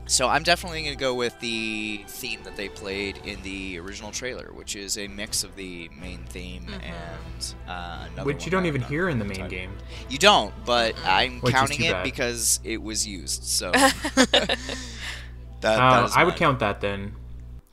so 0.07 0.27
i'm 0.27 0.41
definitely 0.43 0.81
going 0.81 0.93
to 0.95 0.99
go 0.99 1.13
with 1.13 1.39
the 1.39 2.03
theme 2.07 2.39
that 2.43 2.55
they 2.57 2.67
played 2.67 3.17
in 3.25 3.41
the 3.43 3.77
original 3.79 4.11
trailer 4.11 4.51
which 4.53 4.75
is 4.75 4.97
a 4.97 5.07
mix 5.07 5.43
of 5.43 5.55
the 5.55 5.89
main 6.01 6.23
theme 6.29 6.63
Mhm. 6.63 6.83
and 6.83 7.53
uh, 7.69 8.07
another 8.11 8.25
Which 8.25 8.37
one 8.37 8.45
you 8.45 8.51
don't 8.51 8.65
even 8.65 8.81
hear 8.81 9.07
in 9.07 9.19
the 9.19 9.25
main 9.25 9.35
title. 9.37 9.49
game. 9.51 9.71
You 10.09 10.17
don't, 10.17 10.53
but 10.65 10.95
I'm 11.05 11.39
Which 11.39 11.53
counting 11.53 11.83
it 11.83 11.91
bad. 11.93 12.03
because 12.03 12.59
it 12.65 12.81
was 12.81 13.07
used. 13.07 13.43
So 13.43 13.71
that, 15.61 15.77
that 15.77 16.01
Uh, 16.01 16.05
is 16.05 16.13
I 16.15 16.23
would 16.23 16.35
count 16.35 16.59
that 16.59 16.81
then. 16.81 17.13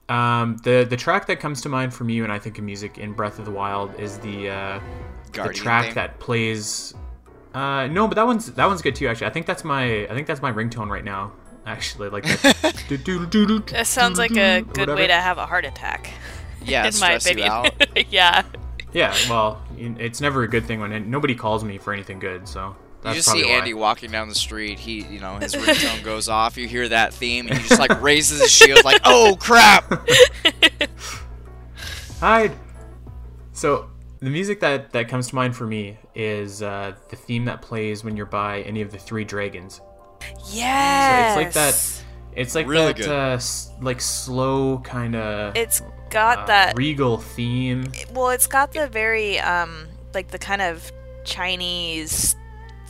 Um, 0.08 0.56
the 0.62 0.86
the 0.88 0.96
track 0.96 1.26
that 1.26 1.40
comes 1.40 1.60
to 1.62 1.68
mind 1.68 1.92
for 1.92 2.04
me 2.04 2.20
and 2.20 2.32
I 2.32 2.38
think 2.38 2.58
of 2.58 2.64
music 2.64 2.98
in 2.98 3.12
Breath 3.12 3.38
of 3.38 3.44
the 3.44 3.50
Wild 3.50 3.98
is 3.98 4.18
the 4.18 4.50
uh, 4.50 4.80
the 5.32 5.52
track 5.52 5.86
theme? 5.86 5.94
that 5.94 6.18
plays. 6.20 6.94
Uh, 7.54 7.88
no, 7.88 8.06
but 8.06 8.14
that 8.14 8.26
one's 8.26 8.52
that 8.52 8.66
one's 8.66 8.82
good 8.82 8.94
too. 8.94 9.08
Actually, 9.08 9.26
I 9.26 9.30
think 9.30 9.46
that's 9.46 9.64
my 9.64 10.04
I 10.04 10.14
think 10.14 10.26
that's 10.26 10.42
my 10.42 10.52
ringtone 10.52 10.88
right 10.88 11.04
now. 11.04 11.32
Actually, 11.66 12.10
like 12.10 12.24
that. 12.24 12.56
That 12.88 13.66
that 13.72 13.86
sounds 13.88 14.18
like 14.18 14.36
a 14.36 14.62
good 14.62 14.88
way 14.88 15.08
to 15.08 15.14
have 15.14 15.38
a 15.38 15.46
heart 15.46 15.64
attack. 15.64 16.12
Yeah, 16.64 16.86
in 16.86 16.94
my 17.00 17.18
stress 17.18 17.26
opinion. 17.26 17.64
yeah. 18.10 18.44
Yeah, 18.92 19.14
well, 19.28 19.60
it's 19.76 20.20
never 20.20 20.44
a 20.44 20.48
good 20.48 20.64
thing 20.64 20.80
when 20.80 21.10
nobody 21.10 21.34
calls 21.34 21.64
me 21.64 21.76
for 21.78 21.92
anything 21.92 22.18
good. 22.20 22.46
So 22.46 22.76
You 23.10 23.14
just 23.16 23.30
see 23.30 23.42
why. 23.44 23.50
Andy 23.50 23.74
walking 23.74 24.10
down 24.10 24.28
the 24.28 24.34
street. 24.34 24.78
He, 24.78 25.02
you 25.04 25.20
know, 25.20 25.36
his 25.36 25.54
ringtone 25.54 26.02
goes 26.02 26.28
off. 26.28 26.56
You 26.56 26.66
hear 26.66 26.88
that 26.88 27.12
theme, 27.14 27.46
and 27.48 27.58
he 27.58 27.68
just 27.68 27.80
like 27.80 28.00
raises 28.02 28.40
his 28.40 28.50
shield, 28.50 28.84
like, 28.84 29.00
"Oh 29.04 29.36
crap!" 29.40 29.92
Hide. 32.20 32.52
So 33.52 33.90
the 34.20 34.30
music 34.30 34.60
that 34.60 34.92
that 34.92 35.08
comes 35.08 35.28
to 35.28 35.34
mind 35.34 35.54
for 35.56 35.66
me 35.66 35.98
is 36.14 36.62
uh, 36.62 36.94
the 37.10 37.16
theme 37.16 37.44
that 37.46 37.62
plays 37.62 38.04
when 38.04 38.16
you're 38.16 38.26
by 38.26 38.62
any 38.62 38.80
of 38.82 38.90
the 38.90 38.98
three 38.98 39.24
dragons. 39.24 39.80
Yes. 40.50 41.34
So 41.34 41.40
it's 41.40 41.44
like 41.46 41.52
that. 41.54 42.02
It's 42.34 42.54
like 42.54 42.66
Really 42.66 42.86
that, 42.92 42.96
good. 42.96 43.08
uh, 43.08 43.34
s- 43.36 43.70
like 43.80 44.00
slow 44.00 44.78
kind 44.84 45.14
of 45.16 45.56
It's 45.56 45.80
got 46.10 46.40
uh, 46.40 46.46
that 46.46 46.76
regal 46.76 47.16
theme. 47.18 47.90
well, 48.12 48.28
it's 48.30 48.46
got 48.46 48.72
the 48.72 48.88
very 48.88 49.38
um 49.40 49.86
like 50.12 50.28
the 50.28 50.38
kind 50.38 50.60
of 50.62 50.90
Chinese 51.24 52.36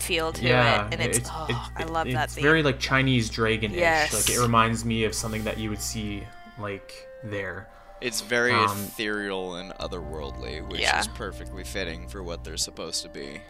feel 0.06 0.32
to 0.32 0.42
yeah, 0.44 0.86
it 0.86 0.92
and 0.94 1.02
it's, 1.02 1.28
oh, 1.32 1.70
I 1.76 1.84
love 1.84 2.06
that 2.12 2.24
It's 2.24 2.34
theme. 2.34 2.42
very 2.42 2.62
like 2.62 2.78
Chinese 2.78 3.28
dragon-ish. 3.30 3.78
Yes. 3.78 4.14
Like 4.14 4.36
it 4.36 4.40
reminds 4.40 4.84
me 4.84 5.04
of 5.04 5.14
something 5.14 5.44
that 5.44 5.58
you 5.58 5.70
would 5.70 5.80
see 5.82 6.22
like 6.58 6.92
there. 7.24 7.68
It's 8.00 8.20
very 8.20 8.52
Um, 8.52 8.70
ethereal 8.84 9.56
and 9.56 9.72
otherworldly, 9.74 10.66
which 10.68 10.80
Yeah. 10.80 11.00
is 11.00 11.08
perfectly 11.08 11.64
fitting 11.64 12.08
for 12.08 12.22
what 12.22 12.44
they're 12.44 12.56
supposed 12.56 13.02
to 13.02 13.08
be. 13.08 13.40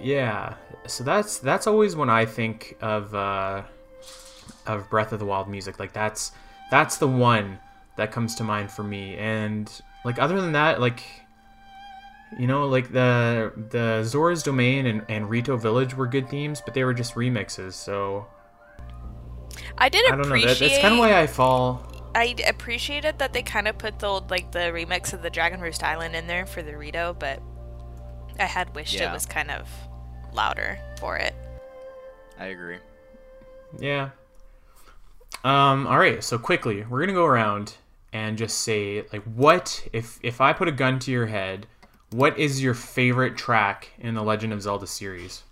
Yeah, 0.00 0.54
so 0.86 1.02
that's 1.04 1.38
that's 1.38 1.66
always 1.66 1.96
when 1.96 2.10
I 2.10 2.24
think 2.24 2.76
of 2.80 3.14
uh, 3.14 3.62
of 4.66 4.88
Breath 4.90 5.12
of 5.12 5.18
the 5.18 5.24
Wild 5.24 5.48
music. 5.48 5.78
Like 5.78 5.92
that's 5.92 6.32
that's 6.70 6.98
the 6.98 7.08
one 7.08 7.58
that 7.96 8.12
comes 8.12 8.34
to 8.36 8.44
mind 8.44 8.70
for 8.70 8.84
me. 8.84 9.16
And 9.16 9.70
like 10.04 10.18
other 10.20 10.40
than 10.40 10.52
that, 10.52 10.80
like 10.80 11.02
you 12.38 12.46
know, 12.46 12.66
like 12.66 12.92
the 12.92 13.52
the 13.70 14.02
Zora's 14.04 14.42
Domain 14.42 14.86
and, 14.86 15.04
and 15.08 15.30
Rito 15.30 15.56
Village 15.56 15.94
were 15.94 16.06
good 16.06 16.28
themes, 16.28 16.60
but 16.64 16.74
they 16.74 16.84
were 16.84 16.94
just 16.94 17.14
remixes. 17.14 17.72
So 17.74 18.26
I 19.78 19.88
did 19.88 20.04
I 20.06 20.16
don't 20.16 20.28
know. 20.28 20.34
That, 20.34 20.42
appreciate 20.44 20.68
that's 20.68 20.82
kind 20.82 20.94
of 20.94 21.00
why 21.00 21.20
I 21.20 21.26
fall. 21.26 22.10
I 22.14 22.34
appreciated 22.46 23.18
that 23.18 23.32
they 23.32 23.42
kind 23.42 23.68
of 23.68 23.78
put 23.78 23.98
the 24.00 24.06
old, 24.06 24.30
like 24.30 24.50
the 24.50 24.58
remix 24.58 25.12
of 25.12 25.22
the 25.22 25.30
Dragon 25.30 25.60
Roost 25.60 25.84
Island 25.84 26.16
in 26.16 26.26
there 26.26 26.46
for 26.46 26.62
the 26.62 26.76
Rito, 26.76 27.14
but 27.18 27.40
I 28.40 28.44
had 28.44 28.74
wished 28.74 28.94
Yeah. 28.94 29.10
it 29.10 29.12
was 29.14 29.24
kind 29.26 29.50
of 29.50 29.68
louder 30.32 30.78
for 30.98 31.16
it. 31.16 31.34
I 32.38 32.46
agree. 32.46 32.78
Yeah. 33.78 34.10
Um. 35.44 35.86
All 35.86 35.98
right. 35.98 36.22
So 36.24 36.38
quickly, 36.38 36.84
we're 36.88 37.00
gonna 37.00 37.12
go 37.12 37.24
around 37.24 37.74
and 38.12 38.38
just 38.38 38.62
say 38.62 39.04
like, 39.12 39.22
what 39.24 39.86
if 39.92 40.18
if 40.22 40.40
I 40.40 40.52
put 40.52 40.66
a 40.68 40.72
gun 40.72 40.98
to 41.00 41.10
your 41.10 41.26
head, 41.26 41.66
what 42.10 42.38
is 42.38 42.62
your 42.62 42.74
favorite 42.74 43.36
track 43.36 43.88
in 43.98 44.14
the 44.14 44.22
Legend 44.22 44.52
of 44.52 44.62
Zelda 44.62 44.86
series? 44.86 45.42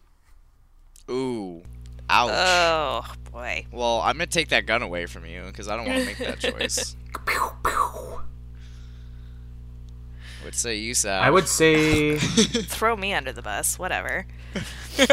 Ooh, 1.11 1.63
ouch. 2.11 2.31
Oh 2.33 3.15
boy. 3.31 3.67
well, 3.73 4.01
I'm 4.01 4.15
gonna 4.17 4.27
take 4.27 4.49
that 4.49 4.67
gun 4.67 4.83
away 4.83 5.07
from 5.07 5.27
you 5.27 5.43
because 5.47 5.69
I 5.69 5.77
don't 5.77 5.87
want 5.87 6.01
to 6.01 6.07
make 6.07 6.19
that 6.19 6.39
choice. 6.41 6.97
What 10.43 10.55
say 10.55 10.77
you, 10.77 10.95
Sav? 10.95 11.23
I 11.23 11.31
would 11.31 11.49
say 11.49 12.19
Throw 12.19 12.97
me 12.97 13.13
under 13.13 13.33
the 13.33 13.43
bus. 13.43 13.79
Whatever. 13.79 14.27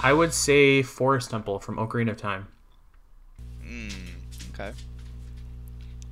I 0.00 0.12
would 0.12 0.32
say 0.32 0.82
Forest 0.82 1.30
Temple 1.30 1.58
from 1.60 1.76
Ocarina 1.76 2.10
of 2.10 2.16
Time. 2.16 2.48
Hmm. 3.62 3.88
Okay. 4.54 4.72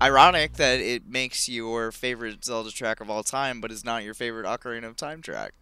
Ironic 0.02 0.54
that 0.54 0.80
it 0.80 1.06
makes 1.06 1.48
your 1.48 1.92
favorite 1.92 2.44
Zelda 2.44 2.72
track 2.72 3.00
of 3.00 3.08
all 3.08 3.22
time, 3.22 3.60
but 3.60 3.70
is 3.70 3.84
not 3.84 4.02
your 4.02 4.14
favorite 4.14 4.46
Ocarina 4.46 4.84
of 4.84 4.96
Time 4.96 5.22
track. 5.22 5.52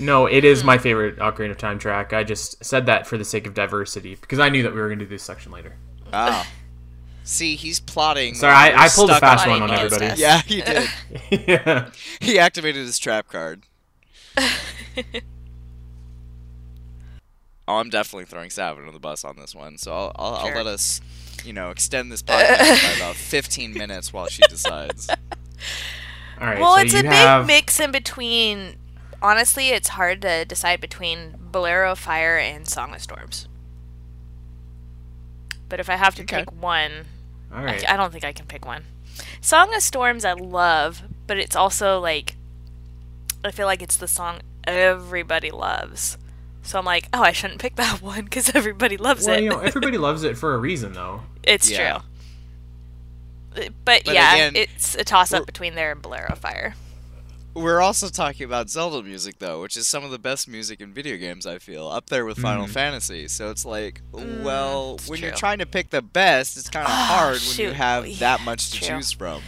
No, 0.00 0.26
it 0.26 0.44
is 0.44 0.64
my 0.64 0.78
favorite 0.78 1.18
Ocarina 1.18 1.50
of 1.50 1.58
Time 1.58 1.78
track. 1.78 2.14
I 2.14 2.24
just 2.24 2.64
said 2.64 2.86
that 2.86 3.06
for 3.06 3.18
the 3.18 3.24
sake 3.24 3.46
of 3.46 3.52
diversity 3.52 4.14
because 4.14 4.38
I 4.38 4.48
knew 4.48 4.62
that 4.62 4.72
we 4.72 4.80
were 4.80 4.88
going 4.88 4.98
to 5.00 5.04
do 5.04 5.08
this 5.10 5.22
section 5.22 5.52
later. 5.52 5.74
Ah. 6.12 6.48
See, 7.24 7.56
he's 7.56 7.80
plotting. 7.80 8.34
Sorry, 8.34 8.54
I, 8.54 8.84
I 8.84 8.88
pulled 8.88 9.10
a 9.10 9.18
fast 9.18 9.46
one 9.46 9.62
on 9.62 9.70
it. 9.70 9.78
everybody. 9.78 10.20
Yeah, 10.20 10.40
he 10.42 10.62
did. 10.62 10.88
yeah. 11.48 11.90
he 12.20 12.38
activated 12.38 12.86
his 12.86 12.98
trap 12.98 13.28
card. 13.28 13.64
Oh, 17.66 17.76
I'm 17.76 17.88
definitely 17.88 18.26
throwing 18.26 18.50
Sav 18.50 18.76
under 18.78 18.90
the 18.92 18.98
bus 18.98 19.24
on 19.24 19.36
this 19.36 19.54
one, 19.54 19.78
so 19.78 19.92
I'll, 19.92 20.12
I'll, 20.16 20.38
Sure. 20.40 20.48
I'll 20.50 20.56
let 20.64 20.66
us, 20.66 21.00
you 21.44 21.52
know, 21.54 21.70
extend 21.70 22.12
this 22.12 22.22
podcast 22.22 22.82
by 22.82 22.92
about 22.96 23.16
15 23.16 23.72
minutes 23.72 24.12
while 24.12 24.26
she 24.28 24.42
decides. 24.48 25.08
All 26.40 26.46
right. 26.46 26.58
well, 26.58 26.74
so 26.76 26.82
it's 26.82 26.92
you 26.92 27.00
a 27.00 27.02
big 27.04 27.46
mix 27.46 27.80
in 27.80 27.90
between. 27.90 28.76
Honestly, 29.22 29.70
it's 29.70 29.88
hard 29.88 30.20
to 30.22 30.44
decide 30.44 30.80
between 30.82 31.36
Bolero 31.40 31.92
of 31.92 31.98
Fire 31.98 32.36
and 32.36 32.68
Song 32.68 32.94
of 32.94 33.00
Storms. 33.00 33.48
But 35.68 35.80
if 35.80 35.88
I 35.88 35.96
have 35.96 36.14
to 36.16 36.22
Okay. 36.22 36.40
pick 36.40 36.52
one, 36.60 37.06
all 37.52 37.66
I. 37.66 37.82
I 37.88 37.96
don't 37.96 38.12
think 38.12 38.24
I 38.24 38.32
can 38.32 38.46
pick 38.46 38.66
one. 38.66 38.84
Song 39.40 39.74
of 39.74 39.80
Storms 39.82 40.24
I 40.24 40.34
love, 40.34 41.02
but 41.26 41.38
it's 41.38 41.56
also 41.56 41.98
like 42.00 42.36
I 43.44 43.50
feel 43.50 43.66
like 43.66 43.80
it's 43.82 43.96
the 43.96 44.08
song 44.08 44.40
everybody 44.66 45.50
loves. 45.50 46.18
So 46.64 46.78
I'm 46.78 46.84
like, 46.84 47.08
oh, 47.12 47.22
I 47.22 47.32
shouldn't 47.32 47.60
pick 47.60 47.76
that 47.76 48.02
one 48.02 48.24
because 48.24 48.54
everybody 48.54 48.96
loves 48.96 49.26
it. 49.26 49.30
Well, 49.30 49.38
it. 49.38 49.42
you 49.44 49.50
know, 49.50 49.60
everybody 49.60 49.98
loves 50.08 50.24
it 50.24 50.36
for 50.36 50.54
a 50.54 50.58
reason, 50.58 50.92
though. 50.94 51.20
it's 51.42 51.70
Yeah. 51.70 51.98
true. 51.98 52.08
But, 53.54 54.04
But 54.04 54.06
yeah, 54.12 54.34
again, 54.34 54.56
it's 54.56 54.94
a 54.96 55.04
toss 55.04 55.32
up 55.32 55.46
between 55.46 55.74
there 55.76 55.92
and 55.92 56.02
Bolero 56.02 56.34
Fire. 56.34 56.74
We're 57.54 57.80
also 57.80 58.08
talking 58.08 58.44
about 58.44 58.68
Zelda 58.68 59.00
music, 59.06 59.38
though, 59.38 59.60
which 59.62 59.76
is 59.76 59.86
some 59.86 60.02
of 60.04 60.10
the 60.10 60.18
best 60.18 60.48
music 60.48 60.80
in 60.80 60.92
video 60.92 61.16
games, 61.16 61.46
I 61.46 61.60
feel, 61.60 61.86
up 61.86 62.06
there 62.10 62.24
with 62.24 62.38
Final 62.38 62.66
Mhm. 62.66 62.70
Fantasy. 62.70 63.28
So 63.28 63.50
it's 63.50 63.64
like, 63.64 64.00
well, 64.10 64.94
it's 64.94 65.08
when 65.08 65.20
you're 65.20 65.30
trying 65.30 65.58
to 65.58 65.66
pick 65.66 65.90
the 65.90 66.02
best, 66.02 66.56
it's 66.56 66.68
kind 66.68 66.84
of 66.84 66.90
Ah, 66.90 67.14
hard 67.16 67.38
when 67.42 67.56
you 67.68 67.72
have 67.72 68.08
Yeah, 68.08 68.16
that 68.18 68.40
much 68.40 68.70
to 68.72 68.78
true. 68.78 68.88
choose 68.88 69.12
from. 69.12 69.40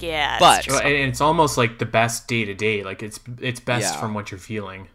Yeah, 0.00 0.36
But- 0.38 0.58
it's 0.58 0.68
Well, 0.68 0.80
true. 0.80 0.90
and 0.90 1.08
it's 1.10 1.22
almost 1.22 1.56
like 1.56 1.78
the 1.78 1.86
best 1.86 2.28
day 2.28 2.44
to 2.44 2.52
day. 2.52 2.82
Like 2.84 3.02
it's 3.02 3.18
it's 3.40 3.60
best 3.60 3.94
Yeah. 3.94 4.00
from 4.00 4.12
what 4.12 4.30
you're 4.30 4.40
feeling. 4.40 4.88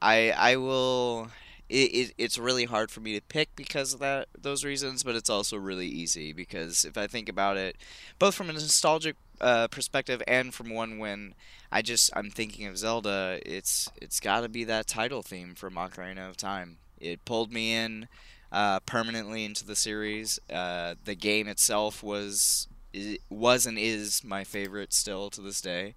I 0.00 0.30
I 0.30 0.56
will. 0.56 1.28
It, 1.68 1.90
it 1.94 2.14
it's 2.16 2.38
really 2.38 2.64
hard 2.64 2.90
for 2.90 3.00
me 3.00 3.14
to 3.14 3.20
pick 3.20 3.54
because 3.54 3.92
of 3.92 4.00
that 4.00 4.28
those 4.38 4.64
reasons, 4.64 5.02
but 5.02 5.16
it's 5.16 5.28
also 5.30 5.56
really 5.56 5.86
easy 5.86 6.32
because 6.32 6.84
if 6.84 6.96
I 6.96 7.06
think 7.06 7.28
about 7.28 7.56
it, 7.56 7.76
both 8.18 8.34
from 8.34 8.48
a 8.48 8.52
nostalgic 8.54 9.16
uh, 9.40 9.68
perspective 9.68 10.22
and 10.26 10.54
from 10.54 10.70
one 10.70 10.98
when 10.98 11.34
I 11.70 11.82
just 11.82 12.10
I'm 12.16 12.30
thinking 12.30 12.66
of 12.66 12.78
Zelda, 12.78 13.40
it's 13.44 13.90
it's 14.00 14.20
got 14.20 14.40
to 14.42 14.48
be 14.48 14.64
that 14.64 14.86
title 14.86 15.22
theme 15.22 15.54
from 15.54 15.74
Ocarina 15.74 16.28
of 16.28 16.36
Time. 16.36 16.78
It 17.00 17.24
pulled 17.24 17.52
me 17.52 17.74
in 17.74 18.08
uh, 18.50 18.80
permanently 18.80 19.44
into 19.44 19.64
the 19.66 19.76
series. 19.76 20.38
Uh, 20.50 20.94
the 21.04 21.14
game 21.14 21.48
itself 21.48 22.02
was 22.02 22.66
i- 22.94 23.18
was 23.28 23.66
and 23.66 23.78
is 23.78 24.24
my 24.24 24.42
favorite 24.42 24.92
still 24.94 25.28
to 25.30 25.42
this 25.42 25.60
day, 25.60 25.94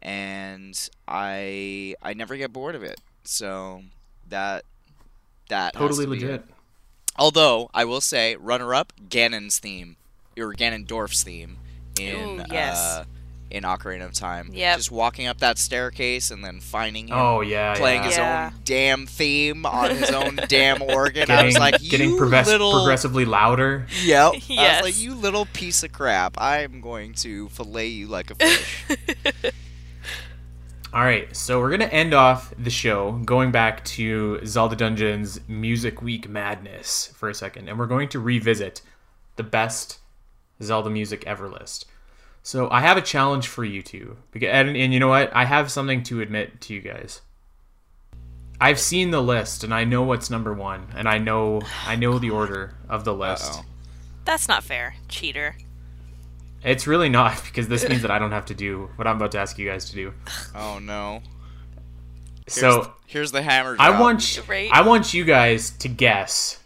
and 0.00 0.88
I 1.08 1.96
I 2.02 2.14
never 2.14 2.36
get 2.36 2.52
bored 2.52 2.74
of 2.76 2.84
it. 2.84 3.00
So 3.30 3.82
that 4.30 4.64
that 5.50 5.74
has 5.76 5.80
Totally 5.82 6.04
to 6.06 6.10
be 6.10 6.16
it. 6.16 6.22
legit. 6.30 6.44
Although 7.16 7.68
I 7.74 7.84
will 7.84 8.00
say, 8.00 8.36
runner 8.36 8.74
up 8.74 8.92
Ganon's 9.10 9.58
theme 9.58 9.96
or 10.38 10.54
Ganondorf's 10.54 11.22
theme 11.22 11.58
in 12.00 12.40
Ooh, 12.40 12.44
yes. 12.50 12.78
uh, 12.78 13.04
in 13.50 13.64
Ocarina 13.64 14.04
of 14.06 14.12
Time. 14.14 14.50
Yeah, 14.52 14.76
Just 14.76 14.90
walking 14.90 15.26
up 15.26 15.38
that 15.38 15.58
staircase 15.58 16.30
and 16.30 16.42
then 16.44 16.60
finding 16.60 17.08
him 17.08 17.16
Oh 17.18 17.40
yeah, 17.42 17.74
playing 17.74 18.00
yeah. 18.02 18.06
his 18.08 18.16
Yeah. 18.16 18.50
own 18.54 18.60
damn 18.64 19.06
theme 19.06 19.66
on 19.66 19.90
his 19.90 20.10
own 20.10 20.36
damn 20.48 20.80
organ. 20.80 21.24
I 21.24 21.26
Getting, 21.26 21.44
was 21.46 21.58
like, 21.58 21.82
you 21.82 21.90
getting 21.90 22.16
progress- 22.16 22.46
little 22.46 22.72
progressively 22.72 23.24
louder. 23.26 23.86
Yep. 24.04 24.32
I 24.34 24.40
Yes. 24.48 24.82
was 24.82 24.94
like, 24.94 25.02
you 25.02 25.14
little 25.14 25.44
piece 25.52 25.82
of 25.82 25.92
crap. 25.92 26.34
I'm 26.40 26.80
going 26.80 27.12
to 27.14 27.48
fillet 27.50 27.88
you 27.88 28.06
like 28.06 28.30
a 28.30 28.34
fish. 28.36 28.84
All 30.90 31.04
right, 31.04 31.36
so 31.36 31.60
we're 31.60 31.70
gonna 31.70 31.84
end 31.84 32.14
off 32.14 32.54
the 32.58 32.70
show 32.70 33.12
going 33.26 33.52
back 33.52 33.84
to 33.84 34.40
Zelda 34.46 34.74
Dungeons 34.74 35.38
Music 35.46 36.00
Week 36.00 36.30
Madness 36.30 37.12
for 37.14 37.28
a 37.28 37.34
second, 37.34 37.68
and 37.68 37.78
we're 37.78 37.86
going 37.86 38.08
to 38.08 38.18
revisit 38.18 38.80
the 39.36 39.42
best 39.42 39.98
Zelda 40.62 40.88
music 40.88 41.24
ever 41.26 41.46
list. 41.46 41.84
So 42.42 42.70
I 42.70 42.80
have 42.80 42.96
a 42.96 43.02
challenge 43.02 43.48
for 43.48 43.64
you 43.64 43.82
two, 43.82 44.16
and, 44.34 44.74
and 44.74 44.94
you 44.94 44.98
know 44.98 45.08
what? 45.08 45.30
I 45.36 45.44
have 45.44 45.70
something 45.70 46.02
to 46.04 46.22
admit 46.22 46.62
to 46.62 46.74
you 46.74 46.80
guys. 46.80 47.20
I've 48.58 48.80
seen 48.80 49.10
the 49.10 49.22
list, 49.22 49.62
and 49.64 49.74
I 49.74 49.84
know 49.84 50.04
what's 50.04 50.30
number 50.30 50.54
one, 50.54 50.86
and 50.96 51.06
I 51.06 51.18
know 51.18 51.60
I 51.86 51.96
know 51.96 52.18
the 52.18 52.30
order 52.30 52.74
of 52.88 53.04
the 53.04 53.14
list. 53.14 53.52
Uh-oh. 53.52 53.64
That's 54.24 54.48
not 54.48 54.64
fair, 54.64 54.94
cheater. 55.06 55.54
It's 56.62 56.86
really 56.86 57.08
not 57.08 57.42
because 57.44 57.68
this 57.68 57.88
means 57.88 58.02
that 58.02 58.10
I 58.10 58.18
don't 58.18 58.32
have 58.32 58.46
to 58.46 58.54
do 58.54 58.90
what 58.96 59.06
I'm 59.06 59.16
about 59.16 59.32
to 59.32 59.38
ask 59.38 59.58
you 59.58 59.68
guys 59.68 59.90
to 59.90 59.94
do. 59.94 60.14
Oh 60.54 60.78
no. 60.80 61.22
Here's, 62.46 62.54
So 62.54 62.92
here's 63.06 63.32
the 63.32 63.42
hammer. 63.42 63.76
I 63.78 63.88
drop. 63.88 64.00
want 64.00 64.48
Right. 64.48 64.70
I 64.72 64.82
want 64.82 65.12
you 65.14 65.24
guys 65.24 65.70
to 65.70 65.88
guess 65.88 66.58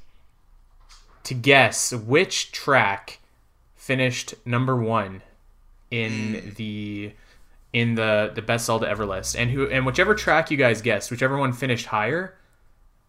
to 1.25 1.35
guess 1.35 1.93
which 1.93 2.53
track 2.53 3.21
finished 3.77 4.35
number 4.45 4.77
one 4.77 5.23
in 5.91 6.55
the 6.57 7.13
in 7.73 7.95
the 7.95 8.31
the 8.35 8.43
best 8.43 8.67
Zelda 8.67 8.89
ever 8.89 9.07
list, 9.07 9.37
and 9.37 9.51
who 9.51 9.69
and 9.69 9.87
whichever 9.87 10.15
track 10.15 10.51
you 10.51 10.57
guys 10.57 10.83
guessed, 10.83 11.11
whichever 11.11 11.37
one 11.37 11.53
finished 11.53 11.87
higher, 11.87 12.35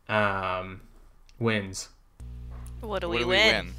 um, 0.10 0.82
wins. 1.40 1.90
What 2.82 3.02
do 3.02 3.08
What 3.08 3.18
we 3.18 3.24
do 3.24 3.28
win? 3.30 3.74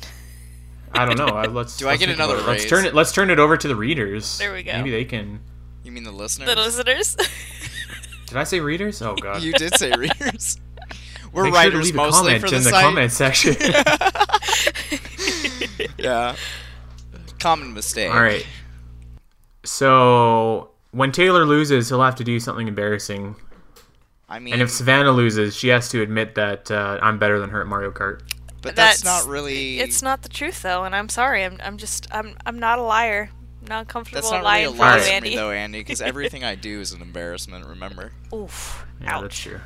I 0.95 1.05
don't 1.05 1.18
know. 1.18 1.42
Let's. 1.51 1.76
Do 1.76 1.86
I 1.86 1.90
let's 1.92 2.01
get 2.05 2.14
another 2.14 2.36
it. 2.38 2.47
Let's 2.47 2.64
turn 2.66 2.86
it. 2.86 2.95
Let's 2.95 3.12
turn 3.12 3.30
it 3.30 3.38
over 3.38 3.57
to 3.57 3.68
the 3.68 3.76
readers. 3.76 4.38
There 4.38 4.53
we 4.53 4.62
go. 4.62 4.72
Maybe 4.72 4.90
they 4.90 5.05
can. 5.05 5.40
You 5.82 5.92
mean 5.92 6.05
the 6.05 6.12
listeners? 6.12 6.49
The 6.49 6.57
listeners. 6.57 7.16
Did 8.26 8.38
I 8.38 8.45
say 8.45 8.61
readers? 8.61 9.03
Oh 9.03 9.14
god. 9.14 9.42
You 9.42 9.53
did 9.53 9.74
say 9.76 9.92
readers. 9.92 10.59
We're 11.32 11.45
Make 11.45 11.55
sure 11.55 11.62
to 11.62 11.68
writers 11.76 11.84
leave 11.86 11.95
a 11.95 11.97
mostly 11.99 12.38
comment 12.38 12.40
for 12.42 12.51
the 12.51 12.57
in 12.57 12.62
the 12.62 12.70
site. 12.70 12.84
comment 12.84 13.12
section. 13.12 13.57
Yeah. 15.99 16.36
Common 17.38 17.72
mistake. 17.72 18.11
All 18.11 18.20
right. 18.20 18.47
So 19.64 20.70
when 20.92 21.12
Taylor 21.12 21.45
loses, 21.45 21.88
he'll 21.88 22.03
have 22.03 22.16
to 22.16 22.24
do 22.24 22.38
something 22.38 22.68
embarrassing. 22.68 23.36
I 24.28 24.38
mean, 24.38 24.55
And 24.55 24.62
if 24.62 24.70
Savannah 24.70 25.12
loses, 25.12 25.57
she 25.57 25.68
has 25.68 25.88
to 25.90 26.03
admit 26.03 26.34
that 26.34 26.70
uh, 26.70 26.99
I'm 27.03 27.18
better 27.18 27.38
than 27.38 27.51
her 27.51 27.61
at 27.61 27.66
Mario 27.66 27.90
Kart. 27.90 28.20
But 28.65 28.75
that's, 28.75 29.03
That's- 29.03 29.25
not 29.27 29.31
really. 29.31 29.79
it's 29.79 30.03
not 30.03 30.23
the 30.23 30.29
truth 30.29 30.62
though, 30.62 30.83
and 30.85 30.97
I'm 30.97 31.09
sorry. 31.09 31.45
I'm 31.45 31.59
I'm 31.62 31.77
just 31.79 32.09
I'm 32.12 32.37
I'm 32.45 32.59
not 32.59 32.79
a 32.81 32.83
liar. 32.83 33.31
I'm 33.62 33.69
not 33.69 33.87
comfortable 33.89 34.17
That's 34.21 34.31
not 34.33 34.39
really 34.39 34.45
lying 34.45 34.67
a 34.67 34.71
for 34.73 34.79
lie 34.79 34.97
you, 34.97 35.03
Andy. 35.05 35.31
me 35.31 35.37
though, 35.37 35.51
Andy, 35.53 35.79
because 35.81 36.01
everything 36.11 36.43
I 36.45 36.55
do 36.57 36.81
is 36.81 36.93
an 36.93 37.01
embarrassment. 37.03 37.67
Remember? 37.67 38.12
Oof. 38.35 38.85
Yeah, 39.01 39.15
Ouch. 39.17 39.23
that's 39.23 39.39
true. 39.39 39.61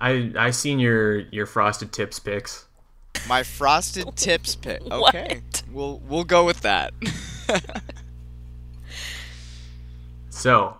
I 0.00 0.32
I 0.38 0.50
seen 0.50 0.78
your 0.78 1.18
your 1.30 1.46
frosted 1.46 1.92
tips 1.92 2.18
picks. 2.18 2.66
My 3.28 3.42
frosted 3.42 4.16
tips 4.16 4.56
pick. 4.56 4.80
Okay, 4.82 5.42
What? 5.42 5.62
we'll 5.70 5.98
we'll 6.08 6.24
go 6.24 6.44
with 6.44 6.62
that. 6.62 6.92
So, 10.30 10.78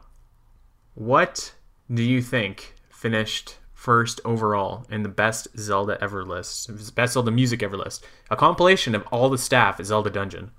what 0.95 1.55
do 1.93 2.03
you 2.03 2.23
think 2.23 2.75
finished 2.91 3.57
first 3.83 4.20
overall 4.24 4.87
in 4.89 5.03
the 5.03 5.09
best 5.09 5.49
Zelda 5.59 5.99
ever 6.01 6.24
list? 6.24 6.95
Best 6.95 7.14
Zelda 7.14 7.33
music 7.33 7.64
ever 7.64 7.76
list. 7.76 8.05
A 8.30 8.37
compilation 8.37 8.95
of 8.95 9.05
all 9.11 9.28
the 9.28 9.37
staff 9.39 9.80
at 9.80 9.87
Zelda 9.87 10.09
Dungeon. 10.09 10.53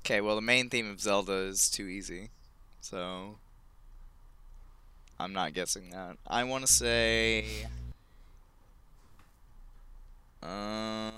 okay, 0.00 0.20
well 0.20 0.36
the 0.36 0.42
main 0.42 0.70
theme 0.70 0.88
of 0.88 1.00
Zelda 1.00 1.32
is 1.32 1.68
too 1.68 1.86
easy, 1.86 2.30
so 2.80 3.36
I'm 5.18 5.32
not 5.32 5.54
guessing 5.54 5.90
that. 5.90 6.16
I 6.26 6.44
want 6.44 6.64
to 6.64 6.72
say. 6.72 7.44
Uh, 10.40 11.10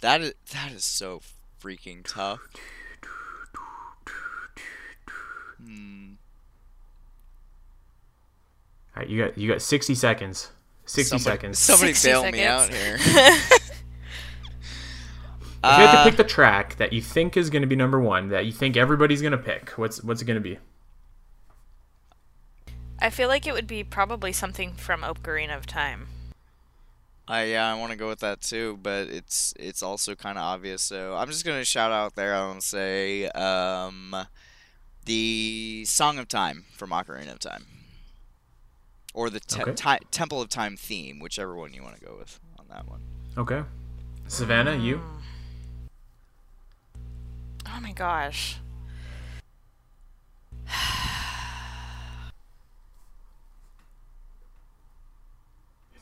that 0.00 0.20
is 0.20 0.34
that 0.52 0.72
is 0.72 0.84
so 0.84 1.20
freaking 1.62 2.02
tough. 2.04 2.40
All 8.96 9.00
right, 9.02 9.08
you 9.08 9.24
got 9.24 9.36
you 9.38 9.48
got 9.50 9.60
60 9.62 9.94
seconds. 9.94 10.50
60 10.86 11.18
Somebody- 11.18 11.22
seconds. 11.36 11.58
Somebody 11.58 11.94
60 11.94 12.08
bail 12.08 12.30
me 12.30 12.44
out 12.44 12.68
here. 12.72 12.98
If 15.66 15.70
you 15.78 15.86
had 15.86 15.94
Uh, 15.96 16.04
to 16.04 16.10
pick 16.10 16.16
the 16.18 16.24
track 16.24 16.76
that 16.76 16.92
you 16.92 17.00
think 17.00 17.38
is 17.38 17.48
going 17.48 17.62
to 17.62 17.66
be 17.68 17.74
number 17.74 17.98
one, 17.98 18.28
that 18.28 18.44
you 18.44 18.52
think 18.52 18.76
everybody's 18.76 19.22
going 19.22 19.32
to 19.32 19.38
pick, 19.38 19.70
what's 19.78 20.02
what's 20.04 20.20
it 20.20 20.26
going 20.26 20.36
to 20.36 20.42
be? 20.42 20.58
I 22.98 23.08
feel 23.08 23.28
like 23.28 23.46
it 23.46 23.54
would 23.54 23.66
be 23.66 23.82
probably 23.82 24.30
something 24.32 24.74
from 24.74 25.00
Ocarina 25.00 25.56
of 25.56 25.64
Time. 25.66 26.08
I 27.26 27.44
yeah, 27.44 27.72
I 27.72 27.78
want 27.78 27.92
to 27.92 27.96
go 27.96 28.08
with 28.08 28.20
that 28.20 28.42
too, 28.42 28.78
but 28.82 29.08
it's 29.08 29.54
it's 29.58 29.82
also 29.82 30.14
kind 30.14 30.36
of 30.36 30.44
obvious. 30.44 30.82
So 30.82 31.14
I'm 31.16 31.28
just 31.28 31.46
gonna 31.46 31.64
shout 31.64 31.90
out 31.92 32.14
there 32.14 32.34
and 32.34 32.62
say 32.62 33.28
um, 33.30 34.14
the 35.06 35.84
Song 35.86 36.18
of 36.18 36.28
Time 36.28 36.66
from 36.76 36.90
Ocarina 36.90 37.32
of 37.32 37.38
Time, 37.38 37.64
or 39.14 39.30
the 39.30 39.40
te- 39.40 39.62
Okay. 39.62 39.72
ti- 39.74 40.04
Temple 40.10 40.42
of 40.42 40.50
Time 40.50 40.76
theme, 40.76 41.18
whichever 41.20 41.54
one 41.56 41.72
you 41.72 41.82
want 41.82 41.98
to 41.98 42.04
go 42.04 42.16
with 42.18 42.38
on 42.58 42.66
that 42.68 42.86
one. 42.86 43.00
Okay. 43.38 43.62
Savannah, 44.28 44.76
you? 44.76 45.00
Oh 47.66 47.80
my 47.80 47.92
gosh. 47.92 48.58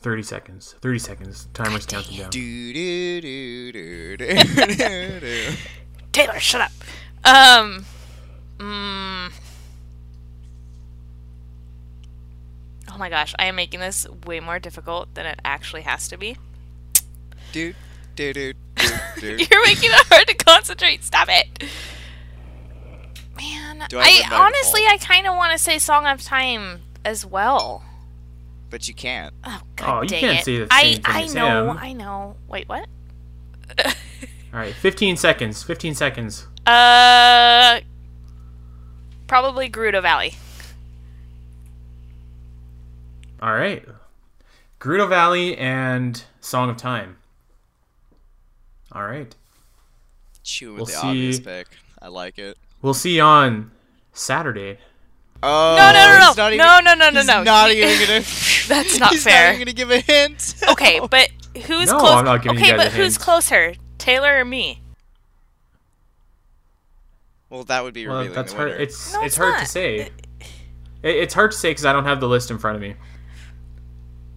Thirty 0.01 0.23
seconds. 0.23 0.75
Thirty 0.81 0.99
seconds. 0.99 1.47
Timer's 1.53 1.85
counting 1.85 2.17
down. 2.17 2.29
Do 2.29 2.73
do 2.73 3.21
do 3.21 3.71
do 3.71 4.17
do 4.17 4.27
do 4.67 5.19
do. 5.21 5.51
Taylor, 6.11 6.39
shut 6.39 6.61
up. 6.61 6.71
Um. 7.23 7.85
Mm, 8.57 9.31
oh 12.93 12.97
my 12.97 13.09
gosh, 13.09 13.33
I 13.39 13.45
am 13.45 13.55
making 13.55 13.79
this 13.79 14.07
way 14.25 14.39
more 14.39 14.59
difficult 14.59 15.13
than 15.15 15.25
it 15.25 15.39
actually 15.43 15.81
has 15.81 16.07
to 16.09 16.17
be. 16.17 16.37
Do 17.51 17.73
do 18.15 18.33
do 18.33 18.53
do 18.75 18.87
do. 19.19 19.27
You're 19.49 19.65
making 19.65 19.89
it 19.91 20.07
hard 20.07 20.27
to 20.27 20.35
concentrate. 20.35 21.03
Stop 21.03 21.27
it. 21.29 21.63
Man, 23.35 23.85
Do 23.89 23.97
I 23.97 24.01
I, 24.03 24.19
win 24.21 24.29
by 24.29 24.35
honestly, 24.37 24.81
I 24.87 24.97
kind 24.97 25.25
of 25.27 25.35
want 25.35 25.51
to 25.53 25.57
say 25.57 25.79
"Song 25.79 26.05
of 26.05 26.21
Time" 26.21 26.81
as 27.03 27.25
well. 27.25 27.83
But 28.69 28.87
you 28.87 28.93
can't. 28.93 29.33
Oh, 29.43 29.59
Oh, 29.61 29.65
God 29.75 30.01
you 30.03 30.07
dang 30.09 30.19
can't 30.21 30.39
it. 30.39 30.45
say 30.45 30.57
the 30.59 30.67
I, 30.71 30.93
thing 30.95 31.01
I 31.05 31.23
as 31.23 31.35
know, 31.35 31.71
him. 31.71 31.77
I 31.77 31.93
know. 31.93 32.35
Wait, 32.47 32.67
what? 32.69 32.87
All 33.85 34.59
right, 34.59 34.73
15 34.73 35.17
seconds. 35.17 35.61
15 35.63 35.93
seconds. 35.95 36.47
Uh, 36.65 37.81
probably 39.27 39.69
Gerudo 39.69 40.01
Valley. 40.01 40.35
All 43.43 43.53
right. 43.53 43.85
Gerudo 44.79 45.09
Valley 45.09 45.57
and 45.57 46.23
Song 46.39 46.69
of 46.69 46.77
Time. 46.77 47.17
All 48.93 49.05
right. 49.05 49.35
Chew 50.43 50.69
with 50.75 50.77
We'll 50.77 50.85
the 50.85 50.95
obvious 50.95 51.37
see. 51.37 51.43
pick. 51.43 51.67
I 52.01 52.07
like 52.07 52.39
it. 52.39 52.57
We'll 52.81 52.93
see 52.93 53.17
you 53.17 53.21
on 53.21 53.71
Saturday. 54.13 54.77
Oh, 55.41 55.75
No, 55.77 55.91
no, 55.91 56.05
no, 56.07 56.49
no, 56.53 56.55
not 56.55 56.83
no, 56.85 56.93
no, 56.95 57.09
no, 57.09 57.09
no, 57.09 57.21
no. 57.21 57.43
Not 57.43 57.69
even 57.71 57.89
gonna. 57.99 58.19
That's 58.69 58.97
not 58.97 59.11
he's 59.11 59.25
fair. 59.25 59.47
Not 59.47 59.55
even 59.55 59.65
gonna 59.65 59.73
give 59.73 59.91
a 59.91 59.99
hint. 59.99 60.55
Okay, 60.69 61.01
but 61.11 61.29
who's 61.53 61.63
closer? 61.65 61.93
No, 61.93 61.99
close? 61.99 62.11
I'm 62.13 62.25
not 62.25 62.43
giving 62.43 62.59
you 62.59 62.63
okay, 62.63 62.71
guys 62.77 62.77
but 62.77 62.87
a 62.93 62.95
who's 62.95 63.15
hint. 63.15 63.19
closer, 63.25 63.73
Taylor 63.97 64.39
or 64.39 64.45
me? 64.45 64.81
Well, 67.49 67.65
that 67.65 67.83
would 67.83 67.93
be 67.93 68.07
Well, 68.07 68.19
revealing 68.19 68.35
that's 68.35 68.53
the 68.53 68.57
hard. 68.57 68.71
It's 68.79 69.11
No, 69.13 69.19
it's 69.19 69.27
it's 69.27 69.37
hard 69.37 69.59
to 69.59 69.65
say. 69.65 69.97
It, 69.99 70.11
it's 71.03 71.33
hard 71.33 71.51
to 71.51 71.57
say 71.57 71.71
because 71.71 71.85
I 71.85 71.91
don't 71.91 72.05
have 72.05 72.21
the 72.21 72.29
list 72.29 72.49
in 72.49 72.57
front 72.57 72.77
of 72.77 72.81
me. 72.81 72.95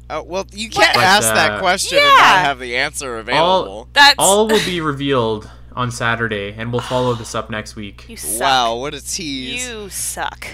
Oh, 0.09 0.23
well, 0.23 0.47
you 0.53 0.71
can't 0.71 0.95
But, 0.95 1.03
ask 1.03 1.29
uh, 1.29 1.35
that 1.35 1.61
question 1.61 1.99
and 1.99 2.07
not 2.07 2.39
have 2.39 2.61
the 2.61 2.77
answer 2.77 3.19
available. 3.19 3.89
That's 3.93 4.15
All 4.19 4.47
will 4.47 4.65
be 4.65 4.81
revealed 4.81 5.51
on 5.73 5.91
Saturday, 5.91 6.55
and 6.57 6.71
we'll 6.71 6.81
follow 6.81 7.15
this 7.15 7.35
up 7.35 7.51
next 7.51 7.75
week. 7.75 8.09
you 8.09 8.17
suck. 8.17 8.41
Wow, 8.41 8.77
what 8.77 8.95
a 8.95 9.01
tease. 9.05 9.69
You 9.69 9.89
suck. 9.89 10.47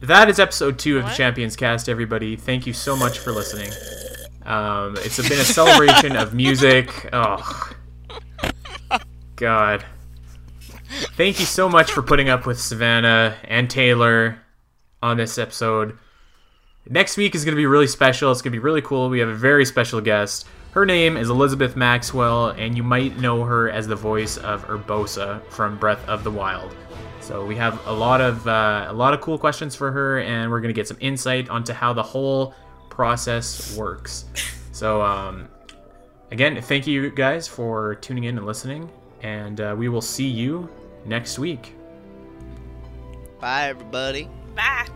That 0.00 0.30
is 0.30 0.40
episode 0.40 0.78
two 0.78 0.96
of 0.98 1.04
the 1.04 1.10
Champions 1.12 1.56
Cast. 1.56 1.88
Everybody, 1.90 2.34
thank 2.34 2.66
you 2.66 2.72
so 2.72 2.96
much 2.96 3.18
for 3.18 3.32
listening. 3.32 3.70
Um, 4.46 4.96
it's 5.00 5.16
been 5.18 5.38
a 5.38 5.44
celebration 5.44 6.16
of 6.16 6.32
music. 6.32 7.10
Oh, 7.12 7.70
God. 9.36 9.84
Thank 11.16 11.38
you 11.38 11.44
so 11.44 11.68
much 11.68 11.92
for 11.92 12.00
putting 12.02 12.30
up 12.30 12.46
with 12.46 12.58
Savannah 12.58 13.36
and 13.44 13.68
Taylor 13.68 14.38
on 15.02 15.18
this 15.18 15.36
episode. 15.36 15.98
Next 16.88 17.16
week 17.16 17.34
is 17.34 17.44
going 17.44 17.54
to 17.54 17.60
be 17.60 17.66
really 17.66 17.86
special. 17.86 18.32
It's 18.32 18.42
going 18.42 18.52
to 18.52 18.58
be 18.58 18.62
really 18.62 18.82
cool. 18.82 19.10
We 19.10 19.20
have 19.20 19.28
a 19.28 19.34
very 19.34 19.64
special 19.64 20.00
guest. 20.00 20.46
Her 20.72 20.86
name 20.86 21.16
is 21.16 21.30
Elizabeth 21.30 21.76
Maxwell, 21.76 22.50
and 22.50 22.76
you 22.76 22.82
might 22.82 23.18
know 23.18 23.44
her 23.44 23.70
as 23.70 23.86
the 23.86 23.96
voice 23.96 24.36
of 24.38 24.66
Urbosa 24.66 25.44
from 25.50 25.78
Breath 25.78 26.06
of 26.08 26.24
the 26.24 26.30
Wild. 26.30 26.74
So 27.20 27.44
we 27.44 27.56
have 27.56 27.84
a 27.86 27.92
lot 27.92 28.20
of 28.20 28.46
uh, 28.46 28.86
a 28.88 28.92
lot 28.92 29.12
of 29.12 29.20
cool 29.20 29.36
questions 29.36 29.74
for 29.74 29.92
her, 29.92 30.20
and 30.20 30.50
we're 30.50 30.60
gonna 30.60 30.72
get 30.72 30.88
some 30.88 30.96
insight 31.00 31.48
onto 31.48 31.72
how 31.72 31.92
the 31.92 32.02
whole 32.02 32.54
process 32.88 33.76
works. 33.76 34.24
So 34.72 35.02
um, 35.02 35.48
again, 36.30 36.60
thank 36.62 36.86
you 36.86 37.10
guys 37.10 37.46
for 37.46 37.96
tuning 37.96 38.24
in 38.24 38.38
and 38.38 38.46
listening, 38.46 38.90
and 39.22 39.60
uh, 39.60 39.74
we 39.76 39.88
will 39.88 40.00
see 40.00 40.28
you 40.28 40.68
next 41.04 41.38
week. 41.38 41.74
Bye, 43.40 43.68
everybody. 43.68 44.28
Bye. 44.54 44.86